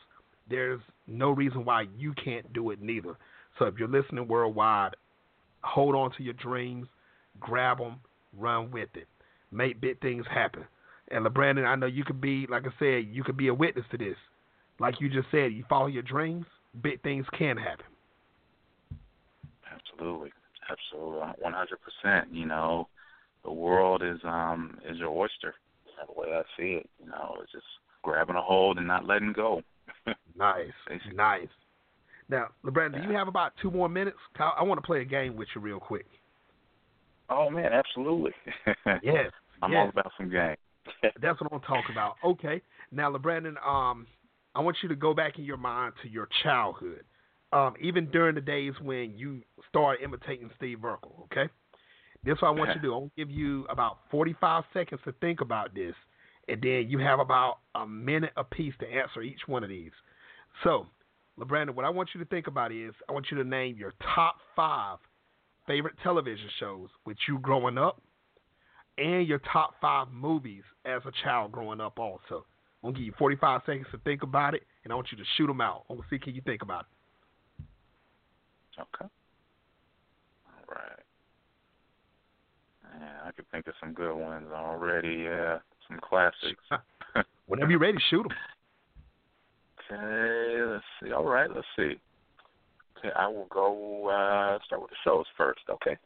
There's 0.50 0.80
no 1.08 1.32
reason 1.32 1.66
why 1.66 1.86
you 1.98 2.14
can't 2.14 2.52
do 2.54 2.72
it 2.72 2.82
neither. 2.82 3.18
So 3.60 3.66
if 3.66 3.76
you're 3.78 3.88
listening 3.88 4.28
worldwide, 4.28 4.96
hold 5.62 5.96
on 5.96 6.12
to 6.18 6.24
your 6.24 6.34
dreams, 6.36 6.88
grab 7.40 7.80
them, 7.80 7.96
run 8.38 8.72
with 8.72 8.90
it 8.96 9.08
make 9.56 9.82
big 9.82 10.02
things 10.02 10.26
happen. 10.30 10.66
And 11.10 11.26
LaBrandon, 11.26 11.66
I 11.66 11.76
know 11.76 11.86
you 11.86 12.04
could 12.04 12.22
be, 12.22 12.48
like 12.50 12.64
I 12.66 12.74
said, 12.80 13.08
you 13.12 13.24
could 13.24 13.38
be 13.38 13.48
a 13.48 13.54
witness 13.54 13.86
to 13.92 13.98
this. 13.98 14.18
Like 14.80 15.00
you 15.00 15.10
just 15.10 15.28
said, 15.32 15.54
you 15.54 15.64
follow 15.70 15.88
your 15.88 16.04
dreams, 16.04 16.46
big 16.82 17.02
things 17.02 17.26
can 17.38 17.58
happen. 17.58 17.86
Absolutely, 19.74 20.32
absolutely, 20.70 21.20
one 21.40 21.54
hundred 21.54 21.80
percent. 21.82 22.34
You 22.34 22.46
know, 22.46 22.88
the 23.44 23.52
world 23.52 24.04
is 24.04 24.20
um 24.24 24.78
is 24.90 24.98
your 24.98 25.10
oyster. 25.10 25.54
That's 25.98 26.10
the 26.14 26.20
way 26.20 26.28
I 26.34 26.42
see 26.58 26.74
it. 26.74 26.90
You 27.02 27.10
know, 27.10 27.38
it's 27.42 27.52
just 27.52 27.66
grabbing 28.04 28.36
a 28.36 28.42
hold 28.42 28.78
and 28.78 28.88
not 28.88 29.06
letting 29.06 29.34
go. 29.34 29.62
nice, 30.38 30.68
nice. 31.14 31.48
Now, 32.28 32.48
LaBrandon, 32.66 32.94
yeah. 32.94 33.02
do 33.04 33.08
you 33.10 33.18
have 33.18 33.28
about 33.28 33.54
two 33.62 33.70
more 33.70 33.88
minutes? 33.88 34.18
I 34.40 34.64
want 34.64 34.80
to 34.80 34.86
play 34.86 35.02
a 35.02 35.06
game 35.06 35.36
with 35.36 35.48
you 35.56 35.62
real 35.62 35.80
quick. 35.80 36.06
Oh 37.30 37.50
man, 37.50 37.72
absolutely. 37.72 38.32
yes. 39.04 39.32
I'm 39.62 39.72
yes. 39.72 39.80
all 39.80 39.90
about 39.90 40.12
some 40.18 40.30
game. 40.30 40.56
That's 41.22 41.40
what 41.42 41.52
I'm 41.52 41.62
talking 41.62 41.92
about. 41.92 42.16
Okay. 42.24 42.62
Now, 42.92 43.12
LaBrandon, 43.12 43.56
um, 43.66 44.06
I 44.56 44.62
want 44.62 44.78
you 44.82 44.90
to 44.90 44.96
go 44.96 45.14
back 45.14 45.38
in 45.38 45.44
your 45.44 45.58
mind 45.58 45.94
to 46.02 46.10
your 46.10 46.30
childhood, 46.44 47.04
um, 47.52 47.74
even 47.82 48.10
during 48.10 48.36
the 48.36 48.42
days 48.42 48.74
when 48.82 49.14
you 49.16 49.42
started 49.70 50.04
imitating 50.04 50.50
Steve 50.58 50.80
Urkel. 50.80 51.24
Okay. 51.26 51.52
This 52.24 52.38
is 52.38 52.42
what 52.42 52.48
I 52.48 52.52
want 52.52 52.70
you 52.70 52.76
to 52.76 52.82
do. 52.82 52.94
I'll 52.94 53.12
give 53.16 53.30
you 53.30 53.66
about 53.70 54.00
45 54.10 54.64
seconds 54.74 55.02
to 55.06 55.12
think 55.22 55.42
about 55.42 55.76
this, 55.76 55.94
and 56.48 56.62
then 56.62 56.86
you 56.90 56.98
have 57.00 57.20
about 57.20 57.60
a 57.76 57.86
minute 57.86 58.32
apiece 58.36 58.74
to 58.80 58.88
answer 58.88 59.22
each 59.22 59.42
one 59.46 59.64
of 59.64 59.70
these. 59.70 59.92
So, 60.64 60.88
LaBrandon, 61.40 61.76
what 61.76 61.86
I 61.86 61.90
want 61.90 62.10
you 62.16 62.24
to 62.24 62.26
think 62.26 62.48
about 62.48 62.72
is 62.72 62.94
I 63.08 63.12
want 63.12 63.28
you 63.30 63.38
to 63.38 63.44
name 63.44 63.76
your 63.78 63.94
top 64.16 64.38
five 64.56 64.98
favorite 65.68 65.96
television 66.02 66.50
shows 66.60 66.90
with 67.06 67.18
you 67.28 67.40
growing 67.40 67.78
up 67.78 68.02
and 68.98 69.28
your 69.28 69.40
top 69.52 69.76
five 69.82 70.08
movies 70.12 70.64
as 70.86 71.02
a 71.06 71.12
child 71.24 71.52
growing 71.52 71.82
up 71.82 72.00
also. 72.00 72.46
I'm 72.86 72.92
gonna 72.92 73.00
give 73.00 73.08
you 73.08 73.14
45 73.18 73.62
seconds 73.66 73.88
to 73.94 73.98
think 74.00 74.22
about 74.22 74.54
it, 74.54 74.62
and 74.84 74.94
I 74.94 74.96
want 74.96 75.08
you 75.12 75.18
to 75.18 75.24
shoot 75.38 75.48
them 75.48 75.60
out. 75.60 75.86
I'm 75.90 75.96
gonna 75.96 76.08
see 76.08 76.20
can 76.20 76.36
you 76.36 76.42
think 76.42 76.62
about 76.62 76.86
it. 76.86 77.64
Okay. 78.80 79.10
All 80.46 80.76
right. 80.76 81.00
Yeah, 83.00 83.28
I 83.28 83.32
could 83.32 83.50
think 83.50 83.66
of 83.66 83.74
some 83.80 83.94
good 83.94 84.16
ones 84.16 84.46
already. 84.54 85.24
Yeah, 85.24 85.58
some 85.88 86.00
classics. 86.00 86.62
Whenever 87.48 87.72
you're 87.72 87.80
ready, 87.80 87.98
shoot 88.12 88.22
them. 88.22 88.38
Okay, 89.92 90.62
let's 90.72 90.84
see. 91.02 91.12
All 91.12 91.26
right, 91.26 91.50
let's 91.50 91.66
see. 91.76 91.96
Okay, 93.00 93.10
I 93.16 93.28
will 93.28 93.48
go 93.50 94.10
uh 94.10 94.60
start 94.64 94.84
with 94.84 94.92
the 94.92 94.98
shows 95.04 95.26
first, 95.36 95.62
okay? 95.72 95.98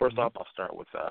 1st 0.00 0.12
Mm-hmm. 0.12 0.20
off 0.20 0.32
I'll 0.36 0.46
start 0.52 0.76
with 0.76 0.88
uh 0.96 1.10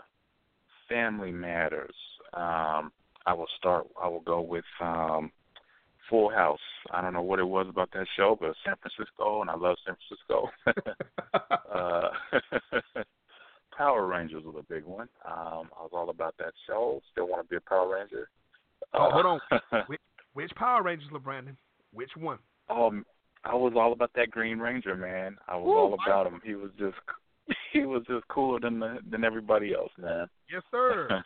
Family 0.88 1.34
Matters. 1.34 1.96
Um 2.34 2.94
I 3.26 3.34
will 3.34 3.48
start 3.58 3.88
I 4.02 4.08
will 4.08 4.22
go 4.22 4.42
with 4.42 4.66
um 4.80 5.32
Full 6.10 6.30
House. 6.30 6.60
I 6.92 7.02
don't 7.02 7.14
know 7.14 7.22
what 7.22 7.40
it 7.40 7.48
was 7.48 7.68
about 7.70 7.90
that 7.94 8.08
show, 8.18 8.38
but 8.40 8.54
San 8.66 8.76
Francisco 8.82 9.42
and 9.42 9.50
I 9.50 9.56
love 9.56 9.78
San 9.86 9.96
Francisco. 9.96 10.50
uh 11.74 13.02
Power 13.78 14.06
Rangers 14.06 14.44
was 14.44 14.56
a 14.60 14.74
big 14.74 14.84
one. 14.84 15.08
Um 15.26 15.70
I 15.78 15.82
was 15.82 15.92
all 15.94 16.10
about 16.10 16.36
that 16.40 16.54
show. 16.68 17.02
Still 17.12 17.28
want 17.28 17.44
to 17.44 17.50
be 17.50 17.56
a 17.56 17.62
Power 17.62 17.96
Ranger. 17.96 18.30
Oh, 18.94 19.10
hold 19.12 19.26
on. 19.26 19.40
on. 19.72 19.84
Which, 19.88 20.02
which 20.34 20.52
Power 20.56 20.82
Rangers, 20.84 21.10
LaBrandon? 21.12 21.56
Which 21.94 22.12
one? 22.18 22.40
Um, 22.70 23.06
I 23.44 23.54
was 23.56 23.74
all 23.76 23.92
about 23.92 24.12
that 24.16 24.32
Green 24.32 24.60
Ranger, 24.60 24.96
man. 24.96 25.38
I 25.48 25.56
was 25.56 25.66
Woo, 25.66 25.78
all 25.78 25.98
about 26.06 26.28
him. 26.28 26.42
He 26.44 26.56
was 26.56 26.72
just 26.78 26.96
he 27.74 27.82
was 27.82 28.04
just 28.08 28.28
cooler 28.28 28.60
than 28.60 28.80
the, 28.80 29.00
than 29.10 29.24
everybody 29.24 29.74
else, 29.74 29.92
man. 29.98 30.28
Yes, 30.52 30.62
sir. 30.72 31.24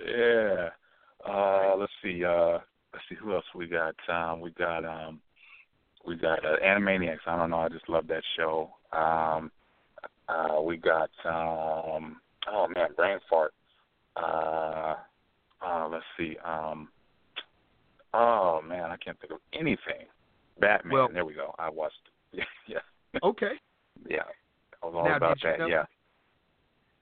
yeah. 0.00 0.68
Uh, 1.28 1.76
let's 1.76 1.92
see. 2.02 2.24
Uh, 2.24 2.58
let's 2.92 3.04
see 3.08 3.16
who 3.16 3.34
else 3.34 3.44
we 3.54 3.66
got. 4.06 4.32
Um, 4.32 4.40
we 4.40 4.50
got 4.50 4.84
um, 4.84 5.20
we 6.06 6.16
got 6.16 6.44
uh, 6.44 6.56
Animaniacs. 6.64 7.18
I 7.26 7.36
don't 7.36 7.50
know. 7.50 7.58
I 7.58 7.68
just 7.68 7.88
love 7.88 8.06
that 8.08 8.22
show. 8.36 8.70
Um, 8.92 9.50
uh, 10.28 10.60
we 10.62 10.76
got 10.76 11.10
um, 11.24 12.16
oh 12.50 12.66
man, 12.74 12.88
brain 12.96 13.18
fart. 13.28 13.52
Uh, 14.16 14.94
uh, 15.64 15.88
let's 15.90 16.04
see. 16.18 16.36
Um, 16.44 16.88
oh 18.14 18.60
man, 18.66 18.90
I 18.90 18.96
can't 18.96 19.18
think 19.20 19.32
of 19.32 19.40
anything. 19.52 20.06
Batman. 20.60 20.92
Well- 20.92 21.08
there 21.12 21.24
we 21.24 21.34
go. 21.34 21.54
I 21.58 21.70
watched. 21.70 21.94
Yeah, 22.32 22.44
yeah, 22.68 23.20
okay. 23.22 23.52
yeah. 24.10 24.24
I 24.82 24.86
was 24.86 24.94
all 24.94 25.04
Now, 25.04 25.16
about 25.16 25.38
that. 25.42 25.58
know- 25.60 25.68
Yeah. 25.68 25.84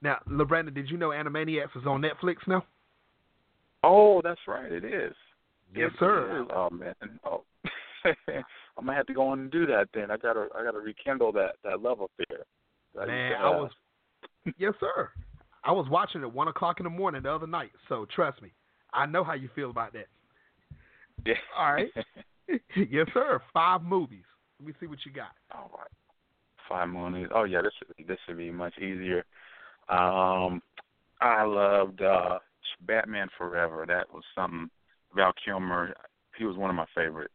Now, 0.00 0.18
LaBrandon, 0.30 0.74
did 0.74 0.88
you 0.88 0.96
know 0.96 1.08
Animaniacs 1.08 1.76
is 1.76 1.86
on 1.86 2.02
Netflix 2.02 2.36
now? 2.46 2.64
Oh, 3.82 4.20
that's 4.22 4.38
right. 4.46 4.70
It 4.70 4.84
is. 4.84 5.14
Yes, 5.74 5.90
sir. 5.98 6.46
Oh 6.54 6.70
man. 6.70 6.94
Oh. 7.24 7.42
I'm 8.76 8.86
gonna 8.86 8.94
have 8.94 9.06
to 9.06 9.14
go 9.14 9.28
on 9.28 9.40
and 9.40 9.50
do 9.50 9.66
that 9.66 9.88
then. 9.94 10.10
I 10.10 10.16
gotta 10.16 10.48
I 10.56 10.62
gotta 10.62 10.78
rekindle 10.78 11.32
that 11.32 11.56
that 11.64 11.80
love 11.80 12.00
affair. 12.00 12.44
that 12.94 13.06
Man, 13.06 13.32
I 13.32 13.50
was. 13.50 13.70
Yes, 14.58 14.74
sir. 14.78 15.10
I 15.64 15.72
was 15.72 15.86
watching 15.88 16.22
it 16.22 16.30
one 16.30 16.48
o'clock 16.48 16.78
in 16.78 16.84
the 16.84 16.90
morning 16.90 17.22
the 17.22 17.32
other 17.32 17.46
night. 17.46 17.70
So 17.88 18.06
trust 18.14 18.42
me, 18.42 18.52
I 18.92 19.06
know 19.06 19.24
how 19.24 19.32
you 19.32 19.48
feel 19.54 19.70
about 19.70 19.94
that. 19.94 20.06
Yeah. 21.24 21.34
All 21.58 21.72
right. 21.72 21.88
yes, 22.76 23.06
sir. 23.14 23.40
Five 23.54 23.82
movies. 23.82 24.24
Let 24.60 24.68
me 24.68 24.74
see 24.80 24.86
what 24.86 24.98
you 25.06 25.12
got. 25.12 25.32
All 25.54 25.70
right. 25.76 25.88
Five 26.68 26.88
movies. 26.90 27.28
Oh 27.34 27.44
yeah, 27.44 27.62
this 27.62 27.72
this 28.06 28.18
should 28.26 28.36
be 28.36 28.50
much 28.50 28.76
easier. 28.78 29.24
Um, 29.88 30.62
I 31.20 31.44
loved 31.44 32.02
uh 32.02 32.38
Batman 32.82 33.28
Forever. 33.38 33.84
That 33.86 34.12
was 34.12 34.22
something. 34.34 34.68
Val 35.14 35.32
Kilmer. 35.44 35.94
He 36.36 36.44
was 36.44 36.56
one 36.56 36.70
of 36.70 36.76
my 36.76 36.86
favorites. 36.94 37.34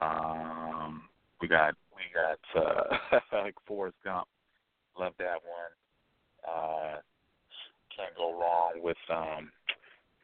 Um, 0.00 1.02
we 1.40 1.48
got 1.48 1.74
we 1.94 2.02
got 2.12 2.62
uh 2.62 3.18
like 3.44 3.54
Forrest 3.66 3.96
Gump. 4.04 4.26
Love 4.98 5.12
that 5.18 5.38
one. 5.44 6.46
Uh, 6.46 6.96
can't 7.96 8.16
go 8.16 8.32
wrong 8.38 8.72
with 8.82 8.96
um 9.10 9.50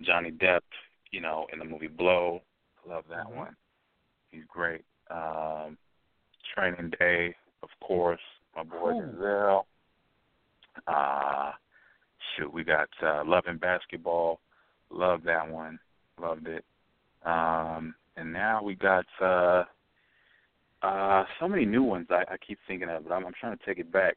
Johnny 0.03 0.30
Depp. 0.30 0.61
You 1.11 1.20
know, 1.20 1.47
in 1.53 1.59
the 1.59 1.64
movie 1.64 1.89
Blow. 1.89 2.41
Love 2.89 3.05
that 3.11 3.26
Mhm. 3.26 3.37
one. 3.37 3.57
He's 4.30 4.45
great. 4.49 4.85
Um, 5.11 5.76
Training 6.55 6.91
Day, 6.99 7.35
of 7.62 7.68
course. 7.80 8.20
My 8.57 8.62
boy 8.62 8.93
Ooh. 8.93 9.03
Denzel. 9.03 9.64
Uh, 10.87 11.53
shoot, 12.35 12.53
we 12.53 12.64
got 12.64 12.89
uh, 13.03 13.22
Love 13.24 13.45
and 13.47 13.61
Basketball. 13.61 14.41
Love 14.91 15.22
that 15.24 15.49
one. 15.49 15.78
Loved 16.20 16.49
it. 16.49 16.64
Um, 17.25 17.95
and 18.16 18.33
now 18.33 18.62
we 18.62 18.75
got 18.75 19.07
uh, 19.20 19.64
uh, 20.83 21.25
so 21.41 21.49
many 21.49 21.64
new 21.64 21.83
ones 21.83 22.09
I, 22.11 22.25
I 22.33 22.37
keep 22.47 22.59
thinking 22.66 22.89
of, 22.89 23.05
but 23.05 23.12
I'm, 23.12 23.27
I'm 23.27 23.33
trying 23.41 23.57
to 23.57 23.64
take 23.64 23.79
it 23.79 23.93
back. 23.93 24.16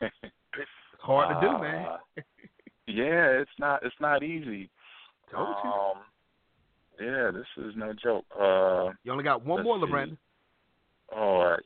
It's 0.00 0.68
hard 1.00 1.40
to 1.40 1.46
do, 1.46 1.58
man. 1.62 1.86
Uh, 1.86 1.98
yeah, 2.86 3.40
it's 3.40 3.50
not 3.58 3.82
it's 3.84 3.94
not 4.00 4.22
easy. 4.22 4.70
Told 5.30 5.48
you. 5.64 5.70
Um, 5.70 5.96
yeah, 7.00 7.30
this 7.30 7.64
is 7.64 7.74
no 7.76 7.92
joke. 7.92 8.24
Uh, 8.34 8.92
You 9.04 9.12
only 9.12 9.24
got 9.24 9.44
one 9.44 9.62
more, 9.62 9.78
see. 9.78 9.86
LaBrandon. 9.86 10.18
oh, 11.14 11.40
uh, 11.40 11.56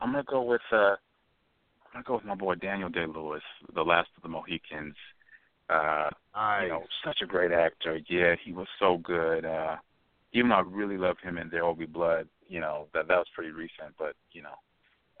I'm 0.00 0.12
gonna 0.12 0.24
go 0.24 0.42
with 0.42 0.62
uh, 0.72 0.76
I'm 0.76 0.96
gonna 1.92 2.04
go 2.06 2.14
with 2.14 2.24
my 2.24 2.34
boy 2.34 2.54
Daniel 2.56 2.88
Day 2.88 3.06
Lewis, 3.06 3.42
The 3.74 3.82
Last 3.82 4.08
of 4.16 4.22
the 4.22 4.28
Mohicans. 4.28 4.96
Uh, 5.68 6.10
Nice. 6.34 6.62
you 6.64 6.68
know, 6.70 6.82
such 7.04 7.18
a 7.22 7.26
great 7.26 7.52
actor. 7.52 8.00
Yeah, 8.08 8.34
he 8.44 8.52
was 8.52 8.66
so 8.78 8.98
good. 8.98 9.44
Uh, 9.44 9.76
even 10.34 10.50
though 10.50 10.56
I 10.56 10.60
really 10.60 10.98
loved 10.98 11.20
him 11.22 11.38
in 11.38 11.48
There 11.48 11.64
Will 11.64 11.74
Be 11.74 11.86
Blood, 11.86 12.28
you 12.48 12.60
know 12.60 12.88
that 12.92 13.08
that 13.08 13.16
was 13.16 13.26
pretty 13.34 13.50
recent, 13.52 13.96
but 13.98 14.14
you 14.32 14.42
know, 14.42 14.58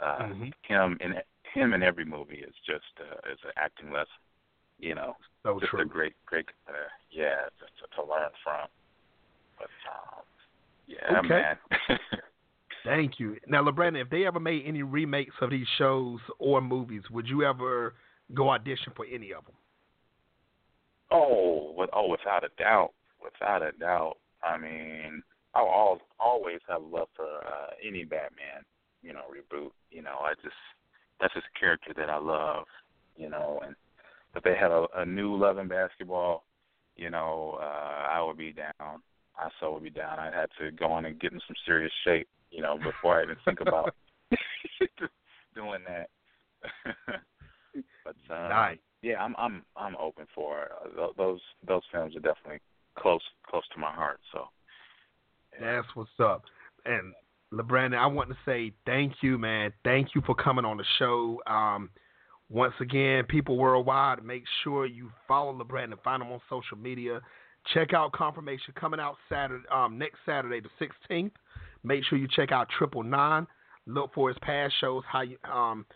uh, 0.00 0.18
Mhm. 0.28 0.52
him 0.62 0.98
in 1.00 1.14
him 1.54 1.72
in 1.72 1.82
every 1.82 2.04
movie 2.04 2.44
is 2.46 2.54
just 2.66 2.84
uh, 3.00 3.30
is 3.32 3.38
an 3.44 3.52
acting 3.56 3.90
lesson. 3.92 4.20
You 4.78 4.94
know, 4.96 5.16
so 5.44 5.58
just 5.60 5.70
true. 5.70 5.80
a 5.82 5.84
great, 5.84 6.14
great, 6.26 6.46
uh, 6.68 6.72
yeah, 7.10 7.48
to, 7.58 7.96
to 7.96 8.02
learn 8.02 8.30
from. 8.42 8.68
But 9.56 9.70
um, 9.88 10.24
yeah, 10.88 11.18
Okay. 11.20 11.28
man. 11.28 11.58
Thank 12.84 13.18
you. 13.18 13.38
Now, 13.46 13.62
LaBrandon, 13.62 14.02
if 14.02 14.10
they 14.10 14.26
ever 14.26 14.40
made 14.40 14.64
any 14.66 14.82
remakes 14.82 15.34
of 15.40 15.48
these 15.50 15.66
shows 15.78 16.18
or 16.38 16.60
movies, 16.60 17.02
would 17.10 17.26
you 17.26 17.42
ever 17.44 17.94
go 18.34 18.50
audition 18.50 18.92
for 18.94 19.06
any 19.06 19.32
of 19.32 19.44
them? 19.46 19.54
oh, 21.10 21.72
with, 21.76 21.88
oh, 21.92 22.08
without 22.08 22.42
a 22.44 22.48
doubt, 22.58 22.92
without 23.22 23.62
a 23.62 23.72
doubt. 23.72 24.16
I 24.44 24.58
mean, 24.58 25.22
I'll 25.54 25.66
al- 25.66 26.00
always 26.18 26.60
have 26.68 26.82
love 26.82 27.08
for 27.16 27.24
uh, 27.24 27.70
any 27.86 28.04
Batman, 28.04 28.64
you 29.02 29.12
know, 29.12 29.22
reboot. 29.30 29.70
You 29.90 30.02
know, 30.02 30.18
I 30.20 30.34
just 30.42 30.54
that's 31.20 31.34
just 31.34 31.46
a 31.54 31.58
character 31.58 31.92
that 31.96 32.10
I 32.10 32.18
love. 32.18 32.66
You 33.16 33.30
know, 33.30 33.60
and 33.64 33.74
if 34.34 34.42
they 34.42 34.56
had 34.56 34.70
a, 34.70 34.86
a 34.96 35.06
new 35.06 35.36
Love 35.36 35.58
and 35.58 35.68
Basketball, 35.68 36.44
you 36.96 37.10
know, 37.10 37.58
uh, 37.60 38.08
I 38.10 38.22
would 38.22 38.36
be 38.36 38.52
down. 38.52 39.02
I 39.36 39.48
so 39.60 39.72
would 39.74 39.82
be 39.82 39.90
down. 39.90 40.18
I'd 40.18 40.34
have 40.34 40.50
to 40.60 40.70
go 40.72 40.86
on 40.86 41.06
and 41.06 41.18
get 41.20 41.32
in 41.32 41.40
some 41.46 41.56
serious 41.66 41.92
shape, 42.04 42.28
you 42.50 42.62
know, 42.62 42.76
before 42.78 43.18
I 43.18 43.24
even 43.24 43.36
think 43.44 43.60
about 43.60 43.94
doing 45.54 45.80
that. 45.88 46.08
but 48.04 48.16
uh, 48.30 48.48
Nice. 48.48 48.78
yeah, 49.02 49.22
I'm 49.22 49.34
I'm 49.38 49.62
I'm 49.76 49.96
open 49.96 50.26
for 50.34 50.68
uh, 51.00 51.08
those 51.16 51.40
those 51.66 51.82
films 51.92 52.16
are 52.16 52.20
definitely 52.20 52.60
close 52.96 53.22
close 53.48 53.64
to 53.74 53.80
my 53.80 53.92
heart. 53.92 54.20
So 54.32 54.44
That's 55.60 55.86
what's 55.94 56.10
up. 56.18 56.42
And 56.84 57.12
LaBrandon, 57.52 57.96
I 57.96 58.06
want 58.06 58.30
to 58.30 58.36
say 58.44 58.72
thank 58.86 59.14
you, 59.22 59.38
man. 59.38 59.72
Thank 59.84 60.14
you 60.14 60.22
for 60.26 60.34
coming 60.34 60.64
on 60.64 60.76
the 60.76 60.84
show. 60.98 61.40
Um, 61.46 61.90
once 62.50 62.74
again, 62.80 63.24
people 63.24 63.56
worldwide, 63.56 64.24
make 64.24 64.44
sure 64.62 64.86
you 64.86 65.10
follow 65.26 65.52
LaBrandon. 65.52 66.02
Find 66.02 66.22
him 66.22 66.30
on 66.32 66.40
social 66.50 66.76
media. 66.76 67.20
Check 67.72 67.94
out 67.94 68.12
Confirmation 68.12 68.74
coming 68.78 69.00
out 69.00 69.16
Saturday, 69.28 69.64
um, 69.72 69.98
next 69.98 70.18
Saturday, 70.26 70.60
the 70.60 70.86
16th. 71.10 71.30
Make 71.82 72.04
sure 72.04 72.18
you 72.18 72.28
check 72.28 72.52
out 72.52 72.68
Triple 72.76 73.02
Nine. 73.02 73.46
Look 73.86 74.12
for 74.14 74.28
his 74.28 74.38
past 74.42 74.74
shows, 74.80 75.02
how 75.10 75.22
you, 75.22 75.36
um, 75.50 75.86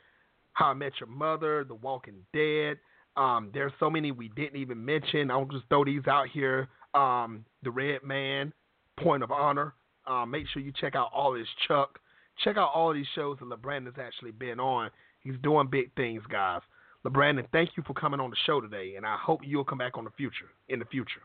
How 0.52 0.66
I 0.66 0.74
Met 0.74 0.92
Your 1.00 1.08
Mother, 1.08 1.64
The 1.64 1.74
Walking 1.74 2.22
Dead. 2.32 2.78
Um, 3.16 3.50
there's 3.52 3.72
so 3.80 3.90
many 3.90 4.12
we 4.12 4.28
didn't 4.28 4.60
even 4.60 4.82
mention. 4.82 5.30
I'll 5.30 5.44
just 5.46 5.64
throw 5.68 5.84
these 5.84 6.06
out 6.06 6.28
here. 6.28 6.68
Um, 6.98 7.44
the 7.62 7.70
Red 7.70 8.02
Man, 8.02 8.52
Point 8.98 9.22
of 9.22 9.30
Honor. 9.30 9.74
Um, 10.06 10.30
make 10.30 10.46
sure 10.48 10.62
you 10.62 10.72
check 10.80 10.94
out 10.96 11.10
all 11.14 11.34
his 11.34 11.46
Chuck. 11.66 11.98
Check 12.42 12.56
out 12.56 12.70
all 12.74 12.92
these 12.92 13.06
shows 13.14 13.38
that 13.40 13.48
LaBrandon's 13.48 13.98
actually 14.00 14.30
been 14.30 14.58
on. 14.58 14.90
He's 15.20 15.34
doing 15.42 15.68
big 15.70 15.94
things, 15.94 16.22
guys. 16.30 16.60
LaBrandon, 17.04 17.46
thank 17.52 17.70
you 17.76 17.82
for 17.86 17.94
coming 17.94 18.20
on 18.20 18.30
the 18.30 18.36
show 18.46 18.60
today, 18.60 18.94
and 18.96 19.06
I 19.06 19.16
hope 19.16 19.40
you'll 19.44 19.64
come 19.64 19.78
back 19.78 19.96
on 19.96 20.04
the 20.04 20.10
future 20.16 20.50
in 20.68 20.78
the 20.78 20.84
future. 20.86 21.22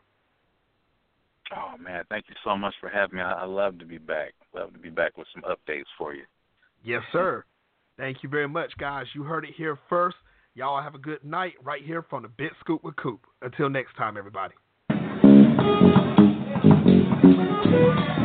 Oh 1.54 1.76
man, 1.78 2.04
thank 2.08 2.26
you 2.28 2.34
so 2.44 2.56
much 2.56 2.74
for 2.80 2.88
having 2.88 3.16
me. 3.16 3.22
I, 3.22 3.32
I 3.32 3.44
love 3.44 3.78
to 3.78 3.84
be 3.84 3.98
back. 3.98 4.32
Love 4.54 4.72
to 4.72 4.78
be 4.78 4.90
back 4.90 5.16
with 5.18 5.26
some 5.34 5.42
updates 5.42 5.84
for 5.98 6.14
you. 6.14 6.22
Yes, 6.84 7.02
sir. 7.12 7.44
Thank 7.96 8.22
you 8.22 8.28
very 8.28 8.48
much, 8.48 8.72
guys. 8.78 9.06
You 9.14 9.22
heard 9.24 9.44
it 9.44 9.54
here 9.56 9.78
first. 9.88 10.16
Y'all 10.54 10.82
have 10.82 10.94
a 10.94 10.98
good 10.98 11.22
night 11.24 11.54
right 11.62 11.82
here 11.84 12.04
from 12.08 12.22
the 12.22 12.28
Big 12.28 12.50
Scoop 12.60 12.82
with 12.84 12.96
Coop. 12.96 13.20
Until 13.42 13.68
next 13.68 13.96
time, 13.96 14.16
everybody. 14.16 14.54
Thank 15.64 15.78
you. 18.18 18.23